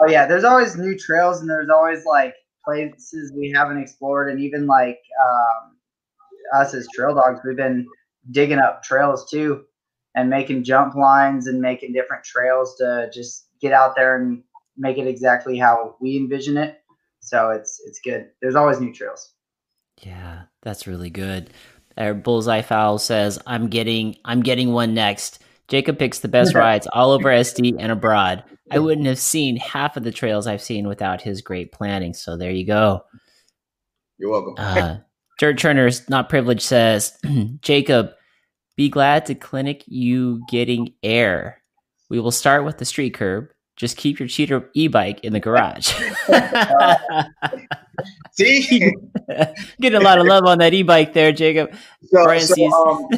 Oh 0.00 0.08
yeah, 0.08 0.26
there's 0.26 0.44
always 0.44 0.74
new 0.74 0.98
trails 0.98 1.40
and 1.40 1.50
there's 1.50 1.68
always 1.68 2.04
like 2.06 2.34
places 2.64 3.32
we 3.36 3.52
haven't 3.54 3.78
explored 3.78 4.30
and 4.30 4.40
even 4.40 4.66
like 4.66 5.00
um, 5.22 5.76
us 6.54 6.74
as 6.74 6.86
trail 6.94 7.14
dogs, 7.14 7.40
we've 7.44 7.56
been 7.56 7.86
digging 8.30 8.58
up 8.58 8.82
trails 8.82 9.28
too 9.30 9.64
and 10.14 10.28
making 10.28 10.64
jump 10.64 10.94
lines 10.94 11.46
and 11.46 11.60
making 11.60 11.92
different 11.92 12.24
trails 12.24 12.76
to 12.76 13.10
just 13.12 13.46
get 13.62 13.72
out 13.72 13.96
there 13.96 14.16
and 14.16 14.42
make 14.76 14.98
it 14.98 15.06
exactly 15.06 15.56
how 15.56 15.96
we 16.00 16.16
envision 16.16 16.58
it. 16.58 16.82
So 17.20 17.50
it's 17.50 17.80
it's 17.86 18.00
good. 18.00 18.28
There's 18.42 18.56
always 18.56 18.80
new 18.80 18.92
trails. 18.92 19.32
Yeah, 20.02 20.42
that's 20.62 20.86
really 20.86 21.10
good. 21.10 21.50
Our 21.96 22.14
bullseye 22.14 22.62
fowl 22.62 22.98
says, 22.98 23.38
"I'm 23.46 23.68
getting, 23.68 24.16
I'm 24.24 24.42
getting 24.42 24.72
one 24.72 24.92
next." 24.92 25.42
Jacob 25.68 25.98
picks 25.98 26.18
the 26.18 26.28
best 26.28 26.54
rides 26.56 26.88
all 26.92 27.12
over 27.12 27.28
SD 27.28 27.76
and 27.78 27.92
abroad. 27.92 28.44
I 28.70 28.78
wouldn't 28.78 29.06
have 29.06 29.18
seen 29.18 29.56
half 29.56 29.96
of 29.96 30.02
the 30.02 30.10
trails 30.10 30.46
I've 30.46 30.62
seen 30.62 30.88
without 30.88 31.22
his 31.22 31.42
great 31.42 31.72
planning. 31.72 32.14
So 32.14 32.36
there 32.36 32.50
you 32.50 32.66
go. 32.66 33.04
You're 34.18 34.30
welcome. 34.30 34.54
Uh, 34.56 34.98
Dirt 35.38 35.58
Turner's 35.58 36.08
not 36.08 36.28
privileged 36.28 36.62
says, 36.62 37.16
Jacob, 37.60 38.12
be 38.76 38.88
glad 38.88 39.26
to 39.26 39.34
clinic 39.34 39.84
you 39.86 40.42
getting 40.48 40.94
air. 41.02 41.62
We 42.08 42.20
will 42.20 42.30
start 42.30 42.64
with 42.64 42.78
the 42.78 42.84
street 42.84 43.14
curb, 43.14 43.48
just 43.76 43.96
keep 43.96 44.18
your 44.18 44.28
cheater 44.28 44.68
e-bike 44.74 45.20
in 45.20 45.32
the 45.32 45.40
garage. 45.40 45.94
See, 48.32 48.94
getting 49.80 50.00
a 50.00 50.04
lot 50.04 50.18
of 50.18 50.26
love 50.26 50.44
on 50.44 50.58
that 50.58 50.74
e-bike 50.74 51.12
there, 51.12 51.32
Jacob. 51.32 51.72
so 52.04 52.38
so, 52.38 52.72
um, 52.72 53.08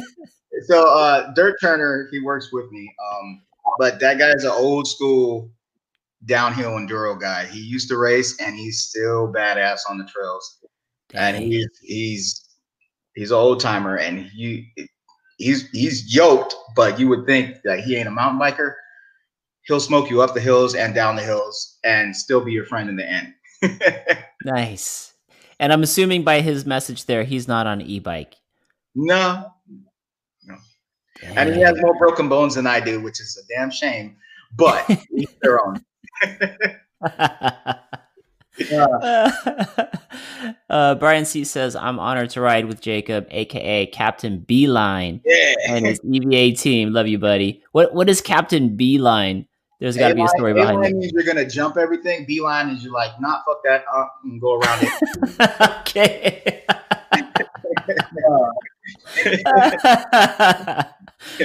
so 0.65 0.87
uh, 0.87 1.33
Dirt 1.33 1.55
Turner, 1.61 2.07
he 2.11 2.19
works 2.19 2.51
with 2.51 2.69
me. 2.71 2.91
Um, 3.11 3.41
but 3.79 3.99
that 3.99 4.17
guy 4.17 4.31
is 4.31 4.43
an 4.43 4.51
old 4.51 4.87
school 4.87 5.51
downhill 6.25 6.71
enduro 6.71 7.19
guy. 7.19 7.45
He 7.45 7.59
used 7.59 7.89
to 7.89 7.97
race, 7.97 8.39
and 8.39 8.55
he's 8.55 8.81
still 8.81 9.31
badass 9.31 9.81
on 9.89 9.97
the 9.97 10.05
trails. 10.05 10.57
and 11.13 11.37
he's 11.37 11.67
he's 11.81 12.47
he's 13.13 13.31
an 13.31 13.37
old 13.37 13.59
timer, 13.59 13.97
and 13.97 14.19
he 14.19 14.71
he's 15.37 15.69
he's 15.71 16.13
yoked, 16.13 16.55
but 16.75 16.99
you 16.99 17.07
would 17.09 17.25
think 17.25 17.61
that 17.63 17.81
he 17.81 17.95
ain't 17.95 18.07
a 18.07 18.11
mountain 18.11 18.39
biker. 18.39 18.73
He'll 19.65 19.79
smoke 19.79 20.09
you 20.09 20.21
up 20.21 20.33
the 20.33 20.39
hills 20.41 20.75
and 20.75 20.93
down 20.93 21.15
the 21.15 21.23
hills, 21.23 21.77
and 21.83 22.15
still 22.15 22.39
be 22.43 22.51
your 22.51 22.65
friend 22.65 22.89
in 22.89 22.95
the 22.95 23.05
end. 23.07 23.33
nice. 24.45 25.13
And 25.59 25.71
I'm 25.73 25.83
assuming 25.83 26.23
by 26.23 26.41
his 26.41 26.65
message 26.65 27.05
there, 27.05 27.23
he's 27.23 27.47
not 27.47 27.65
on 27.67 27.81
e-bike. 27.81 28.35
no, 28.93 29.51
no, 30.45 30.55
and 31.23 31.53
he 31.55 31.61
has 31.61 31.75
more 31.81 31.97
broken 31.97 32.27
bones 32.29 32.55
than 32.55 32.67
I 32.67 32.79
do, 32.79 33.01
which 33.01 33.19
is 33.21 33.41
a 33.43 33.47
damn 33.55 33.71
shame. 33.71 34.17
But 34.55 34.85
their 35.41 35.59
own. 35.65 35.83
uh, 40.69 40.95
Brian 40.95 41.25
C 41.25 41.43
says, 41.43 41.75
"I'm 41.75 41.99
honored 41.99 42.29
to 42.31 42.41
ride 42.41 42.65
with 42.65 42.81
Jacob, 42.81 43.27
aka 43.31 43.85
Captain 43.87 44.39
Beeline, 44.39 45.21
Yeah. 45.25 45.53
and 45.69 45.85
his 45.85 45.99
EVA 46.03 46.55
team. 46.55 46.93
Love 46.93 47.07
you, 47.07 47.19
buddy. 47.19 47.63
What 47.71 47.93
what 47.93 48.09
is 48.09 48.21
Captain 48.21 48.75
Beeline? 48.75 49.47
There's 49.79 49.97
got 49.97 50.09
to 50.09 50.15
be 50.15 50.23
a 50.23 50.27
story 50.29 50.53
behind 50.53 50.85
it. 50.85 50.93
means 50.93 51.11
you're 51.11 51.23
gonna 51.23 51.47
jump 51.47 51.77
everything. 51.77 52.25
B 52.25 52.41
line 52.41 52.69
is 52.69 52.83
you're 52.83 52.93
like, 52.93 53.19
not 53.19 53.43
fuck 53.45 53.61
that 53.65 53.83
up 53.93 54.19
and 54.23 54.39
go 54.39 54.59
around 54.59 54.83
it. 54.83 54.91
okay. 55.79 56.65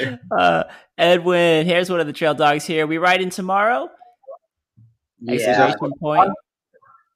uh, 0.31 0.65
Edwin, 0.97 1.67
here's 1.67 1.91
one 1.91 2.01
of 2.01 2.07
the 2.07 2.13
trail 2.13 2.35
dogs 2.35 2.65
here. 2.65 2.87
We 2.87 2.99
ride 2.99 3.21
in 3.21 3.31
tomorrow. 3.31 3.91
Yeah, 5.21 5.75
point. 6.01 6.31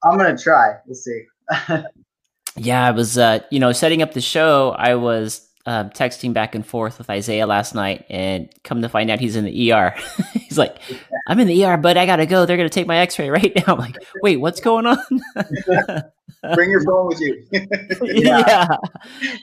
I'm 0.03 0.19
gonna 0.19 0.37
try. 0.37 0.75
We'll 0.87 0.97
see. 0.97 1.25
Yeah, 2.57 2.87
I 2.87 2.93
was, 2.93 3.19
uh, 3.19 3.41
you 3.51 3.59
know, 3.59 3.73
setting 3.73 4.01
up 4.01 4.13
the 4.13 4.21
show. 4.21 4.77
I 4.79 4.95
was 4.95 5.49
um, 5.67 5.91
texting 5.91 6.33
back 6.33 6.55
and 6.55 6.67
forth 6.67 6.99
with 6.99 7.09
Isaiah 7.09 7.47
last 7.47 7.75
night, 7.75 8.05
and 8.11 8.53
come 8.65 8.83
to 8.83 8.89
find 8.89 9.11
out 9.11 9.19
he's 9.19 9.37
in 9.37 9.45
the 9.45 9.73
ER. 9.73 9.95
he's 10.35 10.59
like, 10.59 10.77
"I'm 11.27 11.41
in 11.41 11.47
the 11.47 11.65
ER, 11.65 11.77
but 11.79 11.97
I 11.97 12.05
gotta 12.05 12.27
go. 12.27 12.45
They're 12.45 12.57
gonna 12.57 12.69
take 12.69 12.87
my 12.87 12.99
X-ray 12.99 13.31
right 13.31 13.53
now." 13.57 13.63
I'm 13.75 13.79
like, 13.79 13.97
"Wait, 14.23 14.37
what's 14.37 14.61
going 14.61 14.87
on?" 14.87 14.99
Bring 16.55 16.71
your 16.71 16.85
phone 16.85 17.07
with 17.07 17.21
you. 17.21 17.43
yeah. 18.03 18.77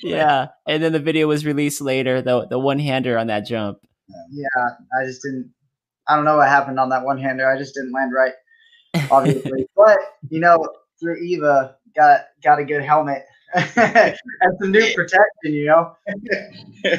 yeah, 0.03 0.47
And 0.67 0.83
then 0.83 0.91
the 0.93 0.99
video 0.99 1.27
was 1.27 1.45
released 1.45 1.81
later. 1.81 2.21
The 2.21 2.45
the 2.47 2.59
one 2.59 2.77
hander 2.77 3.17
on 3.17 3.27
that 3.27 3.47
jump. 3.47 3.79
Yeah, 4.29 4.47
I 4.99 5.05
just 5.05 5.23
didn't. 5.23 5.51
I 6.07 6.15
don't 6.15 6.25
know 6.25 6.37
what 6.37 6.49
happened 6.49 6.79
on 6.79 6.89
that 6.89 7.03
one 7.03 7.17
hander. 7.17 7.49
I 7.49 7.57
just 7.57 7.73
didn't 7.73 7.93
land 7.93 8.11
right, 8.13 8.33
obviously. 9.09 9.67
but 9.75 9.97
you 10.29 10.39
know, 10.39 10.67
through 10.99 11.17
Eva, 11.23 11.75
got 11.95 12.21
got 12.43 12.59
a 12.59 12.65
good 12.65 12.83
helmet 12.83 13.23
and 13.53 14.57
some 14.59 14.71
new 14.71 14.93
protection. 14.95 15.23
You 15.43 15.65
know. 15.65 15.95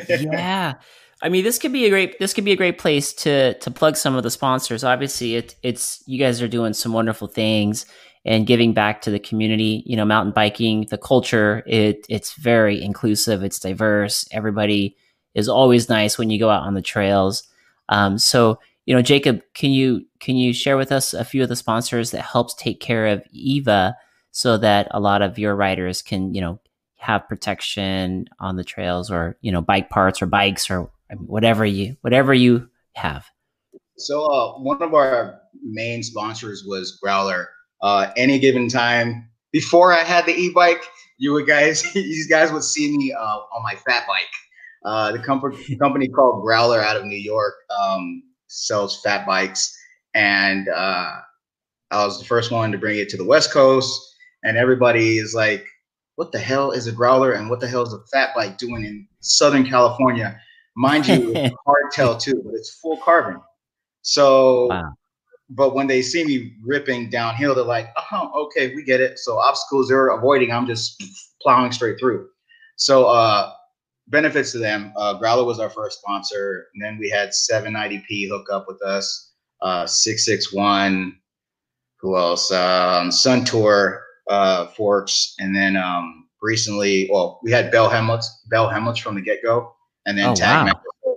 yeah. 0.09 0.74
I 1.22 1.28
mean 1.28 1.44
this 1.44 1.59
could 1.59 1.72
be 1.72 1.86
a 1.86 1.90
great 1.90 2.18
this 2.18 2.34
could 2.34 2.44
be 2.44 2.53
a 2.53 2.57
great 2.57 2.78
place 2.78 3.12
to 3.14 3.55
to 3.55 3.70
plug 3.70 3.96
some 3.96 4.14
of 4.14 4.22
the 4.22 4.30
sponsors. 4.30 4.84
Obviously 4.84 5.36
it, 5.36 5.55
it's 5.62 6.03
you 6.07 6.18
guys 6.18 6.42
are 6.42 6.48
doing 6.48 6.72
some 6.72 6.92
wonderful 6.92 7.28
things 7.28 7.86
and 8.24 8.46
giving 8.46 8.72
back 8.72 9.03
to 9.03 9.11
the 9.11 9.20
community. 9.20 9.82
You 9.86 9.96
know 9.96 10.05
mountain 10.05 10.32
biking 10.32 10.86
the 10.90 10.98
culture 10.98 11.62
it 11.66 12.05
it's 12.09 12.34
very 12.34 12.82
inclusive 12.82 13.42
it's 13.42 13.61
diverse. 13.61 14.26
Everybody 14.32 14.96
is 15.34 15.48
always 15.48 15.88
nice 15.88 16.18
when 16.18 16.30
you 16.30 16.38
go 16.38 16.50
out 16.50 16.64
on 16.64 16.74
the 16.74 16.82
trails. 16.82 17.44
Um, 17.88 18.18
so 18.18 18.59
you 18.86 18.94
know 18.94 19.03
jacob 19.03 19.42
can 19.55 19.70
you 19.70 20.05
can 20.18 20.36
you 20.36 20.53
share 20.53 20.76
with 20.76 20.92
us 20.92 21.14
a 21.14 21.24
few 21.24 21.42
of 21.42 21.48
the 21.48 21.57
sponsors 21.57 22.11
that 22.11 22.22
helps 22.22 22.55
take 22.55 22.80
care 22.80 23.07
of 23.07 23.22
eva 23.30 23.96
so 24.33 24.59
that 24.59 24.89
a 24.91 25.01
lot 25.01 25.22
of 25.22 25.39
your 25.39 25.55
riders 25.55 26.03
can 26.03 26.35
you 26.35 26.41
know 26.41 26.61
have 26.97 27.28
protection 27.28 28.26
on 28.41 28.57
the 28.57 28.64
trails 28.64 29.11
or 29.11 29.37
you 29.41 29.53
know 29.53 29.61
bike 29.61 29.91
parts 29.91 30.20
or 30.20 30.26
bikes 30.26 30.70
or 30.70 30.91
whatever 31.18 31.64
you 31.64 31.97
whatever 32.01 32.35
you 32.35 32.68
have 32.95 33.26
So 33.97 34.24
uh, 34.26 34.59
one 34.59 34.83
of 34.83 34.95
our 34.95 35.41
main 35.62 36.03
sponsors 36.03 36.64
was 36.66 36.99
Growler. 37.03 37.49
Uh, 37.83 38.11
any 38.16 38.39
given 38.39 38.68
time 38.68 39.28
before 39.53 39.93
I 39.93 40.03
had 40.03 40.26
the 40.26 40.35
e-bike, 40.35 40.83
you 41.18 41.33
would 41.33 41.47
guys, 41.47 41.83
these 41.95 42.28
guys 42.28 42.53
would 42.53 42.64
see 42.64 42.97
me 42.97 43.12
uh, 43.12 43.20
on 43.20 43.62
my 43.62 43.74
fat 43.74 44.07
bike. 44.07 44.24
Uh, 44.85 45.12
the 45.12 45.18
company 45.18 45.76
company 45.80 46.09
called 46.09 46.43
Growler 46.43 46.80
out 46.80 46.97
of 46.97 47.05
New 47.05 47.18
York 47.18 47.55
um, 47.80 48.22
sells 48.49 49.01
fat 49.03 49.26
bikes, 49.26 49.76
and 50.14 50.68
uh, 50.68 51.12
I 51.91 52.05
was 52.05 52.18
the 52.18 52.24
first 52.24 52.51
one 52.51 52.72
to 52.72 52.78
bring 52.78 52.99
it 52.99 53.09
to 53.11 53.16
the 53.16 53.24
West 53.24 53.53
Coast. 53.53 54.11
And 54.45 54.57
everybody 54.57 55.18
is 55.18 55.34
like, 55.34 55.66
"What 56.16 56.32
the 56.32 56.38
hell 56.38 56.70
is 56.72 56.86
a 56.86 56.93
Growler? 56.93 57.32
And 57.32 57.49
what 57.51 57.61
the 57.61 57.68
hell 57.68 57.82
is 57.82 57.93
a 57.93 58.01
fat 58.12 58.34
bike 58.34 58.59
doing 58.59 58.84
in 58.84 59.07
Southern 59.20 59.64
California?" 59.66 60.38
Mind 60.76 61.07
you, 61.07 61.32
hardtail 61.66 62.20
too, 62.20 62.40
but 62.45 62.55
it's 62.55 62.78
full 62.80 62.97
carbon. 62.99 63.40
So, 64.03 64.66
Wow. 64.66 64.95
but 65.51 65.74
when 65.74 65.86
they 65.86 66.03
see 66.03 66.24
me 66.24 66.55
ripping 66.64 67.11
downhill, 67.11 67.55
they're 67.55 67.64
like, 67.64 67.90
"Oh, 68.12 68.47
okay, 68.47 68.74
we 68.74 68.82
get 68.84 69.01
it." 69.01 69.18
So 69.18 69.38
obstacles 69.38 69.88
they're 69.88 70.09
avoiding, 70.09 70.51
I'm 70.51 70.66
just 70.66 71.03
plowing 71.43 71.72
straight 71.72 71.99
through. 71.99 72.28
So, 72.76 73.07
uh, 73.07 73.53
benefits 74.09 74.53
to 74.53 74.59
them. 74.59 74.93
Uh, 74.97 75.14
Growler 75.14 75.45
was 75.45 75.61
our 75.61 75.70
first 75.70 75.99
sponsor, 76.01 76.66
and 76.74 76.82
then 76.82 76.99
we 76.99 77.09
had 77.09 77.30
7IDP 77.30 78.28
hook 78.28 78.47
up 78.53 78.66
with 78.68 78.82
us. 78.82 79.30
Uh, 79.61 79.86
661. 79.86 81.16
Who 82.01 82.16
else? 82.16 82.51
Um, 82.51 83.11
Suntour, 83.11 84.01
uh, 84.29 84.66
Forks, 84.68 85.35
and 85.39 85.55
then 85.55 85.77
um, 85.77 86.29
recently, 86.41 87.09
well, 87.11 87.41
we 87.43 87.51
had 87.51 87.70
Bell 87.70 87.89
Hemlets, 87.89 88.27
Bell 88.49 88.68
Hemlets 88.68 89.01
from 89.01 89.14
the 89.14 89.20
get 89.20 89.43
go, 89.43 89.75
and 90.07 90.18
then 90.18 90.29
Oh, 90.31 90.35
Tag 90.35 90.73
wow. 90.73 91.16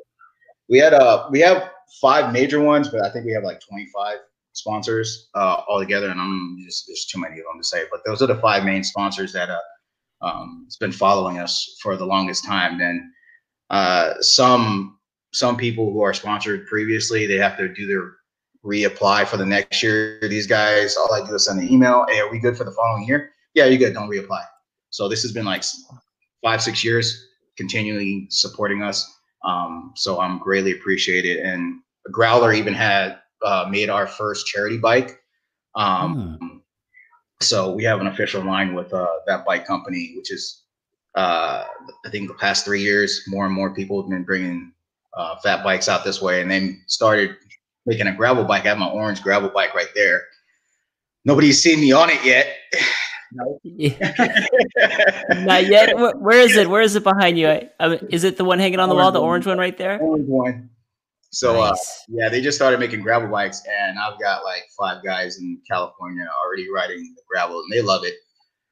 We 0.67 0.79
had 0.79 0.93
uh, 0.93 1.27
we 1.29 1.39
have 1.41 1.69
five 2.01 2.33
major 2.33 2.59
ones, 2.59 2.89
but 2.89 3.01
I 3.01 3.11
think 3.11 3.25
we 3.25 3.33
have 3.33 3.43
like 3.43 3.59
25 3.61 4.17
sponsors 4.53 5.29
uh, 5.35 5.61
altogether, 5.67 6.09
and 6.09 6.19
I'm 6.19 6.57
just 6.65 6.87
there's 6.87 7.05
too 7.05 7.19
many 7.19 7.33
of 7.33 7.45
them 7.45 7.61
to 7.61 7.63
say. 7.63 7.83
But 7.91 8.01
those 8.05 8.21
are 8.21 8.27
the 8.27 8.37
five 8.37 8.63
main 8.63 8.83
sponsors 8.83 9.31
that 9.33 9.49
uh, 9.49 9.59
um, 10.25 10.63
has 10.65 10.77
been 10.77 10.91
following 10.91 11.37
us 11.37 11.77
for 11.81 11.95
the 11.95 12.05
longest 12.05 12.45
time. 12.45 12.79
Then 12.79 13.11
uh, 13.69 14.15
some 14.21 14.97
some 15.33 15.57
people 15.57 15.91
who 15.91 16.01
are 16.01 16.13
sponsored 16.13 16.65
previously, 16.65 17.27
they 17.27 17.37
have 17.37 17.57
to 17.57 17.67
do 17.67 17.85
their 17.85 18.15
reapply 18.65 19.27
for 19.27 19.37
the 19.37 19.45
next 19.45 19.83
year. 19.83 20.19
These 20.21 20.47
guys, 20.47 20.97
all 20.97 21.13
I 21.13 21.25
do 21.25 21.35
is 21.35 21.45
send 21.45 21.59
an 21.59 21.71
email. 21.71 22.05
Hey, 22.09 22.19
are 22.19 22.29
we 22.29 22.39
good 22.39 22.57
for 22.57 22.63
the 22.63 22.71
following 22.71 23.07
year? 23.07 23.31
Yeah, 23.53 23.65
you're 23.65 23.77
good. 23.77 23.93
Don't 23.93 24.09
reapply. 24.09 24.43
So 24.89 25.07
this 25.07 25.21
has 25.21 25.31
been 25.31 25.45
like 25.45 25.63
five, 26.43 26.61
six 26.61 26.83
years 26.83 27.27
continually 27.57 28.27
supporting 28.29 28.81
us. 28.81 29.19
Um, 29.43 29.93
so 29.95 30.19
I'm 30.19 30.39
greatly 30.39 30.71
appreciated. 30.71 31.37
And 31.37 31.81
Growler 32.11 32.53
even 32.53 32.73
had 32.73 33.19
uh, 33.43 33.67
made 33.69 33.89
our 33.89 34.07
first 34.07 34.47
charity 34.47 34.77
bike. 34.77 35.21
Um, 35.75 36.63
So 37.41 37.73
we 37.73 37.83
have 37.83 37.99
an 37.99 38.07
official 38.07 38.41
line 38.43 38.73
with 38.73 38.93
uh, 38.93 39.07
that 39.27 39.45
bike 39.45 39.67
company, 39.67 40.13
which 40.15 40.31
is, 40.31 40.63
uh, 41.15 41.65
I 42.05 42.09
think, 42.09 42.29
the 42.29 42.33
past 42.33 42.63
three 42.63 42.81
years, 42.81 43.23
more 43.27 43.45
and 43.45 43.53
more 43.53 43.73
people 43.73 44.01
have 44.01 44.09
been 44.09 44.23
bringing 44.23 44.71
uh, 45.15 45.35
fat 45.43 45.63
bikes 45.63 45.89
out 45.89 46.05
this 46.05 46.21
way, 46.21 46.41
and 46.41 46.49
they 46.49 46.77
started 46.87 47.35
making 47.85 48.07
a 48.07 48.15
gravel 48.15 48.43
bike. 48.43 48.65
I 48.65 48.69
have 48.69 48.77
my 48.77 48.89
orange 48.89 49.21
gravel 49.21 49.49
bike 49.49 49.73
right 49.75 49.89
there. 49.95 50.23
Nobody's 51.23 51.61
seen 51.61 51.79
me 51.79 51.91
on 51.91 52.09
it 52.09 52.23
yet. 52.23 52.55
not 55.45 55.65
yet 55.65 55.95
Where- 55.97 56.15
where 56.15 56.39
is 56.39 56.55
it 56.55 56.69
where 56.69 56.81
is 56.81 56.95
it 56.95 57.03
behind 57.03 57.37
you 57.37 57.49
I, 57.49 57.69
is 58.09 58.23
it 58.23 58.37
the 58.37 58.45
one 58.45 58.59
hanging 58.59 58.79
on 58.79 58.87
the 58.87 58.95
wall 58.95 59.11
the 59.11 59.19
orange 59.19 59.45
one 59.45 59.57
right 59.57 59.77
there 59.77 59.99
Orange 59.99 60.27
one. 60.29 60.69
So 61.31 61.61
uh, 61.61 61.75
yeah, 62.07 62.29
they 62.29 62.39
just 62.39 62.57
started 62.57 62.79
making 62.79 63.01
gravel 63.01 63.27
bikes, 63.27 63.61
and 63.67 63.99
I've 63.99 64.17
got 64.21 64.45
like 64.45 64.63
five 64.79 65.03
guys 65.03 65.37
in 65.37 65.59
California 65.69 66.25
already 66.45 66.71
riding 66.73 67.13
the 67.13 67.23
gravel, 67.29 67.59
and 67.59 67.69
they 67.73 67.81
love 67.81 68.05
it. 68.05 68.13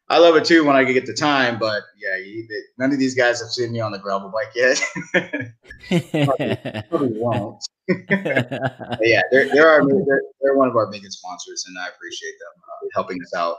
I 0.10 0.20
love 0.20 0.36
it 0.36 0.45
too 0.45 0.66
when 0.66 0.76
I 0.76 0.84
get 0.84 1.06
the 1.06 1.14
time, 1.14 1.58
but 1.58 1.84
yeah, 1.97 2.18
you, 2.18 2.47
none 2.78 2.91
of 2.91 2.99
these 2.99 3.16
guys 3.16 3.39
have 3.39 3.49
seen 3.49 3.72
me 3.72 3.80
on 3.80 3.91
the 3.91 3.99
gravel 3.99 4.32
bike 4.32 4.51
yet. 4.54 4.82
Probably 6.89 7.14
won't. 7.18 7.64
But 7.88 8.99
yeah, 9.01 9.22
they're 9.32 9.49
they're, 9.49 9.68
our, 9.68 9.88
they're 9.88 10.22
they're 10.41 10.58
one 10.58 10.68
of 10.68 10.76
our 10.76 10.91
biggest 10.91 11.20
sponsors, 11.20 11.66
and 11.68 11.78
I 11.80 11.88
appreciate 11.88 12.34
them 12.39 12.64
uh, 12.64 12.88
helping 12.93 13.22
us 13.22 13.34
out. 13.34 13.58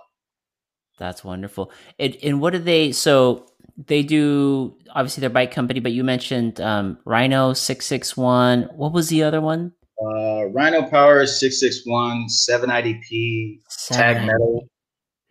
That's 0.98 1.24
wonderful. 1.24 1.72
And, 1.98 2.16
and 2.22 2.40
what 2.40 2.52
do 2.52 2.58
they? 2.58 2.92
So 2.92 3.46
they 3.76 4.02
do 4.02 4.76
obviously 4.90 5.22
their 5.22 5.30
bike 5.30 5.50
company, 5.50 5.80
but 5.80 5.92
you 5.92 6.04
mentioned 6.04 6.60
um, 6.60 6.98
Ryno 7.06 7.56
six 7.56 7.86
six 7.86 8.16
one. 8.16 8.68
What 8.74 8.92
was 8.92 9.08
the 9.08 9.22
other 9.22 9.40
one? 9.40 9.72
Uh, 10.00 10.50
Ryno 10.50 10.90
Power 10.90 11.24
661, 11.24 12.26
7IDP, 12.26 13.60
Tag 13.90 14.26
Metal. 14.26 14.68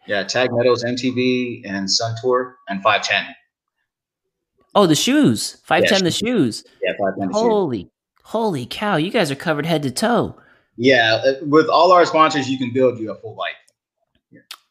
Yeah, 0.08 0.24
Tag 0.24 0.50
Metals, 0.52 0.84
MTB, 0.84 1.62
and 1.66 1.88
Suntour, 1.88 2.54
and 2.68 2.82
510. 2.84 3.34
Oh, 4.76 4.86
the 4.88 4.96
shoes. 4.96 5.58
510 5.66 6.00
Yeah, 6.00 6.04
the 6.04 6.12
shoes. 6.12 6.64
Yeah, 6.82 6.92
510. 7.00 7.28
the 7.30 7.34
shoe. 7.34 7.40
Holy, 7.40 7.90
holy 8.24 8.66
cow. 8.66 8.96
You 8.98 9.12
guys 9.12 9.32
are 9.32 9.36
covered 9.36 9.66
head 9.66 9.84
to 9.84 9.92
toe. 9.92 10.36
Yeah, 10.76 11.22
uh, 11.26 11.34
with 11.46 11.68
all 11.70 11.92
our 11.92 12.06
sponsors, 12.06 12.50
you 12.50 12.58
can 12.58 12.74
build 12.74 13.00
you 13.00 13.12
a 13.12 13.16
full 13.16 13.36
bike. 13.36 13.54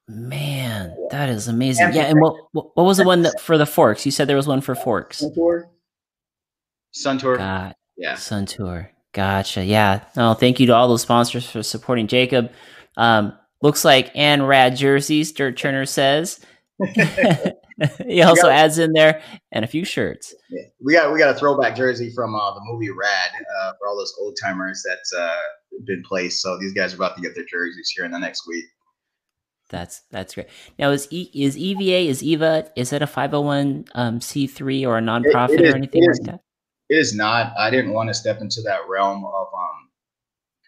Man, 0.08 0.94
that 1.10 1.28
is 1.28 1.46
amazing. 1.48 1.86
And- 1.86 1.94
Yeah, 1.94 2.02
and 2.02 2.20
what 2.20 2.34
what 2.52 2.74
was 2.84 2.98
the 2.98 3.04
one 3.04 3.22
that 3.22 3.40
for 3.40 3.56
the 3.56 3.64
forks? 3.64 4.04
You 4.04 4.10
said 4.12 4.26
there 4.28 4.36
was 4.36 4.48
one 4.48 4.60
for 4.60 4.74
forks. 4.74 5.22
Suntour? 5.22 5.68
Sun 6.90 7.18
Tour. 7.18 7.36
Got 7.38 7.76
Yeah. 7.96 8.14
Suntour. 8.14 8.88
Gotcha. 9.12 9.64
Yeah. 9.64 10.00
No, 10.16 10.34
thank 10.34 10.58
you 10.60 10.66
to 10.66 10.74
all 10.74 10.88
those 10.88 11.02
sponsors 11.02 11.48
for 11.48 11.62
supporting 11.62 12.08
Jacob. 12.08 12.50
Um, 12.96 13.32
looks 13.62 13.84
like 13.84 14.10
and 14.14 14.46
rad 14.46 14.76
jerseys, 14.76 15.32
Dirt 15.32 15.56
Turner 15.56 15.86
says. 15.86 16.40
he 18.06 18.22
also 18.22 18.42
got- 18.42 18.52
adds 18.52 18.78
in 18.78 18.92
there 18.92 19.22
and 19.52 19.64
a 19.64 19.68
few 19.68 19.84
shirts. 19.84 20.34
We 20.80 20.92
got 20.94 21.12
we 21.12 21.18
got 21.18 21.34
a 21.34 21.38
throwback 21.38 21.76
jersey 21.76 22.10
from 22.14 22.34
uh, 22.34 22.54
the 22.54 22.60
movie 22.64 22.90
Rad 22.90 23.30
uh, 23.60 23.72
for 23.78 23.88
all 23.88 23.96
those 23.96 24.14
old 24.20 24.36
timers 24.42 24.82
that's 24.86 25.12
uh, 25.14 25.36
been 25.86 26.02
placed. 26.06 26.42
So 26.42 26.58
these 26.58 26.72
guys 26.72 26.92
are 26.92 26.96
about 26.96 27.16
to 27.16 27.22
get 27.22 27.34
their 27.34 27.44
jerseys 27.48 27.92
here 27.94 28.04
in 28.04 28.10
the 28.10 28.18
next 28.18 28.46
week. 28.46 28.64
That's 29.70 30.02
that's 30.10 30.34
great. 30.34 30.48
Now 30.78 30.90
is 30.90 31.08
e, 31.10 31.30
is 31.34 31.56
EVA 31.56 32.08
is 32.10 32.22
EVA 32.22 32.70
is 32.76 32.92
it 32.92 33.00
a 33.00 33.06
five 33.06 33.30
hundred 33.30 33.42
one 33.46 33.84
um, 33.94 34.20
C 34.20 34.46
three 34.46 34.84
or 34.84 34.98
a 34.98 35.00
nonprofit 35.00 35.60
is- 35.60 35.72
or 35.72 35.76
anything 35.76 36.02
it 36.02 36.06
like 36.08 36.10
is. 36.10 36.18
that? 36.26 36.40
It 36.88 36.96
is 36.98 37.14
not. 37.14 37.54
I 37.56 37.70
didn't 37.70 37.92
want 37.94 38.10
to 38.10 38.14
step 38.14 38.42
into 38.42 38.60
that 38.62 38.80
realm 38.86 39.24
of 39.24 39.46
um, 39.54 39.88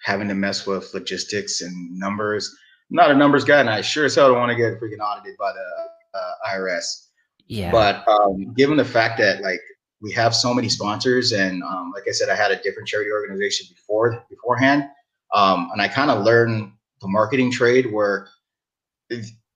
having 0.05 0.28
to 0.28 0.34
mess 0.34 0.66
with 0.66 0.95
logistics 0.95 1.61
and 1.61 1.99
numbers. 1.99 2.55
Not 2.95 3.11
a 3.11 3.14
numbers 3.14 3.42
guy, 3.42 3.59
and 3.59 3.68
I 3.68 3.80
sure 3.80 4.05
as 4.05 4.14
hell 4.14 4.28
don't 4.28 4.38
want 4.38 4.51
to 4.51 4.57
get 4.57 4.80
freaking 4.80 5.01
audited 5.01 5.36
by 5.36 5.53
the 5.53 6.18
uh, 6.18 6.55
IRS. 6.55 7.09
Yeah. 7.49 7.72
But 7.72 8.07
um, 8.07 8.55
given 8.55 8.76
the 8.76 8.84
fact 8.84 9.18
that 9.18 9.42
like 9.42 9.61
we 10.01 10.12
have 10.12 10.32
so 10.32 10.55
many 10.55 10.68
sponsors, 10.68 11.32
and 11.32 11.64
um, 11.64 11.90
like 11.92 12.05
I 12.09 12.12
said, 12.12 12.28
I 12.28 12.36
had 12.36 12.53
a 12.53 12.62
different 12.62 12.86
charity 12.86 13.11
organization 13.11 13.66
before 13.68 14.24
beforehand, 14.30 14.84
um, 15.34 15.70
and 15.72 15.82
I 15.82 15.88
kind 15.88 16.09
of 16.09 16.22
learned 16.22 16.70
the 17.01 17.09
marketing 17.09 17.51
trade 17.51 17.92
where 17.92 18.28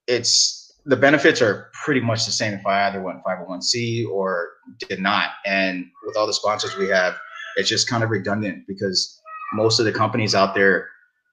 it's 0.09 0.73
the 0.85 0.97
benefits 0.97 1.41
are 1.41 1.71
pretty 1.85 2.01
much 2.01 2.27
the 2.27 2.33
same 2.33 2.55
if 2.55 2.67
I 2.67 2.89
either 2.89 3.01
went 3.01 3.23
501c 3.23 4.09
or 4.09 4.49
did 4.89 4.99
not. 4.99 5.31
And 5.47 5.87
with 6.05 6.17
all 6.17 6.27
the 6.27 6.33
sponsors 6.33 6.77
we 6.77 6.89
have, 6.89 7.15
it's 7.55 7.69
just 7.69 7.89
kind 7.89 8.03
of 8.03 8.11
redundant 8.11 8.67
because 8.67 9.21
most 9.53 9.79
of 9.79 9.85
the 9.85 9.93
companies 9.93 10.35
out 10.35 10.57
there, 10.57 10.89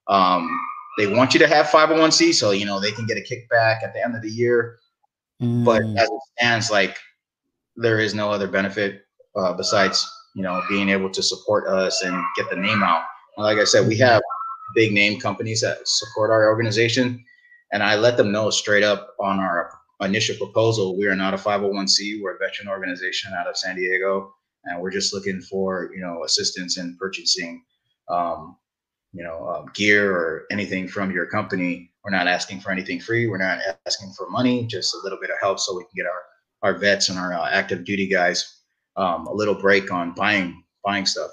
um, 0.08 0.48
they 0.98 1.08
want 1.08 1.34
you 1.34 1.40
to 1.40 1.48
have 1.48 1.68
501c 1.68 2.34
so 2.34 2.52
you 2.52 2.66
know 2.66 2.80
they 2.80 2.92
can 2.92 3.06
get 3.06 3.18
a 3.18 3.22
kickback 3.22 3.84
at 3.84 3.94
the 3.94 4.04
end 4.04 4.16
of 4.16 4.22
the 4.22 4.32
year. 4.32 4.78
But 5.40 5.82
Mm, 5.82 5.98
as 5.98 6.10
it 6.10 6.20
stands 6.38 6.72
like 6.72 6.98
there 7.76 8.00
is 8.00 8.16
no 8.16 8.32
other 8.32 8.48
benefit 8.48 9.02
uh, 9.36 9.54
besides 9.54 10.08
you 10.34 10.44
know 10.44 10.62
being 10.70 10.90
able 10.90 11.10
to 11.10 11.22
support 11.22 11.68
us 11.68 12.02
and 12.04 12.24
get 12.38 12.50
the 12.50 12.56
name 12.56 12.84
out. 12.84 13.04
And 13.38 13.44
like 13.44 13.58
i 13.58 13.64
said 13.66 13.88
we 13.88 13.98
have 13.98 14.22
big 14.74 14.94
name 14.94 15.20
companies 15.20 15.62
that 15.62 15.80
support 15.86 16.32
our 16.32 16.50
organization 16.50 17.24
and 17.72 17.84
i 17.84 17.96
let 17.96 18.18
them 18.18 18.32
know 18.32 18.50
straight 18.50 18.84
up 18.84 19.16
on 19.20 19.40
our 19.40 19.72
initial 20.02 20.36
proposal 20.38 20.98
we 20.98 21.08
are 21.08 21.16
not 21.16 21.34
a 21.34 21.38
501c 21.38 22.22
we're 22.22 22.36
a 22.36 22.40
veteran 22.40 22.68
organization 22.68 23.34
out 23.34 23.48
of 23.48 23.58
san 23.58 23.76
diego 23.76 24.34
and 24.66 24.82
we're 24.82 24.92
just 24.92 25.14
looking 25.14 25.42
for 25.42 25.92
you 25.94 26.02
know 26.02 26.24
assistance 26.24 26.78
in 26.78 26.98
purchasing 27.00 27.64
um, 28.10 28.58
you 29.16 29.24
know 29.24 29.48
um, 29.48 29.72
gear 29.74 30.12
or 30.12 30.46
anything 30.52 30.88
from 30.88 31.12
your 31.12 31.26
company 31.26 31.92
we're 32.04 32.12
not 32.12 32.28
asking 32.28 32.60
for 32.60 32.72
anything 32.72 33.00
free 33.00 33.28
we're 33.28 33.38
not 33.38 33.60
asking 33.86 34.12
for 34.12 34.30
money 34.30 34.66
just 34.66 34.94
a 34.94 34.98
little 35.04 35.20
bit 35.20 35.30
of 35.30 35.38
help 35.42 35.60
so 35.60 35.76
we 35.76 35.84
can 35.84 35.92
get 35.96 36.06
our 36.06 36.22
our 36.62 36.78
vets 36.78 37.10
and 37.10 37.18
our 37.18 37.34
uh, 37.34 37.50
active 37.50 37.86
duty 37.86 38.08
guys 38.08 38.62
um, 38.98 39.26
a 39.28 39.34
little 39.34 39.56
break 39.56 39.92
on 39.92 40.14
buying 40.14 40.64
buying 40.84 41.06
stuff 41.06 41.32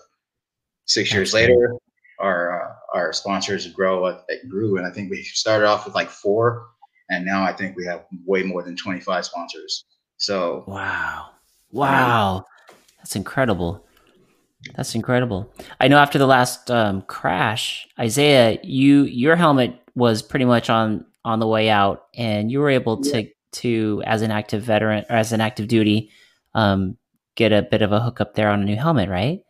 six 0.87 1.13
years 1.13 1.35
later 1.35 1.75
our 2.21 2.63
uh, 2.63 2.75
our 2.95 3.13
sponsors 3.13 3.67
grow 3.69 4.05
uh, 4.05 4.21
it 4.29 4.49
grew 4.49 4.79
and 4.79 4.87
i 4.87 4.91
think 4.91 5.11
we 5.11 5.23
started 5.23 5.67
off 5.67 5.85
with 5.85 5.95
like 5.95 6.09
four 6.09 6.67
and 7.11 7.25
now 7.27 7.43
i 7.43 7.53
think 7.53 7.77
we 7.77 7.85
have 7.85 8.05
way 8.25 8.43
more 8.43 8.63
than 8.63 8.77
25 8.77 9.25
sponsors 9.25 9.85
so 10.23 10.63
Wow. 10.69 11.31
Wow. 11.73 12.47
That's 12.99 13.17
incredible. 13.17 13.85
That's 14.77 14.95
incredible. 14.95 15.53
I 15.81 15.89
know 15.89 15.99
after 15.99 16.19
the 16.19 16.27
last 16.27 16.71
um, 16.71 17.03
crash, 17.03 17.89
Isaiah, 17.99 18.59
you 18.63 19.05
your 19.05 19.37
helmet 19.37 19.79
was 19.95 20.23
pretty 20.23 20.45
much 20.45 20.71
on 20.71 21.05
on 21.25 21.39
the 21.39 21.47
way 21.47 21.69
out 21.69 22.07
and 22.15 22.51
you 22.51 22.61
were 22.61 22.71
able 22.71 23.01
to 23.03 23.29
to 23.53 24.03
as 24.07 24.23
an 24.23 24.31
active 24.31 24.63
veteran 24.63 25.05
or 25.09 25.17
as 25.17 25.33
an 25.33 25.41
active 25.41 25.69
duty 25.69 26.11
um, 26.55 26.97
get 27.37 27.53
a 27.53 27.63
bit 27.63 27.83
of 27.83 27.93
a 27.93 28.01
hookup 28.01 28.35
there 28.35 28.51
on 28.51 28.63
a 28.63 28.65
new 28.65 28.77
helmet, 28.77 29.09
right? 29.09 29.41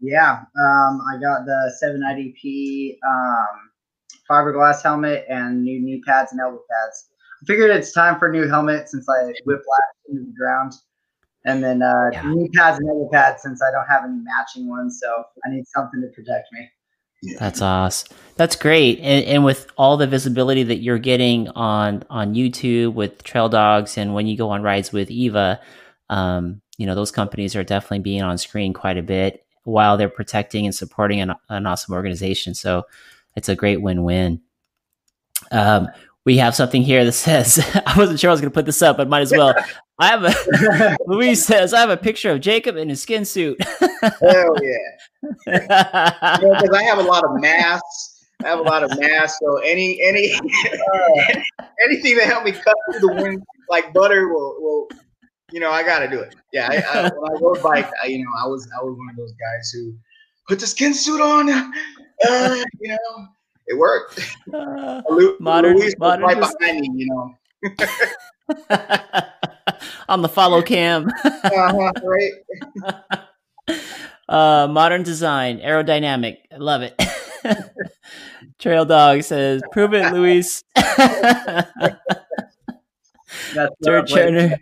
Yeah, 0.00 0.42
um, 0.60 1.00
I 1.10 1.18
got 1.20 1.46
the 1.46 1.72
7IDP 1.82 2.98
um, 3.08 3.70
fiberglass 4.30 4.82
helmet 4.82 5.24
and 5.28 5.64
new 5.64 5.80
knee 5.80 6.02
pads 6.06 6.32
and 6.32 6.40
elbow 6.40 6.60
pads. 6.70 7.08
I 7.42 7.46
figured 7.46 7.70
it's 7.70 7.92
time 7.92 8.18
for 8.18 8.28
a 8.28 8.32
new 8.32 8.48
helmet 8.48 8.88
since 8.88 9.08
I 9.08 9.32
whiplash 9.44 9.80
into 10.08 10.24
the 10.24 10.34
ground, 10.38 10.74
and 11.46 11.64
then 11.64 11.80
uh, 11.82 12.10
Yeah. 12.12 12.22
knee 12.32 12.48
pads 12.54 12.78
and 12.78 12.88
elbow 12.88 13.08
pads 13.10 13.42
since 13.42 13.62
I 13.62 13.70
don't 13.70 13.86
have 13.86 14.04
any 14.04 14.18
matching 14.22 14.68
ones. 14.68 15.00
So 15.02 15.24
I 15.46 15.50
need 15.50 15.64
something 15.66 16.00
to 16.02 16.08
protect 16.08 16.48
me. 16.52 16.68
yeah. 17.22 17.38
That's 17.40 17.62
awesome. 17.62 18.14
That's 18.36 18.56
great. 18.56 18.98
And, 18.98 19.24
and 19.24 19.44
with 19.44 19.66
all 19.78 19.96
the 19.96 20.06
visibility 20.06 20.62
that 20.64 20.78
you're 20.82 20.98
getting 20.98 21.48
on 21.50 22.04
on 22.10 22.34
YouTube 22.34 22.92
with 22.92 23.22
Trail 23.24 23.48
Dogs, 23.48 23.96
and 23.96 24.12
when 24.12 24.26
you 24.26 24.36
go 24.36 24.50
on 24.50 24.62
rides 24.62 24.92
with 24.92 25.10
Eva, 25.10 25.58
um, 26.10 26.60
you 26.76 26.84
know 26.86 26.94
those 26.94 27.10
companies 27.10 27.56
are 27.56 27.64
definitely 27.64 28.00
being 28.00 28.22
on 28.22 28.36
screen 28.36 28.74
quite 28.74 28.98
a 28.98 29.02
bit 29.02 29.42
while 29.64 29.96
they're 29.96 30.10
protecting 30.10 30.66
and 30.66 30.74
supporting 30.74 31.20
an, 31.20 31.32
an 31.48 31.66
awesome 31.66 31.94
organization. 31.94 32.54
So 32.54 32.84
it's 33.34 33.48
a 33.48 33.56
great 33.56 33.80
win 33.80 34.04
win. 34.04 34.40
Um, 35.50 35.88
we 36.26 36.36
have 36.36 36.54
something 36.54 36.82
here 36.82 37.04
that 37.06 37.12
says, 37.12 37.58
I 37.86 37.96
wasn't 37.96 38.20
sure 38.20 38.28
I 38.28 38.32
was 38.32 38.42
going 38.42 38.50
to 38.50 38.54
put 38.54 38.66
this 38.66 38.82
up, 38.82 38.98
but 38.98 39.08
might 39.08 39.22
as 39.22 39.32
well. 39.32 39.54
I 39.98 40.08
have 40.08 40.24
a, 40.24 40.96
Louise 41.06 41.42
says, 41.42 41.72
I 41.72 41.80
have 41.80 41.88
a 41.88 41.96
picture 41.96 42.30
of 42.30 42.42
Jacob 42.42 42.76
in 42.76 42.90
his 42.90 43.00
skin 43.00 43.24
suit. 43.24 43.56
hell 44.20 44.54
yeah 44.60 44.96
because 45.46 46.70
I 46.70 46.82
have 46.84 46.98
a 46.98 47.02
lot 47.02 47.24
of 47.24 47.40
masks. 47.40 48.26
I 48.44 48.48
have 48.48 48.58
a 48.58 48.62
lot 48.62 48.82
of 48.82 48.90
masks. 48.98 49.38
So 49.42 49.58
any 49.58 50.00
any 50.02 50.32
anything 51.84 52.16
that 52.16 52.26
help 52.26 52.44
me 52.44 52.52
cut 52.52 52.74
through 52.90 53.00
the 53.00 53.22
wind 53.22 53.42
like 53.68 53.92
butter 53.92 54.28
will 54.28 54.56
will 54.60 54.88
you 55.52 55.60
know 55.60 55.70
I 55.70 55.82
got 55.82 56.00
to 56.00 56.08
do 56.08 56.20
it. 56.20 56.34
Yeah, 56.52 56.68
I, 56.70 56.76
I, 56.76 57.02
when 57.02 57.30
I 57.30 57.40
rode 57.40 57.62
bike, 57.62 57.90
I, 58.02 58.06
you 58.08 58.24
know 58.24 58.30
I 58.38 58.46
was 58.46 58.68
I 58.78 58.84
was 58.84 58.96
one 58.96 59.08
of 59.10 59.16
those 59.16 59.32
guys 59.32 59.70
who 59.72 59.94
put 60.48 60.60
the 60.60 60.66
skin 60.66 60.94
suit 60.94 61.20
on. 61.20 61.50
Uh, 61.50 62.64
you 62.80 62.88
know, 62.88 63.26
it 63.66 63.76
worked. 63.78 64.20
Lu- 64.46 65.36
Modern- 65.40 65.76
Luis 65.76 65.94
modern 65.98 66.24
right 66.24 66.36
just- 66.36 66.58
behind 66.58 66.80
me. 66.80 67.04
You 67.04 67.06
know, 67.08 67.34
on 70.08 70.22
the 70.22 70.28
follow 70.28 70.62
cam. 70.62 71.08
uh-huh, 71.24 71.92
right? 72.04 72.32
uh, 74.28 74.68
modern 74.70 75.02
design, 75.02 75.58
aerodynamic. 75.60 76.36
I 76.52 76.56
love 76.56 76.82
it. 76.82 77.00
Trail 78.58 78.84
Dog 78.84 79.22
says, 79.22 79.62
"Prove 79.72 79.94
it, 79.94 80.12
Luis." 80.12 80.62
That's 83.54 83.74
Turner. 84.12 84.56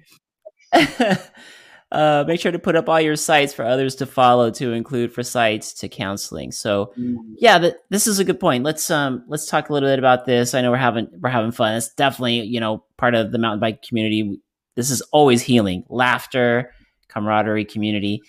Uh, 1.95 2.25
make 2.27 2.41
sure 2.41 2.51
to 2.51 2.59
put 2.59 2.75
up 2.75 2.89
all 2.89 3.01
your 3.01 3.15
sites 3.15 3.55
for 3.55 3.65
others 3.65 3.95
to 3.95 4.05
follow 4.05 4.51
to 4.51 4.73
include 4.73 5.13
for 5.13 5.23
sites 5.23 5.73
to 5.73 5.89
counseling. 5.89 6.51
So 6.51 6.93
waiting. 6.97 7.37
yeah, 7.39 7.59
th- 7.59 7.75
this 7.89 8.09
is 8.09 8.19
a 8.19 8.25
good 8.25 8.41
point. 8.41 8.65
Let's 8.65 8.91
um 8.91 9.25
let's 9.29 9.47
talk 9.47 9.69
a 9.69 9.73
little 9.73 9.89
bit 9.89 10.01
about 10.01 10.25
this. 10.25 10.55
I 10.55 10.61
know 10.61 10.73
we're 10.73 10.77
having 10.77 11.07
we're 11.21 11.31
having 11.31 11.53
fun. 11.53 11.77
It's 11.77 11.95
definitely 11.95 12.41
you 12.41 12.59
know 12.59 12.85
part 12.97 13.15
of 13.15 13.31
the 13.31 13.39
mountain 13.39 13.61
bike 13.61 13.83
community. 13.83 14.41
This 14.75 14.91
is 14.91 15.03
always 15.13 15.41
healing, 15.41 15.85
laughter, 15.89 16.73
camaraderie, 17.07 17.65
community. 17.65 18.23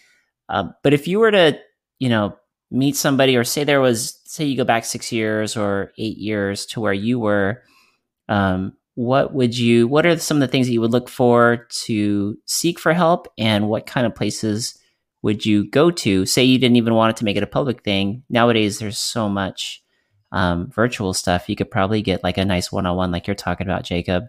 Uh, 0.47 0.65
but 0.83 0.93
if 0.93 1.07
you 1.07 1.17
were 1.17 1.31
to 1.31 1.59
you 1.97 2.09
know 2.09 2.37
meet 2.69 2.95
somebody 2.95 3.35
or 3.35 3.43
say 3.43 3.63
there 3.63 3.81
was 3.81 4.21
say 4.25 4.45
you 4.45 4.57
go 4.57 4.63
back 4.63 4.85
six 4.85 5.11
years 5.11 5.57
or 5.57 5.91
eight 5.97 6.17
years 6.17 6.67
to 6.67 6.79
where 6.79 6.93
you 6.93 7.17
were, 7.19 7.63
um, 8.29 8.73
what 8.95 9.33
would 9.33 9.57
you? 9.57 9.87
What 9.87 10.05
are 10.05 10.17
some 10.17 10.37
of 10.37 10.41
the 10.41 10.47
things 10.47 10.67
that 10.67 10.73
you 10.73 10.81
would 10.81 10.91
look 10.91 11.07
for 11.09 11.67
to 11.69 12.37
seek 12.45 12.79
for 12.79 12.93
help, 12.93 13.27
and 13.37 13.69
what 13.69 13.85
kind 13.85 14.05
of 14.05 14.15
places? 14.15 14.77
would 15.25 15.43
you 15.43 15.67
go 15.67 15.89
to? 15.89 16.23
Say 16.27 16.43
you 16.43 16.59
didn't 16.59 16.75
even 16.75 16.93
want 16.93 17.09
it 17.09 17.17
to 17.17 17.25
make 17.25 17.35
it 17.35 17.41
a 17.41 17.47
public 17.47 17.81
thing. 17.81 18.21
Nowadays, 18.29 18.77
there's 18.77 18.99
so 18.99 19.27
much 19.27 19.83
um, 20.31 20.69
virtual 20.69 21.15
stuff. 21.15 21.49
You 21.49 21.55
could 21.55 21.71
probably 21.71 22.03
get 22.03 22.23
like 22.23 22.37
a 22.37 22.45
nice 22.45 22.71
one-on-one, 22.71 23.09
like 23.09 23.25
you're 23.25 23.35
talking 23.35 23.65
about, 23.65 23.83
Jacob, 23.83 24.25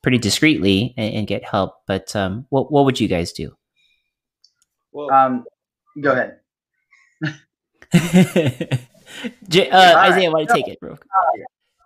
pretty 0.00 0.16
discreetly 0.16 0.94
and, 0.96 1.14
and 1.14 1.26
get 1.26 1.44
help. 1.44 1.82
But 1.86 2.16
um, 2.16 2.46
what 2.48 2.72
what 2.72 2.86
would 2.86 2.98
you 2.98 3.06
guys 3.06 3.32
do? 3.32 3.54
Well, 4.92 5.12
Um, 5.12 5.44
go 6.00 6.12
ahead. 6.12 6.38
J- 9.46 9.68
uh, 9.68 9.94
right. 9.94 10.10
Isaiah, 10.10 10.30
want 10.30 10.48
to 10.48 10.54
take 10.54 10.68
it, 10.68 10.80
bro? 10.80 10.92
Uh, 10.94 10.96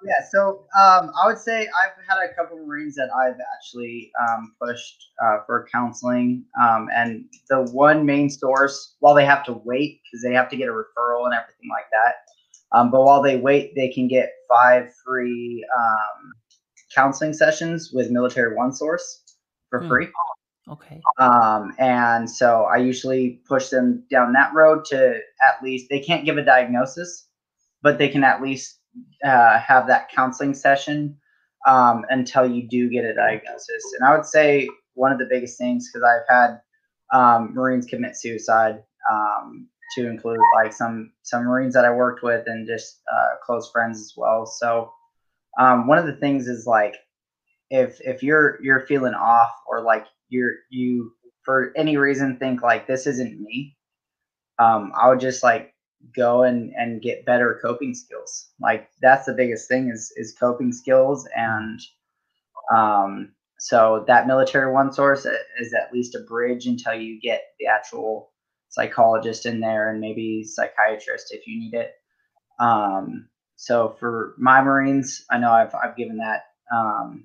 yeah, 0.04 0.24
so 0.30 0.66
um, 0.78 1.10
I 1.20 1.26
would 1.26 1.38
say 1.38 1.62
I've 1.62 1.92
had 2.08 2.18
a 2.24 2.34
couple 2.34 2.58
of 2.58 2.66
Marines 2.66 2.94
that 2.96 3.08
I've 3.10 3.36
actually 3.54 4.10
um, 4.20 4.54
pushed 4.60 5.10
uh, 5.24 5.38
for 5.46 5.66
counseling. 5.72 6.44
Um, 6.62 6.88
and 6.94 7.24
the 7.48 7.62
one 7.72 8.04
main 8.04 8.28
source, 8.30 8.96
while 9.00 9.14
they 9.14 9.24
have 9.24 9.44
to 9.44 9.60
wait 9.64 10.00
because 10.04 10.22
they 10.22 10.34
have 10.34 10.48
to 10.50 10.56
get 10.56 10.68
a 10.68 10.72
referral 10.72 11.24
and 11.24 11.34
everything 11.34 11.70
like 11.70 11.86
that, 11.92 12.78
um, 12.78 12.90
but 12.90 13.02
while 13.02 13.22
they 13.22 13.36
wait, 13.36 13.74
they 13.74 13.88
can 13.88 14.08
get 14.08 14.30
five 14.48 14.92
free 15.04 15.64
um, 15.76 16.32
counseling 16.94 17.32
sessions 17.32 17.90
with 17.92 18.10
Military 18.10 18.56
One 18.56 18.72
Source 18.72 19.22
for 19.70 19.80
hmm. 19.80 19.88
free. 19.88 20.08
Okay. 20.68 21.00
Um, 21.18 21.74
and 21.78 22.30
so 22.30 22.64
I 22.64 22.78
usually 22.78 23.42
push 23.46 23.68
them 23.68 24.04
down 24.10 24.32
that 24.32 24.54
road 24.54 24.84
to 24.86 25.18
at 25.46 25.62
least 25.62 25.88
they 25.90 26.00
can't 26.00 26.24
give 26.24 26.38
a 26.38 26.44
diagnosis, 26.44 27.28
but 27.82 27.98
they 27.98 28.08
can 28.08 28.24
at 28.24 28.40
least 28.40 28.80
uh, 29.24 29.58
have 29.58 29.86
that 29.86 30.10
counseling 30.10 30.54
session 30.54 31.16
um, 31.66 32.04
until 32.10 32.46
you 32.46 32.68
do 32.68 32.88
get 32.88 33.04
a 33.04 33.14
diagnosis. 33.14 33.82
And 33.98 34.06
I 34.06 34.16
would 34.16 34.26
say 34.26 34.68
one 34.94 35.12
of 35.12 35.18
the 35.18 35.26
biggest 35.26 35.58
things 35.58 35.90
because 35.90 36.06
I've 36.06 36.28
had 36.28 36.60
um, 37.12 37.54
Marines 37.54 37.86
commit 37.86 38.16
suicide, 38.16 38.82
um, 39.10 39.68
to 39.94 40.08
include 40.08 40.40
like 40.54 40.72
some 40.72 41.12
some 41.22 41.44
Marines 41.44 41.74
that 41.74 41.84
I 41.84 41.92
worked 41.92 42.22
with 42.22 42.46
and 42.46 42.66
just 42.66 43.00
uh, 43.12 43.36
close 43.44 43.70
friends 43.70 44.00
as 44.00 44.14
well. 44.16 44.46
So 44.46 44.92
um, 45.58 45.86
one 45.86 45.98
of 45.98 46.06
the 46.06 46.16
things 46.16 46.48
is 46.48 46.66
like 46.66 46.96
if 47.70 48.00
if 48.00 48.22
you're 48.22 48.58
you're 48.62 48.86
feeling 48.86 49.14
off 49.14 49.52
or 49.68 49.82
like 49.82 50.06
you're 50.28 50.52
you 50.70 51.12
for 51.42 51.72
any 51.76 51.96
reason 51.96 52.38
think 52.38 52.62
like 52.62 52.86
this 52.86 53.06
isn't 53.06 53.40
me, 53.40 53.76
um, 54.58 54.92
I 54.96 55.08
would 55.08 55.20
just 55.20 55.42
like 55.42 55.73
go 56.14 56.42
and 56.42 56.72
and 56.76 57.02
get 57.02 57.26
better 57.26 57.58
coping 57.62 57.94
skills. 57.94 58.48
Like 58.60 58.88
that's 59.00 59.26
the 59.26 59.34
biggest 59.34 59.68
thing 59.68 59.90
is 59.90 60.12
is 60.16 60.36
coping 60.38 60.72
skills 60.72 61.28
and 61.36 61.80
um 62.74 63.32
so 63.58 64.04
that 64.06 64.26
military 64.26 64.72
one 64.72 64.92
source 64.92 65.26
is 65.60 65.72
at 65.74 65.92
least 65.92 66.14
a 66.14 66.20
bridge 66.28 66.66
until 66.66 66.94
you 66.94 67.20
get 67.20 67.42
the 67.58 67.66
actual 67.66 68.32
psychologist 68.68 69.46
in 69.46 69.60
there 69.60 69.90
and 69.90 70.00
maybe 70.00 70.44
psychiatrist 70.44 71.32
if 71.32 71.46
you 71.46 71.58
need 71.60 71.74
it. 71.74 71.92
Um 72.58 73.28
so 73.56 73.96
for 74.00 74.34
my 74.38 74.62
marines 74.62 75.24
i 75.30 75.38
know 75.38 75.50
i've, 75.50 75.74
I've 75.74 75.96
given 75.96 76.18
that 76.18 76.42
um 76.74 77.24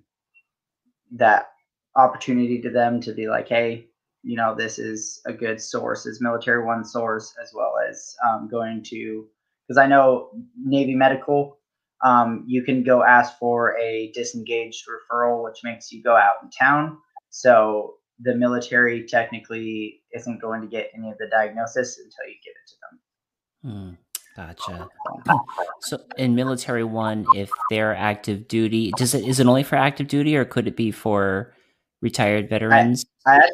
that 1.12 1.52
opportunity 1.96 2.62
to 2.62 2.70
them 2.70 3.02
to 3.02 3.14
be 3.14 3.28
like 3.28 3.48
hey 3.48 3.89
you 4.24 4.36
know 4.36 4.56
this 4.56 4.80
is 4.80 5.22
a 5.26 5.34
good 5.34 5.62
source 5.62 6.06
is 6.06 6.22
military 6.22 6.64
one 6.64 6.84
source 6.84 7.34
as 7.42 7.52
well 7.54 7.74
as 7.90 8.16
um, 8.28 8.48
going 8.50 8.84
to 8.84 9.26
because 9.68 9.78
i 9.78 9.88
know 9.88 10.30
navy 10.58 10.96
medical 10.96 11.58
um, 12.02 12.46
you 12.48 12.64
can 12.64 12.82
go 12.82 13.04
ask 13.04 13.38
for 13.38 13.78
a 13.78 14.10
disengaged 14.14 14.86
referral 14.88 15.44
which 15.44 15.60
makes 15.64 15.92
you 15.92 16.02
go 16.02 16.16
out 16.16 16.36
in 16.44 16.50
town 16.50 16.98
so 17.30 17.96
the 18.22 18.36
military 18.36 19.06
technically 19.06 20.02
isn't 20.14 20.42
going 20.42 20.62
to 20.62 20.68
get 20.68 20.90
any 20.96 21.10
of 21.10 21.18
the 21.18 21.28
diagnosis 21.28 21.98
until 21.98 22.30
you 22.30 22.36
give 22.44 22.54
it 22.56 22.70
to 22.70 22.76
them 22.82 23.96
hmm. 23.96 23.96
Gotcha. 24.36 24.88
So 25.82 26.00
in 26.18 26.36
military 26.36 26.84
one, 26.84 27.26
if 27.36 27.50
they're 27.70 27.96
active 27.96 28.48
duty, 28.48 28.92
does 28.98 29.14
it 29.14 29.26
is 29.26 29.40
it 29.40 29.48
only 29.48 29.64
for 29.64 29.76
active 29.76 30.08
duty 30.08 30.36
or 30.36 30.46
could 30.46 30.68
it 30.68 30.76
be 30.76 30.92
for 30.92 31.54
retired 32.02 32.50
veterans? 32.50 33.06
I, 33.26 33.38
I 33.38 33.50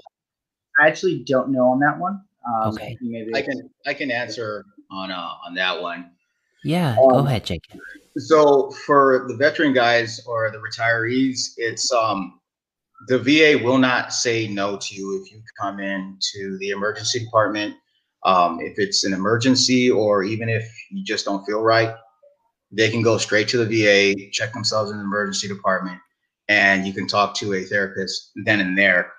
I 0.79 0.87
actually 0.87 1.23
don't 1.23 1.49
know 1.49 1.65
on 1.65 1.79
that 1.79 1.97
one. 1.97 2.21
Um, 2.47 2.73
okay. 2.73 2.97
Maybe 3.01 3.35
I 3.35 3.41
can 3.41 3.69
I 3.85 3.93
can 3.93 4.11
answer 4.11 4.65
on 4.91 5.11
uh, 5.11 5.29
on 5.45 5.55
that 5.55 5.81
one. 5.81 6.11
Yeah, 6.63 6.91
um, 6.91 7.09
go 7.09 7.17
ahead, 7.19 7.45
Jake. 7.45 7.63
So 8.17 8.71
for 8.71 9.25
the 9.27 9.35
veteran 9.35 9.73
guys 9.73 10.21
or 10.25 10.49
the 10.51 10.57
retirees, 10.57 11.53
it's 11.57 11.91
um 11.91 12.39
the 13.07 13.19
VA 13.19 13.63
will 13.63 13.77
not 13.77 14.13
say 14.13 14.47
no 14.47 14.77
to 14.77 14.95
you 14.95 15.21
if 15.21 15.31
you 15.31 15.41
come 15.59 15.79
in 15.79 16.17
to 16.33 16.57
the 16.59 16.69
emergency 16.69 17.19
department. 17.19 17.75
Um, 18.23 18.59
if 18.59 18.79
it's 18.79 19.03
an 19.03 19.13
emergency 19.13 19.91
or 19.91 20.23
even 20.23 20.49
if 20.49 20.67
you 20.89 21.03
just 21.03 21.25
don't 21.25 21.45
feel 21.45 21.61
right, 21.61 21.93
they 22.71 22.89
can 22.89 23.03
go 23.03 23.17
straight 23.17 23.47
to 23.49 23.63
the 23.63 23.65
VA, 23.65 24.29
check 24.31 24.53
themselves 24.53 24.89
in 24.89 24.97
the 24.97 25.03
emergency 25.03 25.47
department, 25.47 25.99
and 26.47 26.87
you 26.87 26.93
can 26.93 27.07
talk 27.07 27.35
to 27.35 27.53
a 27.53 27.63
therapist 27.63 28.31
then 28.43 28.59
and 28.59 28.77
there. 28.77 29.11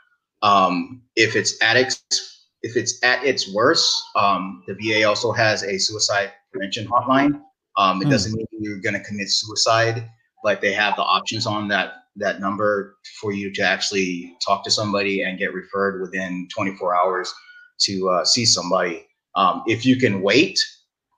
Um, 0.43 1.03
if 1.17 1.37
it's 1.37 1.61
addicts, 1.63 2.47
if 2.63 2.77
it's 2.77 3.03
at 3.03 3.25
its 3.25 3.53
worst, 3.53 4.03
um, 4.17 4.63
the 4.67 4.75
VA 4.75 5.05
also 5.05 5.33
has 5.33 5.63
a 5.63 5.79
suicide 5.79 6.33
prevention 6.53 6.87
hotline. 6.87 7.41
Um, 7.79 8.01
it 8.03 8.07
mm. 8.07 8.11
doesn't 8.11 8.35
mean 8.35 8.47
you're 8.51 8.81
going 8.81 8.95
to 8.95 9.01
commit 9.01 9.29
suicide, 9.29 10.09
but 10.43 10.61
they 10.61 10.73
have 10.73 10.97
the 10.97 11.03
options 11.03 11.47
on 11.47 11.69
that 11.69 11.95
that 12.19 12.41
number 12.41 12.97
for 13.21 13.33
you 13.33 13.53
to 13.53 13.63
actually 13.63 14.35
talk 14.45 14.65
to 14.65 14.71
somebody 14.71 15.23
and 15.23 15.39
get 15.39 15.53
referred 15.53 16.01
within 16.01 16.49
24 16.55 16.97
hours 16.97 17.33
to 17.79 18.09
uh, 18.09 18.25
see 18.25 18.47
somebody. 18.47 19.07
Um, 19.35 19.63
if 19.67 19.85
you 19.85 19.97
can 19.97 20.23
wait, 20.23 20.59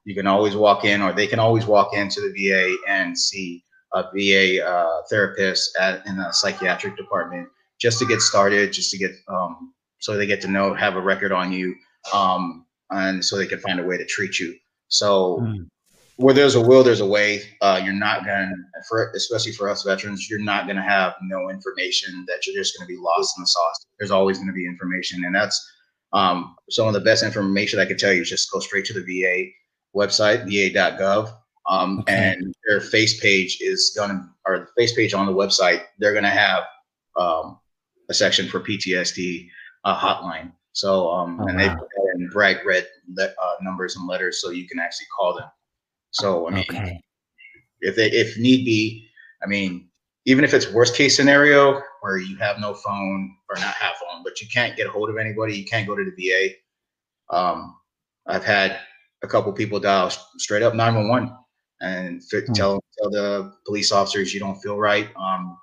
you 0.04 0.14
can 0.14 0.26
always 0.26 0.56
walk 0.56 0.84
in, 0.84 1.00
or 1.00 1.12
they 1.12 1.28
can 1.28 1.38
always 1.38 1.66
walk 1.66 1.94
into 1.94 2.20
the 2.20 2.32
VA 2.32 2.76
and 2.88 3.16
see 3.16 3.64
a 3.94 4.04
VA 4.14 4.66
uh, 4.66 5.02
therapist 5.08 5.76
at, 5.78 6.04
in 6.06 6.18
a 6.18 6.32
psychiatric 6.32 6.96
department 6.96 7.48
just 7.78 7.98
to 8.00 8.06
get 8.06 8.20
started, 8.20 8.72
just 8.72 8.90
to 8.90 8.98
get 8.98 9.12
um, 9.28 9.72
so 9.98 10.16
they 10.16 10.26
get 10.26 10.40
to 10.42 10.48
know, 10.48 10.74
have 10.74 10.96
a 10.96 11.00
record 11.00 11.32
on 11.32 11.52
you, 11.52 11.74
um, 12.12 12.66
and 12.90 13.24
so 13.24 13.36
they 13.36 13.46
can 13.46 13.60
find 13.60 13.80
a 13.80 13.84
way 13.84 13.96
to 13.96 14.04
treat 14.04 14.38
you. 14.38 14.54
So 14.88 15.38
mm. 15.42 15.66
where 16.16 16.34
there's 16.34 16.54
a 16.54 16.60
will, 16.60 16.82
there's 16.82 17.00
a 17.00 17.06
way. 17.06 17.42
Uh, 17.60 17.80
you're 17.82 17.92
not 17.92 18.24
gonna, 18.24 18.50
for 18.88 19.12
especially 19.14 19.52
for 19.52 19.68
us 19.68 19.82
veterans, 19.82 20.28
you're 20.30 20.38
not 20.38 20.66
gonna 20.66 20.82
have 20.82 21.14
no 21.22 21.50
information 21.50 22.24
that 22.28 22.46
you're 22.46 22.56
just 22.56 22.76
gonna 22.78 22.88
be 22.88 22.96
lost 22.96 23.36
in 23.36 23.42
the 23.42 23.46
sauce. 23.46 23.86
There's 23.98 24.10
always 24.10 24.38
gonna 24.38 24.52
be 24.52 24.66
information, 24.66 25.24
and 25.24 25.34
that's 25.34 25.72
um, 26.12 26.56
some 26.70 26.86
of 26.86 26.94
the 26.94 27.00
best 27.00 27.22
information 27.22 27.80
I 27.80 27.84
can 27.84 27.98
tell 27.98 28.12
you 28.12 28.22
is 28.22 28.30
just 28.30 28.50
go 28.50 28.60
straight 28.60 28.84
to 28.86 28.94
the 28.94 29.00
VA 29.00 29.50
website, 29.96 30.44
va.gov. 30.44 31.34
Um, 31.68 32.00
okay. 32.00 32.14
And 32.14 32.54
their 32.66 32.80
face 32.80 33.20
page 33.20 33.58
is 33.60 33.92
gonna, 33.94 34.26
or 34.46 34.60
the 34.60 34.66
face 34.76 34.94
page 34.94 35.12
on 35.12 35.26
the 35.26 35.32
website, 35.32 35.82
they're 35.98 36.14
gonna 36.14 36.30
have 36.30 36.64
um, 37.16 37.58
a 38.08 38.14
section 38.14 38.48
for 38.48 38.60
PTSD 38.60 39.48
uh, 39.84 39.98
hotline. 39.98 40.52
So, 40.72 41.10
um, 41.10 41.40
oh, 41.40 41.46
and 41.46 41.58
they 41.58 41.68
put 41.68 41.88
in 42.14 42.28
bright 42.30 42.58
red 42.64 42.86
le- 43.08 43.24
uh, 43.24 43.54
numbers 43.62 43.96
and 43.96 44.06
letters 44.06 44.40
so 44.40 44.50
you 44.50 44.68
can 44.68 44.78
actually 44.78 45.06
call 45.16 45.34
them. 45.34 45.48
So, 46.10 46.48
I 46.48 46.50
mean, 46.52 46.64
okay. 46.70 47.00
if 47.80 47.96
they, 47.96 48.10
if 48.10 48.38
need 48.38 48.64
be, 48.64 49.08
I 49.42 49.46
mean, 49.46 49.88
even 50.24 50.44
if 50.44 50.54
it's 50.54 50.70
worst 50.70 50.94
case 50.94 51.16
scenario 51.16 51.80
where 52.02 52.18
you 52.18 52.36
have 52.36 52.58
no 52.58 52.74
phone 52.74 53.34
or 53.48 53.56
not 53.56 53.74
have 53.74 53.94
phone, 53.96 54.22
but 54.22 54.40
you 54.40 54.48
can't 54.52 54.76
get 54.76 54.86
a 54.86 54.90
hold 54.90 55.10
of 55.10 55.16
anybody, 55.16 55.56
you 55.56 55.64
can't 55.64 55.86
go 55.86 55.96
to 55.96 56.04
the 56.04 56.54
VA. 57.30 57.34
Um, 57.36 57.76
I've 58.26 58.44
had 58.44 58.78
a 59.22 59.26
couple 59.26 59.52
people 59.52 59.80
dial 59.80 60.10
straight 60.36 60.62
up 60.62 60.74
911 60.74 61.34
and 61.80 62.22
fit, 62.24 62.46
hmm. 62.46 62.52
tell 62.52 62.84
tell 62.98 63.10
the 63.10 63.52
police 63.66 63.92
officers 63.92 64.34
you 64.34 64.40
don't 64.40 64.60
feel 64.60 64.78
right. 64.78 65.08
Um, 65.16 65.56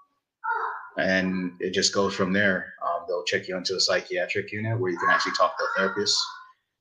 and 0.98 1.52
it 1.60 1.74
just 1.74 1.93
goes 1.93 2.16
from 2.16 2.34
there. 2.34 2.74
Um, 2.86 3.06
they'll 3.08 3.24
check 3.24 3.48
you 3.48 3.58
into 3.58 3.76
a 3.76 3.80
psychiatric 3.80 4.52
unit 4.52 4.80
where 4.80 4.91
you 4.91 4.98
can 4.98 5.10
actually 5.10 5.34
talk 5.34 5.58
to 5.58 5.64
a 5.64 5.68
therapist, 5.78 6.20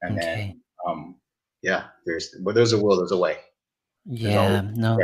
and 0.03 0.19
okay. 0.19 0.27
then 0.27 0.61
um, 0.87 1.17
yeah, 1.62 1.85
there's 2.07 2.35
where 2.43 2.55
there's 2.55 2.73
a 2.73 2.83
will, 2.83 2.97
there's 2.97 3.12
a 3.12 3.19
way. 3.19 3.37
There's 4.07 4.33
yeah, 4.33 4.62
no, 4.75 4.99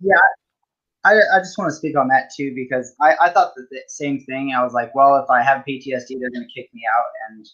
yeah 0.00 0.14
I, 1.04 1.12
I 1.36 1.38
just 1.38 1.56
want 1.58 1.70
to 1.70 1.76
speak 1.76 1.96
on 1.96 2.08
that 2.08 2.30
too 2.36 2.52
because 2.54 2.94
I, 3.00 3.14
I 3.22 3.30
thought 3.30 3.52
the 3.54 3.66
same 3.88 4.20
thing. 4.20 4.52
I 4.56 4.64
was 4.64 4.72
like 4.72 4.94
well 4.94 5.16
if 5.16 5.30
i 5.30 5.42
have 5.42 5.64
ptsd 5.68 6.08
they're 6.08 6.30
going 6.30 6.46
to 6.46 6.54
kick 6.54 6.70
me 6.72 6.82
out. 6.96 7.04
And 7.30 7.46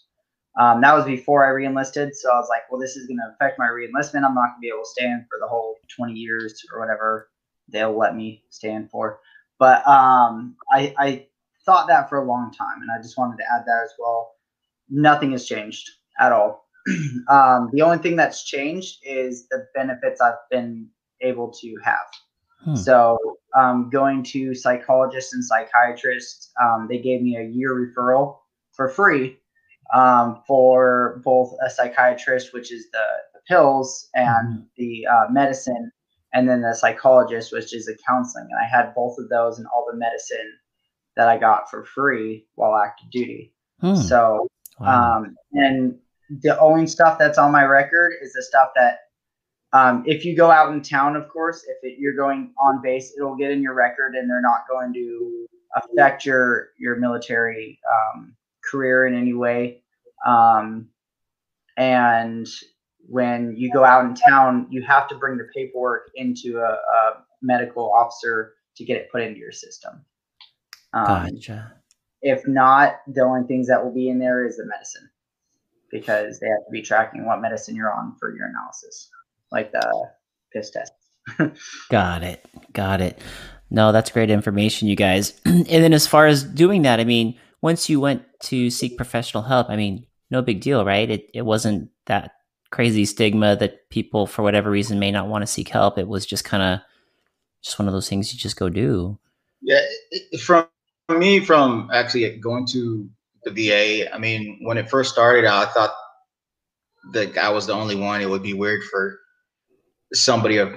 um, 0.57 0.81
that 0.81 0.95
was 0.95 1.05
before 1.05 1.45
i 1.45 1.49
reenlisted. 1.49 2.15
So 2.15 2.31
i 2.31 2.35
was 2.35 2.47
like 2.49 2.63
well 2.71 2.79
this 2.79 2.95
is 2.95 3.07
going 3.07 3.17
to 3.17 3.33
affect 3.33 3.59
my 3.59 3.67
reenlistment. 3.67 4.25
I'm 4.25 4.35
not 4.35 4.53
going 4.53 4.57
to 4.57 4.61
be 4.61 4.69
able 4.69 4.83
to 4.83 4.89
stand 4.89 5.25
for 5.29 5.39
the 5.39 5.47
whole 5.47 5.75
20 5.95 6.13
years 6.13 6.63
or 6.73 6.79
whatever 6.79 7.29
they'll 7.67 7.97
let 7.97 8.15
me 8.15 8.43
stand 8.49 8.89
for. 8.91 9.19
But 9.57 9.87
um, 9.87 10.55
I, 10.71 10.93
I 10.97 11.27
thought 11.65 11.87
that 11.87 12.09
for 12.09 12.17
a 12.17 12.25
long 12.25 12.51
time, 12.51 12.81
and 12.81 12.89
I 12.91 13.01
just 13.01 13.17
wanted 13.17 13.37
to 13.37 13.43
add 13.43 13.63
that 13.65 13.81
as 13.83 13.93
well. 13.99 14.31
Nothing 14.89 15.31
has 15.31 15.45
changed 15.45 15.89
at 16.19 16.31
all. 16.31 16.67
um, 17.29 17.69
the 17.73 17.81
only 17.81 17.97
thing 17.97 18.15
that's 18.15 18.43
changed 18.43 18.99
is 19.03 19.47
the 19.47 19.65
benefits 19.73 20.21
I've 20.21 20.33
been 20.51 20.87
able 21.21 21.51
to 21.51 21.75
have. 21.83 22.05
Hmm. 22.63 22.75
So 22.75 23.17
um, 23.57 23.89
going 23.91 24.23
to 24.23 24.53
psychologists 24.53 25.33
and 25.33 25.43
psychiatrists, 25.43 26.51
um, 26.61 26.87
they 26.89 26.99
gave 26.99 27.21
me 27.21 27.37
a 27.37 27.43
year 27.43 27.73
referral 27.73 28.37
for 28.73 28.89
free 28.89 29.37
um, 29.93 30.41
for 30.47 31.21
both 31.23 31.53
a 31.65 31.69
psychiatrist, 31.69 32.53
which 32.53 32.71
is 32.71 32.89
the, 32.91 33.05
the 33.33 33.39
pills 33.47 34.09
and 34.13 34.57
mm-hmm. 34.57 34.63
the 34.77 35.07
uh, 35.07 35.31
medicine, 35.31 35.91
and 36.33 36.49
then 36.49 36.61
the 36.61 36.73
psychologist, 36.73 37.51
which 37.51 37.73
is 37.73 37.85
the 37.85 37.97
counseling. 38.07 38.47
And 38.51 38.59
I 38.59 38.67
had 38.67 38.93
both 38.93 39.17
of 39.17 39.29
those 39.29 39.57
and 39.57 39.67
all 39.73 39.87
the 39.89 39.97
medicine 39.97 40.53
that 41.15 41.27
I 41.27 41.37
got 41.37 41.69
for 41.69 41.85
free 41.85 42.45
while 42.55 42.75
active 42.75 43.09
duty. 43.09 43.53
Hmm. 43.81 43.95
So, 43.95 44.47
wow. 44.79 45.17
um, 45.17 45.35
and 45.53 45.97
the 46.29 46.59
only 46.59 46.87
stuff 46.87 47.17
that's 47.17 47.37
on 47.37 47.51
my 47.51 47.63
record 47.63 48.13
is 48.21 48.33
the 48.33 48.43
stuff 48.43 48.69
that, 48.75 48.99
um, 49.73 50.03
if 50.05 50.25
you 50.25 50.35
go 50.35 50.51
out 50.51 50.73
in 50.73 50.81
town, 50.81 51.15
of 51.15 51.27
course, 51.29 51.65
if 51.67 51.77
it, 51.83 51.99
you're 51.99 52.15
going 52.15 52.53
on 52.59 52.81
base, 52.81 53.13
it'll 53.17 53.35
get 53.35 53.51
in 53.51 53.61
your 53.61 53.73
record, 53.73 54.15
and 54.15 54.29
they're 54.29 54.41
not 54.41 54.65
going 54.69 54.93
to 54.93 55.47
affect 55.75 56.25
your 56.25 56.69
your 56.77 56.95
military 56.95 57.79
um, 57.93 58.35
career 58.63 59.07
in 59.07 59.15
any 59.15 59.33
way. 59.33 59.81
Um, 60.25 60.87
and 61.77 62.47
when 63.07 63.55
you 63.57 63.71
go 63.71 63.83
out 63.83 64.05
in 64.05 64.15
town, 64.15 64.67
you 64.69 64.81
have 64.83 65.07
to 65.09 65.15
bring 65.15 65.37
the 65.37 65.47
paperwork 65.53 66.09
into 66.15 66.59
a, 66.59 66.71
a 66.71 67.23
medical 67.41 67.91
officer 67.91 68.53
to 68.77 68.85
get 68.85 68.97
it 68.97 69.11
put 69.11 69.21
into 69.21 69.39
your 69.39 69.51
system. 69.51 70.05
Um, 70.95 71.05
gotcha. 71.05 71.73
If 72.21 72.47
not, 72.47 72.95
the 73.07 73.21
only 73.21 73.47
things 73.47 73.67
that 73.67 73.83
will 73.83 73.93
be 73.93 74.09
in 74.09 74.17
there 74.17 74.45
is 74.47 74.57
the 74.57 74.65
medicine 74.65 75.09
because 75.91 76.39
they 76.39 76.47
have 76.47 76.65
to 76.65 76.71
be 76.71 76.81
tracking 76.81 77.25
what 77.25 77.41
medicine 77.41 77.75
you're 77.75 77.93
on 77.93 78.15
for 78.19 78.35
your 78.35 78.47
analysis, 78.47 79.09
like 79.51 79.71
the 79.71 80.09
piss 80.51 80.71
test. 80.71 80.93
Got 81.89 82.23
it. 82.23 82.45
Got 82.73 83.01
it. 83.01 83.19
No, 83.69 83.91
that's 83.91 84.11
great 84.11 84.29
information, 84.29 84.87
you 84.87 84.95
guys. 84.95 85.39
and 85.45 85.65
then 85.67 85.93
as 85.93 86.07
far 86.07 86.27
as 86.27 86.43
doing 86.43 86.83
that, 86.83 86.99
I 86.99 87.03
mean, 87.03 87.37
once 87.61 87.89
you 87.89 87.99
went 87.99 88.23
to 88.41 88.69
seek 88.69 88.97
professional 88.97 89.43
help, 89.43 89.69
I 89.69 89.75
mean, 89.75 90.05
no 90.31 90.41
big 90.41 90.61
deal, 90.61 90.85
right? 90.85 91.09
It 91.09 91.29
it 91.33 91.43
wasn't 91.43 91.89
that 92.05 92.31
crazy 92.71 93.05
stigma 93.05 93.55
that 93.55 93.89
people 93.89 94.27
for 94.27 94.43
whatever 94.43 94.69
reason 94.69 94.99
may 94.99 95.11
not 95.11 95.27
want 95.27 95.41
to 95.43 95.47
seek 95.47 95.69
help. 95.69 95.97
It 95.97 96.07
was 96.07 96.25
just 96.25 96.43
kind 96.43 96.63
of 96.63 96.79
just 97.63 97.79
one 97.79 97.87
of 97.87 97.93
those 97.93 98.09
things 98.09 98.33
you 98.33 98.39
just 98.39 98.57
go 98.57 98.69
do. 98.69 99.17
Yeah, 99.61 99.81
from 100.39 100.67
me 101.09 101.39
from 101.39 101.89
actually 101.93 102.37
going 102.37 102.65
to 102.67 103.09
the 103.43 103.51
VA, 103.51 104.13
I 104.13 104.17
mean, 104.17 104.59
when 104.61 104.77
it 104.77 104.89
first 104.89 105.11
started, 105.11 105.45
I 105.45 105.65
thought 105.65 105.93
that 107.13 107.37
I 107.37 107.49
was 107.49 107.67
the 107.67 107.73
only 107.73 107.95
one. 107.95 108.21
It 108.21 108.29
would 108.29 108.41
be 108.43 108.53
weird 108.53 108.83
for 108.85 109.19
somebody 110.13 110.57
of 110.57 110.73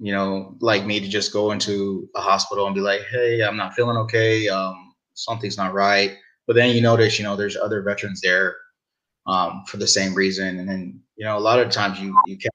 you 0.00 0.12
know 0.12 0.56
like 0.60 0.86
me 0.86 1.00
to 1.00 1.08
just 1.08 1.32
go 1.32 1.52
into 1.52 2.08
a 2.16 2.20
hospital 2.20 2.66
and 2.66 2.74
be 2.74 2.80
like, 2.80 3.02
"Hey, 3.10 3.42
I'm 3.42 3.56
not 3.56 3.74
feeling 3.74 3.96
okay. 3.98 4.48
Um, 4.48 4.94
something's 5.14 5.56
not 5.56 5.74
right." 5.74 6.16
But 6.46 6.56
then 6.56 6.74
you 6.74 6.80
notice, 6.80 7.18
you 7.18 7.24
know, 7.24 7.36
there's 7.36 7.56
other 7.56 7.82
veterans 7.82 8.20
there 8.20 8.56
um, 9.26 9.64
for 9.66 9.76
the 9.76 9.86
same 9.86 10.14
reason, 10.14 10.58
and 10.58 10.68
then 10.68 11.00
you 11.16 11.24
know, 11.24 11.38
a 11.38 11.40
lot 11.40 11.60
of 11.60 11.70
times 11.70 12.00
you 12.00 12.16
you 12.26 12.36
catch, 12.36 12.52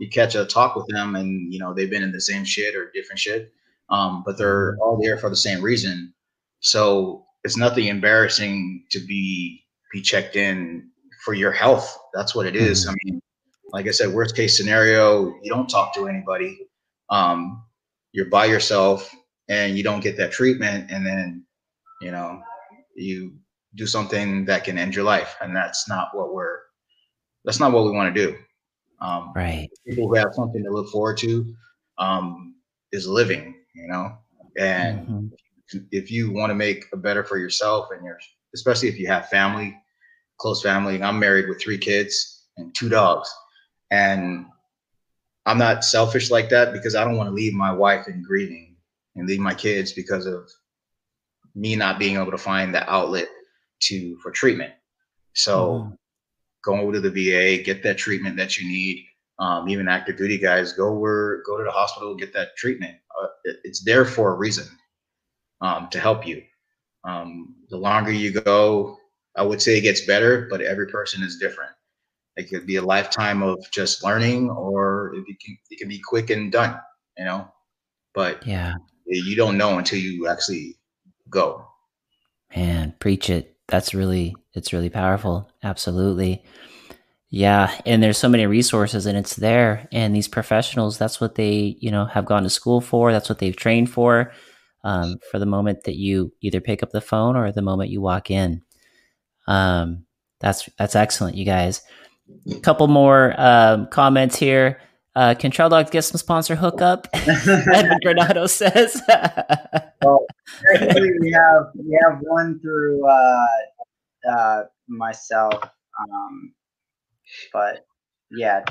you 0.00 0.08
catch 0.08 0.34
a 0.34 0.46
talk 0.46 0.76
with 0.76 0.86
them, 0.88 1.16
and 1.16 1.52
you 1.52 1.58
know 1.58 1.74
they've 1.74 1.90
been 1.90 2.02
in 2.02 2.12
the 2.12 2.20
same 2.20 2.44
shit 2.44 2.74
or 2.74 2.90
different 2.94 3.18
shit, 3.18 3.52
um, 3.90 4.22
but 4.24 4.38
they're 4.38 4.78
all 4.80 4.98
there 5.00 5.18
for 5.18 5.28
the 5.28 5.36
same 5.36 5.60
reason. 5.60 6.14
So 6.64 7.26
it's 7.44 7.58
nothing 7.58 7.86
embarrassing 7.86 8.86
to 8.90 8.98
be 8.98 9.64
be 9.92 10.00
checked 10.00 10.34
in 10.34 10.88
for 11.24 11.34
your 11.34 11.52
health. 11.52 11.96
That's 12.14 12.34
what 12.34 12.46
it 12.46 12.56
is. 12.56 12.86
Mm-hmm. 12.86 12.90
I 12.90 12.96
mean, 13.04 13.22
like 13.72 13.86
I 13.86 13.90
said, 13.90 14.08
worst 14.08 14.34
case 14.34 14.56
scenario, 14.56 15.34
you 15.42 15.50
don't 15.50 15.68
talk 15.68 15.94
to 15.94 16.08
anybody. 16.08 16.58
Um, 17.10 17.62
you're 18.12 18.30
by 18.30 18.46
yourself 18.46 19.14
and 19.50 19.76
you 19.76 19.84
don't 19.84 20.00
get 20.00 20.16
that 20.16 20.32
treatment, 20.32 20.90
and 20.90 21.06
then 21.06 21.44
you 22.00 22.10
know 22.10 22.40
you 22.96 23.34
do 23.74 23.86
something 23.86 24.46
that 24.46 24.64
can 24.64 24.78
end 24.78 24.94
your 24.94 25.04
life, 25.04 25.36
and 25.42 25.54
that's 25.54 25.86
not 25.86 26.08
what 26.14 26.32
we're 26.32 26.60
that's 27.44 27.60
not 27.60 27.72
what 27.72 27.84
we 27.84 27.90
want 27.90 28.14
to 28.14 28.26
do. 28.26 28.38
Um, 29.02 29.32
right. 29.36 29.68
People 29.86 30.08
who 30.08 30.14
have 30.14 30.32
something 30.32 30.64
to 30.64 30.70
look 30.70 30.88
forward 30.88 31.18
to 31.18 31.54
um, 31.98 32.54
is 32.90 33.06
living, 33.06 33.54
you 33.74 33.86
know, 33.86 34.16
and 34.56 35.06
mm-hmm 35.06 35.26
if 35.90 36.10
you 36.10 36.32
want 36.32 36.50
to 36.50 36.54
make 36.54 36.86
a 36.92 36.96
better 36.96 37.24
for 37.24 37.38
yourself 37.38 37.88
and 37.92 38.04
your, 38.04 38.18
especially 38.54 38.88
if 38.88 38.98
you 38.98 39.06
have 39.06 39.28
family, 39.28 39.76
close 40.38 40.62
family. 40.62 40.96
And 40.96 41.04
I'm 41.04 41.18
married 41.18 41.48
with 41.48 41.60
three 41.60 41.78
kids 41.78 42.46
and 42.56 42.74
two 42.74 42.88
dogs, 42.88 43.32
and 43.90 44.46
I'm 45.46 45.58
not 45.58 45.84
selfish 45.84 46.30
like 46.30 46.48
that 46.50 46.72
because 46.72 46.94
I 46.94 47.04
don't 47.04 47.16
want 47.16 47.28
to 47.28 47.34
leave 47.34 47.54
my 47.54 47.72
wife 47.72 48.08
in 48.08 48.22
grieving 48.22 48.76
and 49.16 49.28
leave 49.28 49.40
my 49.40 49.54
kids 49.54 49.92
because 49.92 50.26
of 50.26 50.50
me 51.54 51.76
not 51.76 51.98
being 51.98 52.16
able 52.16 52.30
to 52.30 52.38
find 52.38 52.74
the 52.74 52.88
outlet 52.90 53.28
to 53.82 54.16
for 54.18 54.30
treatment. 54.30 54.72
So 55.34 55.68
mm. 55.68 55.96
go 56.64 56.76
over 56.76 56.92
to 56.92 57.00
the 57.00 57.10
VA, 57.10 57.62
get 57.62 57.82
that 57.82 57.98
treatment 57.98 58.36
that 58.36 58.56
you 58.56 58.68
need. 58.68 59.04
Um, 59.40 59.68
even 59.68 59.88
active 59.88 60.16
duty 60.16 60.38
guys, 60.38 60.74
go 60.74 60.92
where 60.92 61.42
go 61.44 61.58
to 61.58 61.64
the 61.64 61.70
hospital, 61.70 62.14
get 62.14 62.32
that 62.34 62.56
treatment. 62.56 62.94
Uh, 63.20 63.26
it, 63.42 63.56
it's 63.64 63.82
there 63.82 64.04
for 64.04 64.32
a 64.32 64.36
reason 64.36 64.64
um, 65.64 65.88
to 65.88 65.98
help 65.98 66.26
you. 66.26 66.42
Um, 67.04 67.56
the 67.70 67.76
longer 67.76 68.12
you 68.12 68.30
go, 68.30 68.98
I 69.34 69.42
would 69.42 69.60
say 69.60 69.78
it 69.78 69.80
gets 69.80 70.02
better, 70.02 70.46
but 70.50 70.60
every 70.60 70.86
person 70.86 71.22
is 71.22 71.38
different. 71.38 71.72
It 72.36 72.50
could 72.50 72.66
be 72.66 72.76
a 72.76 72.82
lifetime 72.82 73.42
of 73.42 73.58
just 73.72 74.04
learning, 74.04 74.50
or 74.50 75.14
it 75.14 75.40
can, 75.40 75.58
it 75.70 75.78
can 75.78 75.88
be 75.88 76.00
quick 76.04 76.30
and 76.30 76.52
done, 76.52 76.78
you 77.16 77.24
know. 77.24 77.50
But 78.12 78.46
yeah, 78.46 78.74
you 79.06 79.36
don't 79.36 79.56
know 79.56 79.78
until 79.78 79.98
you 79.98 80.28
actually 80.28 80.76
go. 81.30 81.66
Man, 82.54 82.94
preach 82.98 83.30
it. 83.30 83.56
That's 83.68 83.94
really 83.94 84.34
it's 84.52 84.72
really 84.72 84.90
powerful. 84.90 85.50
Absolutely. 85.62 86.44
Yeah, 87.30 87.74
and 87.86 88.02
there's 88.02 88.18
so 88.18 88.28
many 88.28 88.46
resources 88.46 89.06
and 89.06 89.18
it's 89.18 89.34
there 89.34 89.88
and 89.90 90.14
these 90.14 90.28
professionals 90.28 90.98
that's 90.98 91.20
what 91.20 91.34
they, 91.34 91.76
you 91.80 91.90
know, 91.90 92.04
have 92.04 92.26
gone 92.26 92.44
to 92.44 92.50
school 92.50 92.80
for, 92.80 93.10
that's 93.10 93.28
what 93.28 93.40
they've 93.40 93.56
trained 93.56 93.90
for 93.90 94.30
um, 94.84 95.18
for 95.30 95.38
the 95.38 95.46
moment 95.46 95.84
that 95.84 95.96
you 95.96 96.32
either 96.40 96.60
pick 96.60 96.82
up 96.82 96.90
the 96.90 97.00
phone 97.00 97.36
or 97.36 97.50
the 97.50 97.62
moment 97.62 97.90
you 97.90 98.00
walk 98.00 98.30
in. 98.30 98.62
Um, 99.48 100.04
that's 100.40 100.68
that's 100.78 100.94
excellent, 100.94 101.36
you 101.36 101.44
guys. 101.44 101.82
A 102.50 102.60
couple 102.60 102.86
more 102.86 103.34
um, 103.38 103.88
comments 103.88 104.36
here. 104.36 104.80
Uh, 105.16 105.34
can 105.34 105.50
Trail 105.50 105.68
Dogs 105.68 105.90
get 105.90 106.02
some 106.02 106.18
sponsor 106.18 106.56
hookup? 106.56 107.08
Edwin 107.14 107.98
Granado 108.04 108.48
says. 108.48 109.00
well, 110.02 110.26
we 110.80 111.30
have 111.32 111.66
we 111.74 111.98
have 112.02 112.18
one 112.20 112.60
through 112.60 113.08
uh, 113.08 113.46
uh, 114.30 114.62
myself, 114.88 115.54
um, 115.54 116.52
but 117.52 117.86
yeah, 118.30 118.64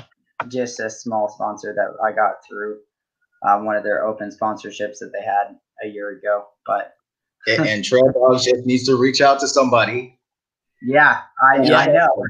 just 0.48 0.80
a 0.80 0.90
small 0.90 1.28
sponsor 1.28 1.74
that 1.74 1.96
I 2.06 2.12
got 2.12 2.34
through 2.48 2.78
um, 3.48 3.64
one 3.64 3.76
of 3.76 3.84
their 3.84 4.06
open 4.06 4.30
sponsorships 4.30 4.98
that 5.00 5.12
they 5.12 5.24
had 5.24 5.56
a 5.82 5.88
year 5.88 6.10
ago. 6.10 6.46
But 6.66 6.94
and, 7.46 7.66
and 7.66 7.84
Trail 7.84 8.10
Dogs 8.12 8.44
just 8.44 8.66
needs 8.66 8.84
to 8.84 8.96
reach 8.96 9.20
out 9.20 9.40
to 9.40 9.48
somebody. 9.48 10.18
Yeah, 10.86 11.20
I, 11.42 11.62
yeah. 11.62 11.78
I 11.78 11.86
know. 11.86 12.24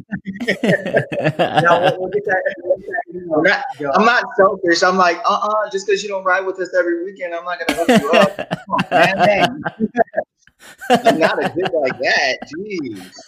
no, 0.46 1.96
we'll 1.98 2.10
get 2.10 2.24
that, 2.24 2.54
we'll 2.62 2.78
get 2.78 2.86
that 2.88 3.02
I'm, 3.36 3.42
not, 3.42 3.64
I'm 3.98 4.04
not 4.04 4.24
selfish. 4.36 4.82
I'm 4.84 4.96
like, 4.96 5.18
uh 5.28 5.32
uh-uh, 5.32 5.66
uh 5.66 5.70
just 5.70 5.86
because 5.86 6.04
you 6.04 6.08
don't 6.08 6.22
ride 6.22 6.46
with 6.46 6.60
us 6.60 6.72
every 6.78 7.04
weekend, 7.04 7.34
I'm 7.34 7.44
not 7.44 7.58
going 7.58 7.68
to 7.68 7.74
hook 7.74 7.88
you 8.02 8.12
up. 8.12 8.38
on, 8.68 9.18
man, 9.18 9.62
I'm 10.90 11.18
not 11.18 11.44
a 11.44 11.48
kid 11.50 11.68
like 11.74 11.98
that. 11.98 12.38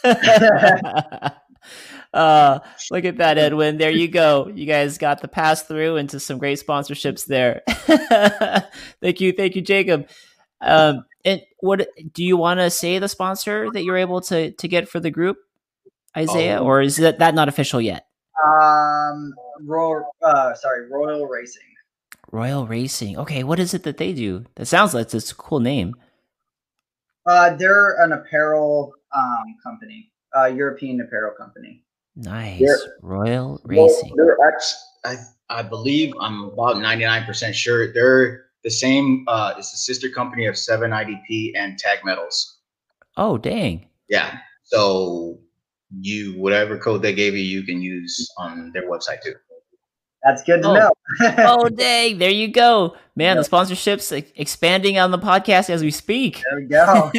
Jeez. 0.04 1.32
Uh, 2.16 2.60
look 2.90 3.04
at 3.04 3.18
that, 3.18 3.36
Edwin. 3.36 3.76
There 3.76 3.90
you 3.90 4.08
go. 4.08 4.50
You 4.54 4.64
guys 4.64 4.96
got 4.96 5.20
the 5.20 5.28
pass 5.28 5.62
through 5.62 5.96
into 5.96 6.18
some 6.18 6.38
great 6.38 6.58
sponsorships 6.58 7.26
there. 7.26 7.62
thank 9.02 9.20
you, 9.20 9.32
thank 9.32 9.54
you, 9.54 9.60
Jacob. 9.60 10.08
Um, 10.62 11.04
and 11.26 11.42
what 11.60 11.86
do 12.14 12.24
you 12.24 12.38
want 12.38 12.60
to 12.60 12.70
say 12.70 12.98
the 12.98 13.08
sponsor 13.08 13.70
that 13.70 13.84
you're 13.84 13.98
able 13.98 14.22
to 14.22 14.52
to 14.52 14.68
get 14.68 14.88
for 14.88 14.98
the 14.98 15.10
group, 15.10 15.36
Isaiah, 16.16 16.60
oh. 16.60 16.64
or 16.64 16.80
is 16.80 16.96
that 16.96 17.18
that 17.18 17.34
not 17.34 17.48
official 17.48 17.82
yet? 17.82 18.06
Um, 18.42 19.34
Royal, 19.60 20.10
uh, 20.22 20.54
sorry, 20.54 20.88
Royal 20.90 21.26
Racing. 21.26 21.62
Royal 22.32 22.66
Racing. 22.66 23.18
Okay, 23.18 23.44
what 23.44 23.58
is 23.58 23.74
it 23.74 23.82
that 23.82 23.98
they 23.98 24.14
do? 24.14 24.46
That 24.54 24.66
sounds 24.66 24.94
like 24.94 25.12
it's 25.12 25.32
a 25.32 25.34
cool 25.34 25.60
name. 25.60 25.94
Uh, 27.26 27.54
they're 27.56 28.02
an 28.02 28.12
apparel 28.12 28.94
um, 29.14 29.56
company, 29.62 30.10
uh, 30.34 30.46
European 30.46 31.00
apparel 31.02 31.34
company. 31.36 31.82
Nice. 32.16 32.60
They're, 32.60 32.78
Royal 33.02 33.60
Racing. 33.64 34.12
Well, 34.16 34.26
they're 34.26 34.48
actually, 34.48 34.78
I, 35.04 35.58
I 35.60 35.62
believe 35.62 36.12
I'm 36.20 36.44
about 36.44 36.76
99% 36.76 37.52
sure 37.54 37.92
they're 37.92 38.46
the 38.64 38.70
same. 38.70 39.24
Uh, 39.28 39.54
it's 39.58 39.72
a 39.72 39.76
sister 39.76 40.08
company 40.08 40.46
of 40.46 40.56
7 40.56 40.90
IDP 40.90 41.52
and 41.54 41.78
Tag 41.78 41.98
Metals. 42.04 42.58
Oh, 43.16 43.38
dang. 43.38 43.86
Yeah. 44.08 44.38
So 44.64 45.38
you, 46.00 46.32
whatever 46.40 46.78
code 46.78 47.02
they 47.02 47.14
gave 47.14 47.34
you, 47.34 47.42
you 47.42 47.62
can 47.64 47.80
use 47.80 48.28
on 48.38 48.70
their 48.72 48.88
website 48.90 49.22
too. 49.22 49.34
That's 50.24 50.42
good 50.42 50.62
to 50.62 50.68
Oh. 50.68 50.74
know. 50.74 50.90
oh, 51.38 51.68
dang! 51.68 52.18
There 52.18 52.30
you 52.30 52.48
go, 52.48 52.96
man. 53.14 53.36
The 53.36 53.44
sponsorships 53.44 54.10
expanding 54.34 54.98
on 54.98 55.12
the 55.12 55.18
podcast 55.20 55.70
as 55.70 55.82
we 55.84 55.92
speak. 55.92 56.42
there 56.50 56.58
we 56.58 56.64
go. 56.66 57.12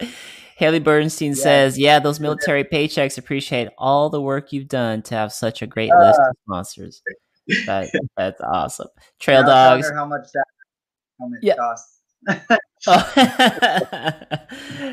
Haley 0.58 0.80
Bernstein 0.80 1.34
Yeah. 1.36 1.42
says, 1.42 1.78
"Yeah, 1.78 2.00
those 2.00 2.18
military 2.18 2.64
paychecks 2.64 3.16
appreciate 3.16 3.68
all 3.78 4.10
the 4.10 4.20
work 4.20 4.52
you've 4.52 4.66
done 4.68 5.02
to 5.02 5.14
have 5.14 5.32
such 5.32 5.62
a 5.62 5.66
great 5.68 5.92
Uh. 5.92 5.98
list 6.00 6.18
of 6.20 6.36
sponsors. 6.44 7.00
That, 7.66 7.88
that's 8.16 8.40
awesome. 8.40 8.88
Trail 9.20 9.42
I 9.42 9.46
Dogs, 9.46 9.90
How 9.94 10.04
much 10.04 10.26
that 10.34 10.44
Yeah. 11.42 11.54
costs? 11.54 11.94
Oh. 12.88 13.12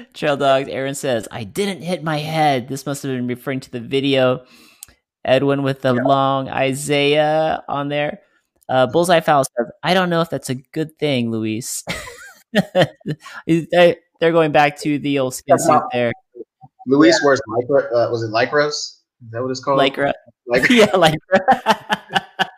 Trail 0.13 0.37
Dogs, 0.37 0.69
Aaron 0.69 0.93
says, 0.95 1.27
I 1.31 1.43
didn't 1.43 1.81
hit 1.81 2.03
my 2.03 2.17
head. 2.19 2.67
This 2.67 2.85
must 2.85 3.01
have 3.03 3.11
been 3.11 3.27
referring 3.27 3.59
to 3.61 3.71
the 3.71 3.79
video. 3.79 4.45
Edwin 5.23 5.63
with 5.63 5.81
the 5.81 5.95
Yeah. 5.95 6.03
long 6.03 6.47
Isaiah 6.49 7.63
on 7.67 7.89
there. 7.89 8.21
Uh, 8.69 8.85
Bullseye 8.87 9.19
Fowl 9.19 9.43
says, 9.43 9.67
I 9.83 9.93
don't 9.95 10.09
know 10.11 10.21
if 10.21 10.29
that's 10.29 10.49
a 10.51 10.55
good 10.55 10.97
thing, 10.99 11.31
Luis. 11.31 11.83
they, 13.47 13.97
they're 14.19 14.31
going 14.31 14.51
back 14.51 14.79
to 14.81 14.99
the 14.99 15.19
old 15.19 15.33
skin 15.33 15.57
suit 15.59 15.83
there. 15.91 16.11
Luis 16.87 17.19
wears 17.23 17.41
lycra. 17.49 17.85
Uh, 17.91 18.09
was 18.11 18.23
it 18.23 18.31
lycras? 18.31 18.69
Is 19.23 19.31
that 19.31 19.41
what 19.41 19.51
it's 19.51 19.59
called? 19.59 19.79
Lycra. 19.79 20.13
Lycra. 20.47 20.69
yeah, 20.69 20.85
Lycra. 20.87 22.01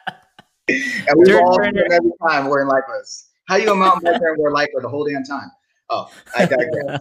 And 0.69 1.25
Dirt 1.25 1.41
all 1.41 1.61
every 1.61 2.11
time 2.27 2.49
wearing 2.49 2.67
lycras. 2.67 3.27
How 3.47 3.55
you 3.55 3.71
a 3.71 3.75
mountain 3.75 4.11
biker 4.11 4.33
and 4.33 4.37
wear 4.37 4.51
lycra 4.51 4.81
the 4.81 4.89
whole 4.89 5.07
damn 5.07 5.23
time? 5.23 5.49
Oh, 5.89 6.11
I 6.37 6.45
digress. 6.45 6.99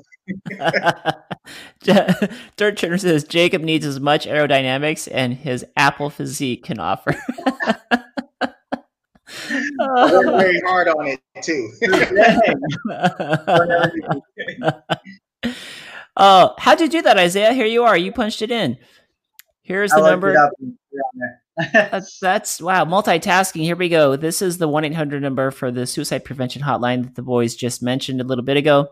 Dirt 2.57 2.77
Turner 2.77 2.99
says 2.99 3.25
Jacob 3.25 3.63
needs 3.63 3.85
as 3.85 3.99
much 3.99 4.27
aerodynamics 4.29 5.09
and 5.11 5.35
his 5.35 5.67
Apple 5.77 6.11
physique 6.11 6.63
can 6.63 6.79
offer. 6.79 7.17
I 9.81 10.13
worked 10.13 10.29
very 10.39 10.61
hard 10.67 10.89
on 10.89 11.07
it 11.07 11.21
too. 11.43 11.71
oh, 16.17 16.55
how'd 16.59 16.81
you 16.81 16.89
do 16.89 17.03
that, 17.03 17.19
Isaiah? 17.19 17.53
Here 17.53 17.67
you 17.67 17.85
are. 17.85 17.97
You 17.97 18.13
punched 18.13 18.43
it 18.43 18.51
in. 18.51 18.79
Here's 19.63 19.91
the 19.91 20.01
number. 20.01 20.31
it 20.31 20.37
up 20.37 20.53
and 20.61 20.77
put 20.91 20.97
it 20.97 21.01
on 21.01 21.19
there. 21.19 21.41
That's, 21.91 22.19
that's 22.19 22.61
wow, 22.61 22.85
multitasking. 22.85 23.63
Here 23.63 23.77
we 23.77 23.89
go. 23.89 24.17
This 24.17 24.43
is 24.43 24.59
the 24.59 24.69
1 24.69 24.85
800 24.85 25.23
number 25.23 25.51
for 25.51 25.71
the 25.71 25.87
suicide 25.87 26.25
prevention 26.25 26.63
hotline 26.63 27.05
that 27.05 27.15
the 27.15 27.23
boys 27.23 27.57
just 27.57 27.83
mentioned 27.83 28.21
a 28.21 28.25
little 28.25 28.45
bit 28.45 28.57
ago. 28.57 28.89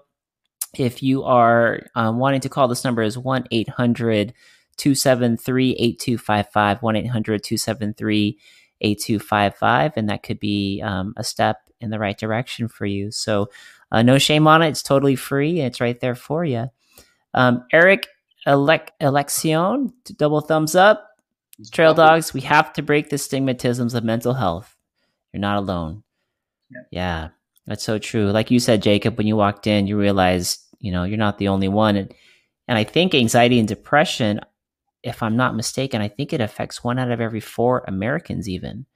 If 0.77 1.03
you 1.03 1.25
are 1.25 1.81
um, 1.95 2.19
wanting 2.19 2.41
to 2.41 2.49
call, 2.49 2.69
this 2.69 2.85
number 2.85 3.03
is 3.03 3.19
1 3.19 3.47
800 3.51 4.35
273 4.77 5.71
8255. 5.73 6.83
1 6.83 6.97
800 6.97 7.43
273 7.45 8.39
8255. 8.85 9.93
And 9.97 10.09
that 10.09 10.23
could 10.23 10.39
be 10.39 10.81
um, 10.83 11.15
a 11.17 11.25
step 11.25 11.59
in 11.81 11.91
the 11.91 11.99
right 11.99 12.19
direction 12.19 12.69
for 12.69 12.87
you. 12.87 13.11
So, 13.11 13.51
uh, 13.93 14.03
no 14.03 14.19
shame 14.19 14.47
on 14.47 14.63
it. 14.63 14.69
It's 14.69 14.83
totally 14.83 15.17
free. 15.17 15.61
It's 15.61 15.81
right 15.81 15.99
there 16.01 16.15
for 16.15 16.45
you. 16.45 16.69
Um, 17.35 17.65
Eric 17.73 18.09
Elec- 18.47 18.91
Election, 19.01 19.93
double 20.17 20.41
thumbs 20.41 20.75
up. 20.75 21.11
Trail 21.71 21.95
dogs, 21.95 22.35
we 22.35 22.41
have 22.41 22.73
to 22.73 22.83
break 22.83 23.11
the 23.11 23.17
stigmatisms 23.17 23.95
of 23.95 24.03
mental 24.03 24.35
health. 24.35 24.75
You're 25.33 25.41
not 25.41 25.59
alone. 25.59 26.03
Yeah. 26.71 26.81
Yeah, 26.91 27.29
that's 27.67 27.85
so 27.85 27.99
true. 27.99 28.31
Like 28.31 28.51
you 28.51 28.59
said, 28.59 28.83
Jacob, 28.83 29.17
when 29.17 29.29
you 29.29 29.37
walked 29.37 29.67
in, 29.69 29.87
you 29.87 29.97
realized, 29.97 30.61
you 30.81 30.91
know, 30.91 31.05
you're 31.05 31.17
not 31.17 31.39
the 31.39 31.49
only 31.49 31.69
one. 31.69 31.97
And, 31.97 32.13
and 32.67 32.77
I 32.77 32.83
think 32.83 33.15
anxiety 33.15 33.61
and 33.61 33.69
depression, 33.69 34.41
if 35.05 35.23
I'm 35.23 35.37
not 35.37 35.55
mistaken, 35.55 36.01
I 36.01 36.09
think 36.09 36.33
it 36.33 36.41
affects 36.41 36.83
one 36.83 36.99
out 36.99 37.11
of 37.11 37.21
every 37.21 37.41
four 37.41 37.85
Americans, 37.87 38.49
even. 38.49 38.87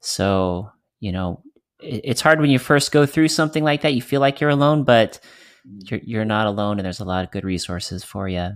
So, 0.00 0.70
you 1.00 1.12
know, 1.12 1.42
it, 1.80 2.02
it's 2.04 2.20
hard 2.20 2.40
when 2.40 2.50
you 2.50 2.58
first 2.58 2.92
go 2.92 3.06
through 3.06 3.28
something 3.28 3.64
like 3.64 3.80
that. 3.80 3.94
You 3.94 4.02
feel 4.02 4.20
like 4.20 4.40
you're 4.40 4.50
alone, 4.50 4.84
but 4.84 5.18
you're, 5.64 6.00
you're 6.02 6.24
not 6.26 6.46
alone, 6.46 6.78
and 6.78 6.84
there's 6.84 7.00
a 7.00 7.04
lot 7.04 7.24
of 7.24 7.30
good 7.30 7.44
resources 7.44 8.04
for 8.04 8.28
you. 8.28 8.50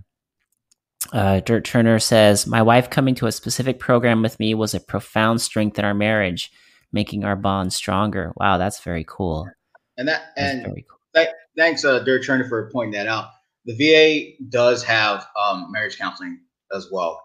Uh, 1.12 1.40
Dirt 1.40 1.64
Turner 1.64 1.98
says, 1.98 2.46
My 2.46 2.60
wife 2.60 2.90
coming 2.90 3.14
to 3.16 3.26
a 3.26 3.32
specific 3.32 3.78
program 3.78 4.20
with 4.20 4.38
me 4.38 4.54
was 4.54 4.74
a 4.74 4.80
profound 4.80 5.40
strength 5.40 5.78
in 5.78 5.84
our 5.86 5.94
marriage, 5.94 6.52
making 6.92 7.24
our 7.24 7.36
bond 7.36 7.72
stronger. 7.72 8.32
Wow, 8.36 8.58
that's 8.58 8.80
very 8.80 9.04
cool. 9.08 9.48
And 9.96 10.06
that 10.06 10.32
That's 10.36 10.52
and 10.52 10.62
very 10.64 10.84
cool. 10.88 11.26
thanks, 11.56 11.84
uh, 11.84 12.00
Dirt 12.00 12.24
Turner, 12.26 12.46
for 12.46 12.70
pointing 12.70 12.92
that 12.92 13.06
out. 13.06 13.30
The 13.64 13.74
VA 13.74 14.44
does 14.50 14.82
have 14.84 15.26
um, 15.42 15.70
marriage 15.70 15.98
counseling 15.98 16.40
as 16.74 16.88
well. 16.90 17.20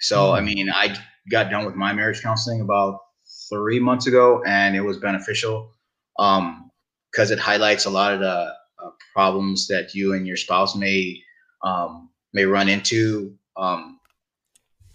So, 0.00 0.32
I 0.32 0.40
Mm. 0.40 0.44
mean, 0.44 0.70
I 0.70 0.96
got 1.30 1.50
done 1.50 1.66
with 1.66 1.74
my 1.74 1.92
marriage 1.92 2.22
counseling 2.22 2.60
about 2.62 3.00
three 3.48 3.78
months 3.78 4.06
ago, 4.06 4.42
and 4.46 4.74
it 4.74 4.80
was 4.80 4.98
beneficial 4.98 5.72
because 6.16 7.30
it 7.30 7.38
highlights 7.38 7.84
a 7.86 7.90
lot 7.90 8.14
of 8.14 8.20
the 8.20 8.54
uh, 8.82 8.90
problems 9.12 9.66
that 9.68 9.94
you 9.94 10.14
and 10.14 10.26
your 10.26 10.36
spouse 10.36 10.74
may 10.76 11.22
um, 11.62 12.10
may 12.32 12.44
run 12.44 12.68
into. 12.68 13.36
Um, 13.56 13.98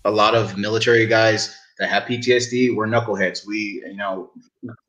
a 0.06 0.12
lot 0.12 0.36
of 0.36 0.58
military 0.58 1.06
guys 1.08 1.56
that 1.80 1.90
have 1.90 2.04
PTSD, 2.04 2.76
we're 2.76 2.88
knuckleheads. 2.88 3.46
We, 3.46 3.84
you 3.86 3.96
know, 3.96 4.32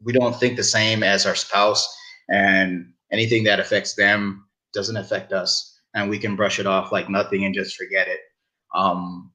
we 0.03 0.13
don't 0.13 0.37
think 0.37 0.57
the 0.57 0.65
same 0.65 1.03
as 1.03 1.27
our 1.27 1.35
spouse, 1.35 1.87
and 2.31 2.93
anything 3.13 3.45
that 3.45 3.61
affects 3.61 3.95
them 3.95 4.47
doesn't 4.73 4.97
affect 4.97 5.33
us, 5.33 5.81
and 5.95 6.09
we 6.09 6.19
can 6.19 6.37
brush 6.37 6.59
it 6.59 6.67
off 6.67 6.93
like 6.93 7.09
nothing 7.11 7.45
and 7.45 7.55
just 7.55 7.77
forget 7.77 8.09
it. 8.09 8.21
Um, 8.75 9.33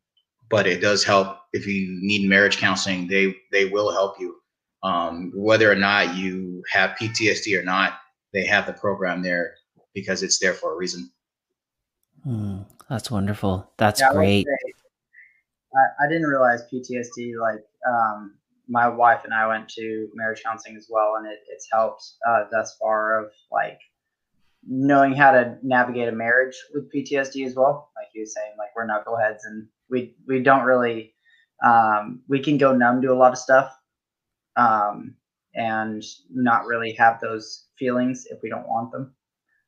but 0.49 0.67
it 0.67 0.81
does 0.81 1.03
help 1.03 1.37
if 1.53 1.65
you 1.65 1.87
need 2.01 2.29
marriage 2.29 2.57
counseling. 2.57 3.07
They 3.07 3.35
they 3.51 3.65
will 3.65 3.91
help 3.91 4.19
you, 4.19 4.35
um, 4.83 5.31
whether 5.33 5.71
or 5.71 5.75
not 5.75 6.15
you 6.15 6.63
have 6.71 6.97
PTSD 6.99 7.57
or 7.57 7.63
not. 7.63 7.93
They 8.33 8.45
have 8.45 8.65
the 8.65 8.73
program 8.73 9.21
there 9.21 9.55
because 9.93 10.23
it's 10.23 10.39
there 10.39 10.53
for 10.53 10.73
a 10.73 10.77
reason. 10.77 11.11
Hmm, 12.23 12.59
that's 12.89 13.09
wonderful. 13.09 13.71
That's 13.77 13.99
Yeah, 13.99 14.13
great. 14.13 14.47
I, 15.73 16.05
I 16.05 16.07
didn't 16.07 16.27
realize 16.27 16.63
PTSD. 16.71 17.39
Like, 17.39 17.63
um, 17.89 18.35
my 18.67 18.87
wife 18.87 19.21
and 19.23 19.33
I 19.33 19.47
went 19.47 19.67
to 19.69 20.09
marriage 20.13 20.43
counseling 20.43 20.77
as 20.77 20.87
well, 20.89 21.15
and 21.17 21.25
it, 21.27 21.39
it's 21.49 21.67
helped 21.71 22.03
uh, 22.27 22.43
thus 22.51 22.77
far 22.79 23.23
of 23.23 23.31
like 23.51 23.79
knowing 24.67 25.13
how 25.13 25.31
to 25.31 25.57
navigate 25.63 26.07
a 26.07 26.11
marriage 26.11 26.55
with 26.73 26.91
PTSD 26.93 27.45
as 27.45 27.55
well. 27.55 27.90
Saying, 28.13 28.53
like 28.57 28.69
we're 28.75 28.87
knuckleheads, 28.87 29.39
and 29.45 29.67
we 29.89 30.15
we 30.27 30.41
don't 30.41 30.63
really 30.63 31.13
um, 31.63 32.21
we 32.27 32.39
can 32.39 32.57
go 32.57 32.75
numb 32.75 33.01
to 33.01 33.11
a 33.11 33.15
lot 33.15 33.31
of 33.31 33.37
stuff, 33.37 33.71
um, 34.55 35.15
and 35.55 36.03
not 36.29 36.65
really 36.65 36.93
have 36.93 37.19
those 37.21 37.67
feelings 37.77 38.25
if 38.29 38.39
we 38.41 38.49
don't 38.49 38.67
want 38.67 38.91
them 38.91 39.13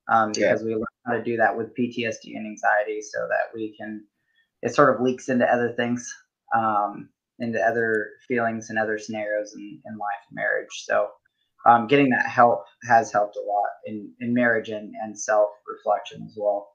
um, 0.10 0.32
Yeah. 0.36 0.52
because 0.52 0.64
we 0.64 0.76
learn 0.76 0.86
how 1.06 1.14
to 1.14 1.24
do 1.24 1.38
that 1.38 1.56
with 1.58 1.76
PTSD 1.76 2.36
and 2.36 2.48
anxiety 2.48 3.02
so 3.02 3.28
that 3.30 3.54
we 3.54 3.76
can, 3.78 4.06
it 4.62 4.74
sort 4.74 4.94
of 4.94 5.02
leaks 5.02 5.30
into 5.30 5.46
other 5.52 5.74
things, 5.74 6.12
um, 6.56 7.10
into 7.40 7.60
other 7.62 8.12
feelings 8.28 8.70
and 8.70 8.80
other 8.80 8.98
scenarios 8.98 9.54
in, 9.56 9.82
in 9.86 9.98
life 9.98 10.24
and 10.30 10.36
marriage. 10.36 10.70
So 10.86 11.10
um, 11.66 11.88
getting 11.88 12.10
that 12.10 12.28
help 12.28 12.66
has 12.88 13.12
helped 13.12 13.36
a 13.36 13.42
lot 13.42 13.70
in, 13.86 14.12
in 14.20 14.34
marriage 14.34 14.70
and, 14.70 14.94
and 15.04 15.18
self 15.18 15.50
reflection 15.68 16.24
as 16.26 16.36
well. 16.38 16.73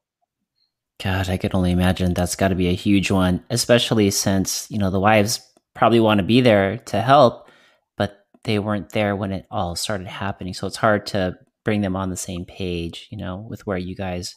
God, 1.03 1.29
I 1.29 1.37
could 1.37 1.55
only 1.55 1.71
imagine 1.71 2.13
that's 2.13 2.35
got 2.35 2.49
to 2.49 2.57
be 2.57 2.69
a 2.69 2.75
huge 2.75 3.11
one, 3.11 3.45
especially 3.51 4.11
since, 4.11 4.69
you 4.71 4.79
know, 4.79 4.91
the 4.91 4.99
wives 4.99 5.41
probably 5.75 6.01
want 6.01 6.19
to 6.19 6.25
be 6.25 6.41
there 6.41 6.79
to 6.79 7.01
help, 7.01 7.49
but 7.97 8.27
they 8.43 8.59
weren't 8.59 8.91
there 8.91 9.15
when 9.15 9.31
it 9.31 9.47
all 9.51 9.77
started 9.77 10.09
happening. 10.09 10.55
So 10.55 10.67
it's 10.67 10.77
hard 10.77 11.07
to 11.07 11.39
bring 11.65 11.83
them 11.83 11.95
on 11.95 12.11
the 12.11 12.17
same 12.17 12.45
page, 12.45 13.07
you 13.11 13.19
know, 13.19 13.47
with 13.49 13.65
where 13.67 13.79
you 13.79 13.95
guys 13.95 14.35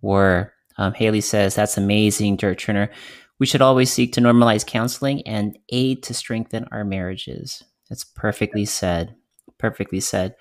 were. 0.00 0.52
Um, 0.76 0.92
Haley 0.94 1.20
says, 1.20 1.54
that's 1.54 1.76
amazing, 1.76 2.36
Dirt 2.36 2.58
Turner. 2.58 2.90
We 3.38 3.46
should 3.46 3.62
always 3.62 3.92
seek 3.92 4.12
to 4.14 4.20
normalize 4.20 4.66
counseling 4.66 5.22
and 5.26 5.56
aid 5.68 6.02
to 6.04 6.14
strengthen 6.14 6.66
our 6.72 6.84
marriages. 6.84 7.62
That's 7.88 8.04
perfectly 8.04 8.64
said. 8.64 9.14
Perfectly 9.58 10.00
said. 10.00 10.34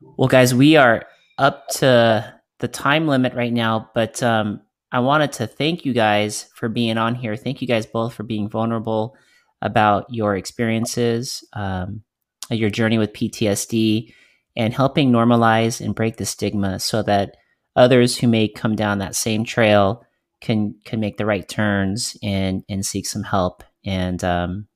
Well, 0.00 0.28
guys, 0.28 0.54
we 0.54 0.76
are 0.76 1.04
up 1.36 1.68
to 1.68 2.34
the 2.60 2.68
time 2.68 3.06
limit 3.06 3.34
right 3.34 3.52
now, 3.52 3.90
but 3.94 4.22
um, 4.22 4.62
I 4.90 5.00
wanted 5.00 5.32
to 5.32 5.46
thank 5.46 5.84
you 5.84 5.92
guys 5.92 6.50
for 6.54 6.68
being 6.68 6.96
on 6.96 7.14
here. 7.14 7.36
Thank 7.36 7.60
you 7.60 7.68
guys 7.68 7.86
both 7.86 8.14
for 8.14 8.22
being 8.22 8.48
vulnerable 8.48 9.16
about 9.60 10.06
your 10.08 10.36
experiences, 10.36 11.44
um, 11.52 12.02
your 12.50 12.70
journey 12.70 12.96
with 12.96 13.12
PTSD, 13.12 14.14
and 14.56 14.72
helping 14.72 15.12
normalize 15.12 15.84
and 15.84 15.94
break 15.94 16.16
the 16.16 16.24
stigma 16.24 16.78
so 16.78 17.02
that 17.02 17.36
others 17.76 18.16
who 18.18 18.28
may 18.28 18.48
come 18.48 18.74
down 18.74 18.98
that 18.98 19.14
same 19.14 19.44
trail 19.44 20.04
can 20.40 20.74
can 20.84 21.00
make 21.00 21.16
the 21.16 21.26
right 21.26 21.48
turns 21.48 22.16
and 22.22 22.64
and 22.68 22.86
seek 22.86 23.06
some 23.06 23.24
help 23.24 23.64
and 23.84 24.22
um, 24.24 24.66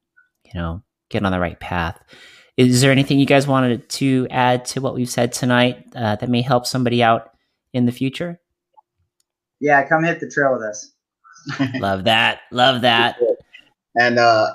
you 0.45 0.53
know 0.55 0.83
get 1.11 1.25
on 1.25 1.33
the 1.33 1.41
right 1.41 1.59
path. 1.59 2.01
Is 2.57 2.83
there 2.83 2.93
anything 2.93 3.19
you 3.19 3.27
guys 3.27 3.47
wanted 3.47 3.89
to 3.89 4.27
add 4.31 4.67
to 4.67 4.81
what 4.81 4.95
we've 4.95 5.09
said 5.09 5.33
tonight 5.33 5.87
uh, 5.97 6.17
that 6.17 6.29
may 6.29 6.43
help 6.43 6.67
somebody 6.67 7.03
out 7.03 7.31
in 7.73 7.87
the 7.87 7.93
future? 7.93 8.42
Yeah, 9.63 9.89
come 9.89 10.03
hit 10.03 10.19
the 10.19 10.29
trail 10.29 10.53
with 10.53 10.63
us. 10.63 10.93
Love 11.81 12.03
that. 12.03 12.41
Love 12.51 12.83
that. 12.83 13.17
And 13.95 14.19
uh, 14.19 14.55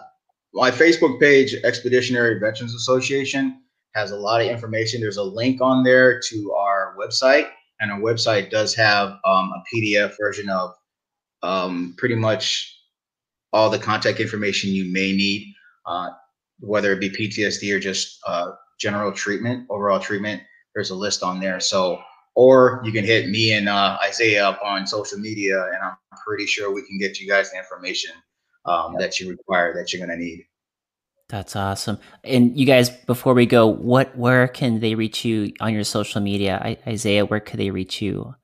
my 0.53 0.69
Facebook 0.69 1.17
page, 1.17 1.55
Expeditionary 1.63 2.39
Veterans 2.39 2.75
Association, 2.75 3.61
has 3.95 4.11
a 4.11 4.17
lot 4.17 4.41
of 4.41 4.47
information. 4.47 4.99
There's 4.99 5.15
a 5.15 5.23
link 5.23 5.61
on 5.61 5.85
there 5.85 6.19
to 6.19 6.51
our 6.51 6.93
website, 6.99 7.49
and 7.79 7.89
our 7.89 7.99
website 8.01 8.49
does 8.49 8.75
have 8.75 9.11
um, 9.25 9.49
a 9.53 9.63
PDF 9.73 10.13
version 10.19 10.49
of 10.49 10.73
um, 11.41 11.95
pretty 11.97 12.15
much 12.15 12.77
all 13.53 13.69
the 13.69 13.79
contact 13.79 14.19
information 14.19 14.71
you 14.71 14.91
may 14.91 15.13
need, 15.13 15.53
uh, 15.85 16.09
whether 16.59 16.91
it 16.91 16.99
be 16.99 17.09
PTSD 17.09 17.73
or 17.73 17.79
just 17.79 18.19
uh, 18.27 18.51
general 18.77 19.13
treatment, 19.13 19.65
overall 19.69 20.01
treatment. 20.01 20.41
There's 20.75 20.89
a 20.89 20.95
list 20.95 21.23
on 21.23 21.39
there. 21.39 21.61
So, 21.61 22.01
or 22.37 22.79
you 22.83 22.91
can 22.91 23.03
hit 23.03 23.29
me 23.29 23.51
and 23.51 23.67
uh, 23.67 23.97
Isaiah 24.03 24.47
up 24.47 24.59
on 24.63 24.85
social 24.85 25.17
media, 25.17 25.59
and 25.59 25.77
I'm 25.81 25.95
pretty 26.23 26.45
sure 26.45 26.71
we 26.71 26.83
can 26.83 26.99
get 26.99 27.19
you 27.19 27.27
guys 27.27 27.49
the 27.49 27.57
information 27.57 28.11
um, 28.67 28.95
that 28.99 29.19
you 29.19 29.31
require 29.31 29.73
that 29.73 29.91
you're 29.91 30.05
going 30.05 30.15
to 30.15 30.23
need. 30.23 30.45
That's 31.29 31.55
awesome. 31.55 31.97
And 32.23 32.55
you 32.55 32.67
guys, 32.67 32.91
before 32.91 33.33
we 33.33 33.47
go, 33.47 33.65
what 33.65 34.15
where 34.15 34.47
can 34.47 34.81
they 34.81 34.93
reach 34.93 35.25
you 35.25 35.51
on 35.59 35.73
your 35.73 35.83
social 35.83 36.21
media? 36.21 36.61
I, 36.63 36.77
Isaiah, 36.87 37.25
where 37.25 37.39
could 37.39 37.59
they 37.59 37.71
reach 37.71 38.03
you? 38.03 38.35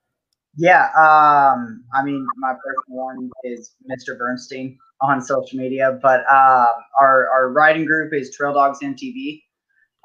Yeah, 0.57 0.85
um, 0.97 1.83
I 1.93 2.03
mean, 2.03 2.25
my 2.37 2.53
personal 2.65 3.05
one 3.05 3.29
is 3.43 3.75
Mr. 3.89 4.17
Bernstein 4.17 4.75
on 5.01 5.21
social 5.21 5.59
media, 5.59 5.99
but 6.01 6.21
um, 6.21 6.73
our 6.99 7.29
our 7.29 7.51
riding 7.51 7.85
group 7.85 8.11
is 8.11 8.35
Trail 8.35 8.53
Dogs 8.53 8.79
MTB, 8.81 9.43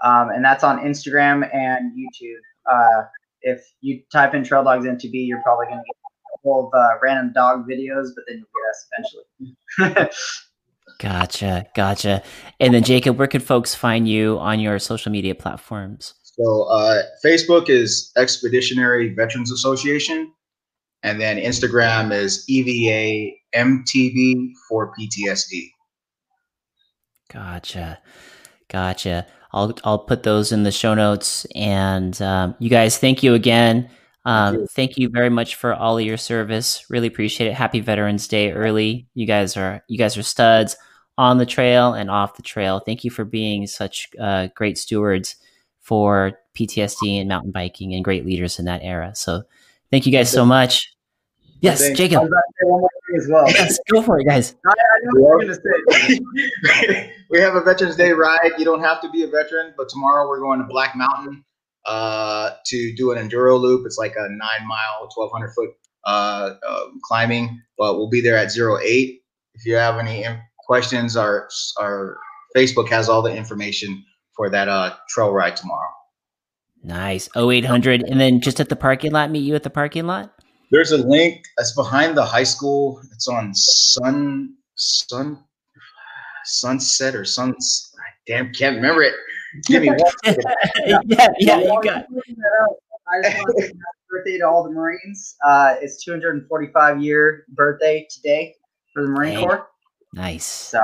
um, 0.04 0.28
and 0.28 0.44
that's 0.44 0.62
on 0.62 0.78
Instagram 0.78 1.48
and 1.54 1.92
YouTube. 1.92 2.40
Uh, 2.70 3.04
if 3.42 3.60
you 3.80 4.02
type 4.12 4.34
in 4.34 4.44
Trail 4.44 4.64
Dogs 4.64 4.86
MTB, 4.86 5.26
you're 5.26 5.42
probably 5.42 5.66
going 5.66 5.78
to 5.78 5.84
get 5.84 5.96
a 5.96 6.38
couple 6.38 6.66
of 6.66 6.74
uh, 6.74 6.98
random 7.02 7.32
dog 7.32 7.68
videos, 7.68 8.08
but 8.14 8.24
then 8.26 8.38
you'll 8.38 8.46
get 8.54 8.68
us 8.70 9.56
eventually. 9.78 10.08
Gotcha, 10.98 11.66
gotcha. 11.76 12.22
And 12.58 12.74
then 12.74 12.82
Jacob, 12.82 13.18
where 13.18 13.28
could 13.28 13.42
folks 13.42 13.72
find 13.72 14.08
you 14.08 14.36
on 14.40 14.58
your 14.58 14.80
social 14.80 15.12
media 15.12 15.34
platforms? 15.34 16.14
So 16.22 16.64
uh, 16.64 17.02
Facebook 17.24 17.68
is 17.68 18.10
Expeditionary 18.16 19.14
Veterans 19.14 19.52
Association, 19.52 20.32
and 21.04 21.20
then 21.20 21.36
Instagram 21.36 22.12
is 22.12 22.44
EVA 22.48 23.32
MTB 23.54 24.50
for 24.68 24.92
PTSD. 24.98 25.68
Gotcha, 27.32 28.00
gotcha. 28.68 29.26
I'll 29.52 29.74
I'll 29.84 29.98
put 29.98 30.22
those 30.22 30.52
in 30.52 30.62
the 30.62 30.72
show 30.72 30.94
notes. 30.94 31.46
And 31.54 32.20
um, 32.22 32.54
you 32.58 32.68
guys, 32.68 32.98
thank 32.98 33.22
you 33.22 33.34
again. 33.34 33.90
Um, 34.24 34.54
thank, 34.54 34.60
you. 34.60 34.66
thank 34.68 34.98
you 34.98 35.08
very 35.08 35.30
much 35.30 35.54
for 35.54 35.74
all 35.74 35.98
of 35.98 36.04
your 36.04 36.16
service. 36.16 36.84
Really 36.90 37.06
appreciate 37.06 37.48
it. 37.48 37.54
Happy 37.54 37.80
Veterans 37.80 38.28
Day 38.28 38.52
early. 38.52 39.06
You 39.14 39.26
guys 39.26 39.56
are 39.56 39.82
you 39.88 39.98
guys 39.98 40.16
are 40.16 40.22
studs 40.22 40.76
on 41.16 41.38
the 41.38 41.46
trail 41.46 41.94
and 41.94 42.10
off 42.10 42.36
the 42.36 42.42
trail. 42.42 42.80
Thank 42.80 43.04
you 43.04 43.10
for 43.10 43.24
being 43.24 43.66
such 43.66 44.08
uh, 44.20 44.48
great 44.54 44.78
stewards 44.78 45.36
for 45.80 46.32
PTSD 46.54 47.18
and 47.18 47.28
mountain 47.28 47.50
biking 47.50 47.94
and 47.94 48.04
great 48.04 48.26
leaders 48.26 48.58
in 48.58 48.66
that 48.66 48.82
era. 48.82 49.12
So 49.14 49.42
thank 49.90 50.06
you 50.06 50.12
guys 50.12 50.30
so 50.30 50.44
much. 50.44 50.92
Yes, 51.60 51.80
Thanks. 51.80 51.98
Jacob. 51.98 52.30
as 53.16 53.28
well. 53.28 53.44
Yes, 53.48 53.78
go 53.90 54.02
for 54.02 54.20
it, 54.20 54.24
guys. 54.24 54.54
I, 54.66 54.70
I 54.70 54.74
know 55.02 55.20
what 55.20 55.44
you're 55.44 55.56
going 55.56 55.60
to 55.88 56.88
say. 56.88 57.12
we 57.30 57.40
have 57.40 57.56
a 57.56 57.60
Veterans 57.60 57.96
Day 57.96 58.12
ride. 58.12 58.52
You 58.58 58.64
don't 58.64 58.82
have 58.82 59.00
to 59.02 59.10
be 59.10 59.22
a 59.22 59.26
veteran, 59.26 59.74
but 59.76 59.88
tomorrow 59.88 60.28
we're 60.28 60.40
going 60.40 60.60
to 60.60 60.66
Black 60.66 60.94
Mountain 60.94 61.44
uh, 61.86 62.50
to 62.66 62.94
do 62.96 63.10
an 63.12 63.18
enduro 63.18 63.58
loop. 63.58 63.86
It's 63.86 63.98
like 63.98 64.14
a 64.16 64.28
nine 64.28 64.66
mile, 64.68 65.08
1,200 65.14 65.52
foot 65.54 65.70
uh, 66.04 66.54
uh, 66.66 66.84
climbing, 67.04 67.60
but 67.76 67.96
we'll 67.96 68.10
be 68.10 68.20
there 68.20 68.36
at 68.36 68.50
zero 68.50 68.78
eight. 68.82 69.22
If 69.54 69.66
you 69.66 69.74
have 69.74 69.98
any 69.98 70.24
questions, 70.66 71.16
our 71.16 71.48
our 71.80 72.18
Facebook 72.56 72.88
has 72.88 73.08
all 73.08 73.22
the 73.22 73.34
information 73.34 74.04
for 74.36 74.48
that 74.50 74.68
uh, 74.68 74.94
trail 75.08 75.32
ride 75.32 75.56
tomorrow. 75.56 75.88
Nice. 76.82 77.28
0800. 77.36 78.04
And 78.04 78.20
then 78.20 78.40
just 78.40 78.60
at 78.60 78.68
the 78.68 78.76
parking 78.76 79.12
lot, 79.12 79.30
meet 79.30 79.40
you 79.40 79.54
at 79.54 79.64
the 79.64 79.70
parking 79.70 80.06
lot? 80.06 80.32
There's 80.70 80.92
a 80.92 80.98
link. 80.98 81.44
It's 81.58 81.72
behind 81.72 82.16
the 82.16 82.24
high 82.24 82.44
school. 82.44 83.00
It's 83.12 83.28
on 83.28 83.54
Sun, 83.54 84.54
Sun, 84.74 85.42
Sunset 86.44 87.14
or 87.14 87.24
Suns. 87.24 87.94
Damn, 88.26 88.52
can't 88.52 88.76
remember 88.76 89.02
it. 89.02 89.14
Give 89.64 89.82
me 89.82 89.88
one. 89.88 89.98
yeah, 90.86 91.28
yeah, 91.38 91.58
you 91.58 91.80
got 91.82 92.06
I 93.08 93.22
just 93.22 93.38
want 93.38 93.56
to 93.56 93.66
say 93.66 93.72
birthday 94.10 94.38
to 94.38 94.46
all 94.46 94.64
the 94.64 94.70
Marines. 94.70 95.36
Uh, 95.46 95.76
it's 95.80 96.04
245 96.04 97.02
year 97.02 97.44
birthday 97.48 98.06
today 98.10 98.54
for 98.92 99.02
the 99.02 99.08
Marine 99.08 99.40
Corps. 99.40 99.68
Nice. 100.12 100.44
So, 100.44 100.80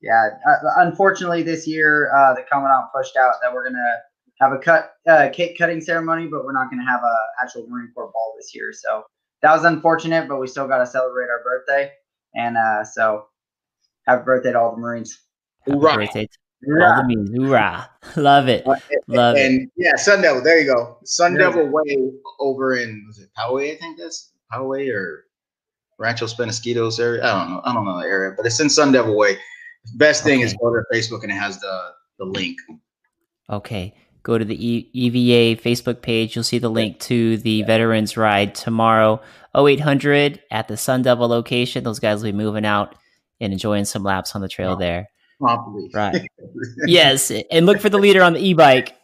yeah, 0.00 0.30
uh, 0.48 0.70
unfortunately, 0.78 1.42
this 1.42 1.66
year 1.68 2.10
uh, 2.12 2.34
the 2.34 2.42
commandant 2.50 2.86
pushed 2.94 3.16
out 3.16 3.34
that 3.42 3.52
we're 3.54 3.64
gonna 3.64 3.98
have 4.40 4.52
a 4.52 4.58
cut 4.58 4.92
uh, 5.08 5.28
cake 5.32 5.56
cutting 5.58 5.80
ceremony, 5.80 6.26
but 6.26 6.44
we're 6.44 6.52
not 6.52 6.70
gonna 6.70 6.86
have 6.86 7.02
a 7.02 7.16
actual 7.42 7.66
Marine 7.68 7.90
Corps 7.94 8.10
ball 8.12 8.34
this 8.38 8.54
year. 8.54 8.72
So 8.72 9.04
that 9.42 9.52
was 9.52 9.64
unfortunate, 9.64 10.28
but 10.28 10.40
we 10.40 10.46
still 10.46 10.66
got 10.66 10.78
to 10.78 10.86
celebrate 10.86 11.28
our 11.28 11.42
birthday, 11.44 11.92
and 12.34 12.56
uh, 12.56 12.82
so 12.82 13.26
happy 14.06 14.24
birthday 14.24 14.52
to 14.52 14.58
all 14.60 14.74
the 14.74 14.80
Marines. 14.80 15.20
Hoorah. 15.66 15.96
birthday 15.96 16.26
to 16.26 16.82
all 16.82 16.96
the 16.96 17.14
Marines. 17.14 17.30
Hoorah. 17.36 17.90
Love 18.16 18.48
it. 18.48 18.66
Uh, 18.66 18.76
Love 19.08 19.36
and, 19.36 19.54
it. 19.54 19.60
And 19.60 19.70
yeah, 19.76 19.96
Sun 19.96 20.22
Devil. 20.22 20.42
There 20.42 20.58
you 20.58 20.72
go. 20.72 20.98
Sun 21.04 21.34
Devil 21.34 21.68
Way 21.68 22.10
over 22.40 22.76
in 22.76 23.04
was 23.06 23.18
it 23.18 23.28
Poway? 23.38 23.74
I 23.74 23.78
think 23.78 23.98
that's 23.98 24.32
Poway 24.52 24.92
or 24.92 25.26
Rancho 25.98 26.26
Penasquitos 26.26 26.98
area. 26.98 27.22
I 27.24 27.38
don't 27.38 27.52
know. 27.52 27.60
I 27.64 27.74
don't 27.74 27.84
know 27.84 28.00
the 28.00 28.06
area, 28.06 28.32
but 28.36 28.46
it's 28.46 28.58
in 28.60 28.70
Sun 28.70 28.92
Devil 28.92 29.16
Way. 29.16 29.38
Best 29.96 30.24
thing 30.24 30.38
okay. 30.38 30.44
is 30.44 30.54
go 30.54 30.74
to 30.74 30.82
Facebook 30.92 31.22
and 31.22 31.30
it 31.30 31.36
has 31.36 31.60
the 31.60 31.90
the 32.18 32.24
link. 32.24 32.56
Okay. 33.50 33.94
Go 34.24 34.38
to 34.38 34.44
the 34.44 34.68
e- 34.68 34.90
EVA 34.92 35.60
Facebook 35.62 36.02
page. 36.02 36.34
You'll 36.34 36.44
see 36.44 36.58
the 36.58 36.70
link 36.70 36.98
to 37.00 37.36
the 37.36 37.62
Veterans 37.62 38.16
Ride 38.16 38.54
tomorrow, 38.54 39.20
0800 39.54 40.40
at 40.50 40.66
the 40.66 40.76
Sun 40.76 41.02
Devil 41.02 41.28
location. 41.28 41.84
Those 41.84 42.00
guys 42.00 42.22
will 42.22 42.32
be 42.32 42.36
moving 42.36 42.64
out 42.64 42.96
and 43.40 43.52
enjoying 43.52 43.84
some 43.84 44.02
laps 44.02 44.34
on 44.34 44.40
the 44.40 44.48
trail 44.48 44.76
there. 44.76 45.08
Promptly. 45.38 45.90
Right. 45.94 46.26
yes. 46.86 47.30
And 47.50 47.66
look 47.66 47.80
for 47.80 47.90
the 47.90 47.98
leader 47.98 48.22
on 48.22 48.32
the 48.32 48.40
e 48.40 48.54
bike. 48.54 48.96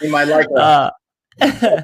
in 0.00 0.10
my 0.10 0.24
like 0.24 0.46
uh, 0.56 0.90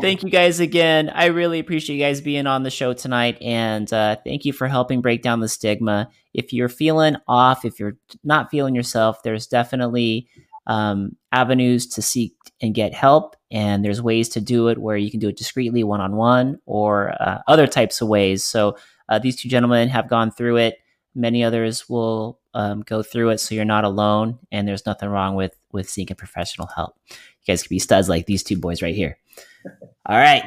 thank 0.00 0.22
you 0.22 0.30
guys 0.30 0.60
again. 0.60 1.10
I 1.10 1.26
really 1.26 1.58
appreciate 1.58 1.96
you 1.96 2.02
guys 2.02 2.20
being 2.20 2.46
on 2.46 2.62
the 2.62 2.70
show 2.70 2.92
tonight. 2.92 3.40
And 3.40 3.90
uh, 3.92 4.16
thank 4.24 4.44
you 4.44 4.52
for 4.52 4.68
helping 4.68 5.00
break 5.00 5.22
down 5.22 5.40
the 5.40 5.48
stigma. 5.48 6.10
If 6.34 6.52
you're 6.52 6.68
feeling 6.68 7.16
off, 7.28 7.64
if 7.64 7.78
you're 7.78 7.96
not 8.24 8.50
feeling 8.50 8.74
yourself, 8.74 9.22
there's 9.22 9.46
definitely 9.46 10.28
um, 10.66 11.16
avenues 11.32 11.86
to 11.88 12.02
seek 12.02 12.34
and 12.60 12.74
get 12.74 12.94
help. 12.94 13.36
And 13.50 13.84
there's 13.84 14.02
ways 14.02 14.28
to 14.30 14.40
do 14.40 14.68
it 14.68 14.78
where 14.78 14.96
you 14.96 15.10
can 15.10 15.20
do 15.20 15.28
it 15.28 15.36
discreetly, 15.36 15.84
one 15.84 16.00
on 16.00 16.16
one, 16.16 16.58
or 16.66 17.14
uh, 17.20 17.38
other 17.46 17.66
types 17.66 18.00
of 18.00 18.08
ways. 18.08 18.44
So 18.44 18.76
uh, 19.08 19.18
these 19.18 19.40
two 19.40 19.48
gentlemen 19.48 19.88
have 19.88 20.08
gone 20.08 20.30
through 20.30 20.56
it. 20.56 20.78
Many 21.14 21.44
others 21.44 21.88
will 21.88 22.40
um, 22.54 22.82
go 22.82 23.02
through 23.02 23.30
it, 23.30 23.38
so 23.38 23.54
you're 23.54 23.64
not 23.64 23.84
alone. 23.84 24.38
And 24.50 24.66
there's 24.66 24.86
nothing 24.86 25.08
wrong 25.08 25.36
with 25.36 25.54
with 25.70 25.88
seeking 25.88 26.16
professional 26.16 26.66
help. 26.74 26.96
You 27.10 27.52
guys 27.52 27.62
could 27.62 27.70
be 27.70 27.78
studs 27.78 28.08
like 28.08 28.26
these 28.26 28.42
two 28.42 28.56
boys 28.56 28.82
right 28.82 28.94
here. 28.94 29.18
All 30.06 30.16
right. 30.16 30.44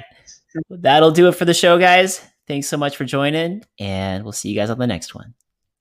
That'll 0.69 1.11
do 1.11 1.27
it 1.27 1.35
for 1.35 1.45
the 1.45 1.53
show, 1.53 1.77
guys. 1.77 2.21
Thanks 2.47 2.67
so 2.67 2.77
much 2.77 2.97
for 2.97 3.05
joining, 3.05 3.63
and 3.79 4.23
we'll 4.23 4.33
see 4.33 4.49
you 4.49 4.55
guys 4.55 4.69
on 4.69 4.79
the 4.79 4.87
next 4.87 5.13
one. 5.13 5.33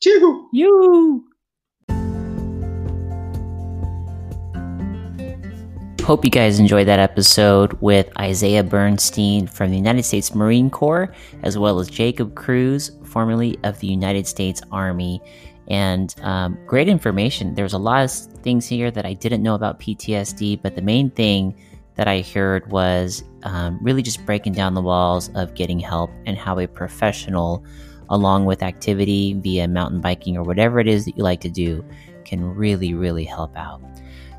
Choo! 0.06 0.48
You. 0.52 1.24
Hope 6.02 6.24
you 6.24 6.30
guys 6.30 6.60
enjoyed 6.60 6.86
that 6.86 7.00
episode 7.00 7.72
with 7.80 8.08
Isaiah 8.16 8.62
Bernstein 8.62 9.48
from 9.48 9.72
the 9.72 9.76
United 9.76 10.04
States 10.04 10.32
Marine 10.32 10.70
Corps, 10.70 11.12
as 11.42 11.58
well 11.58 11.80
as 11.80 11.90
Jacob 11.90 12.36
Cruz, 12.36 12.92
formerly 13.02 13.58
of 13.64 13.80
the 13.80 13.88
United 13.88 14.28
States 14.28 14.62
Army 14.70 15.20
and 15.66 16.14
um, 16.22 16.56
great 16.68 16.88
information. 16.88 17.56
There's 17.56 17.72
a 17.72 17.78
lot 17.78 18.04
of 18.04 18.12
things 18.44 18.64
here 18.64 18.92
that 18.92 19.04
I 19.04 19.12
didn't 19.12 19.42
know 19.42 19.56
about 19.56 19.80
PTSD, 19.80 20.62
but 20.62 20.76
the 20.76 20.82
main 20.82 21.10
thing 21.10 21.52
that 21.96 22.06
I 22.06 22.20
heard 22.20 22.70
was 22.70 23.24
um, 23.42 23.80
really 23.82 24.02
just 24.02 24.24
breaking 24.24 24.52
down 24.52 24.74
the 24.74 24.82
walls 24.82 25.30
of 25.34 25.54
getting 25.56 25.80
help 25.80 26.12
and 26.26 26.38
how 26.38 26.60
a 26.60 26.68
professional, 26.68 27.64
along 28.10 28.44
with 28.44 28.62
activity 28.62 29.34
via 29.34 29.68
mountain 29.68 30.00
biking 30.00 30.36
or 30.36 30.42
whatever 30.42 30.80
it 30.80 30.88
is 30.88 31.04
that 31.04 31.16
you 31.16 31.22
like 31.22 31.40
to 31.40 31.50
do, 31.50 31.84
can 32.24 32.42
really, 32.42 32.94
really 32.94 33.24
help 33.24 33.56
out. 33.56 33.80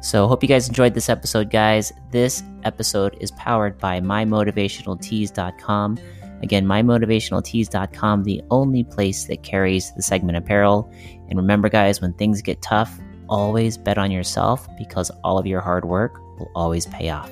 So, 0.02 0.28
hope 0.28 0.44
you 0.44 0.50
guys 0.50 0.68
enjoyed 0.68 0.94
this 0.94 1.10
episode, 1.10 1.50
guys. 1.50 1.92
This 2.12 2.44
episode 2.64 3.18
is 3.20 3.32
powered 3.32 3.78
by 3.80 4.00
mymotivationaltees.com. 4.00 5.98
Again, 6.44 6.66
mymotivationaltees.com, 6.66 8.24
the 8.24 8.44
only 8.52 8.84
place 8.84 9.26
that 9.26 9.42
carries 9.42 9.92
the 9.96 10.04
segment 10.04 10.38
apparel. 10.38 10.92
And 11.30 11.38
remember, 11.38 11.68
guys, 11.68 12.00
when 12.00 12.14
things 12.14 12.44
get 12.44 12.62
tough, 12.62 13.00
always 13.28 13.78
bet 13.78 13.98
on 13.98 14.12
yourself 14.12 14.68
because 14.78 15.10
all 15.24 15.38
of 15.38 15.48
your 15.48 15.62
hard 15.62 15.86
work 15.86 16.20
will 16.38 16.52
always 16.56 16.86
pay 16.86 17.10
off. 17.10 17.32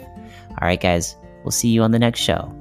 All 0.50 0.68
right, 0.68 0.82
guys, 0.82 1.16
we'll 1.44 1.52
see 1.52 1.70
you 1.70 1.84
on 1.84 1.92
the 1.92 2.00
next 2.00 2.20
show. 2.20 2.54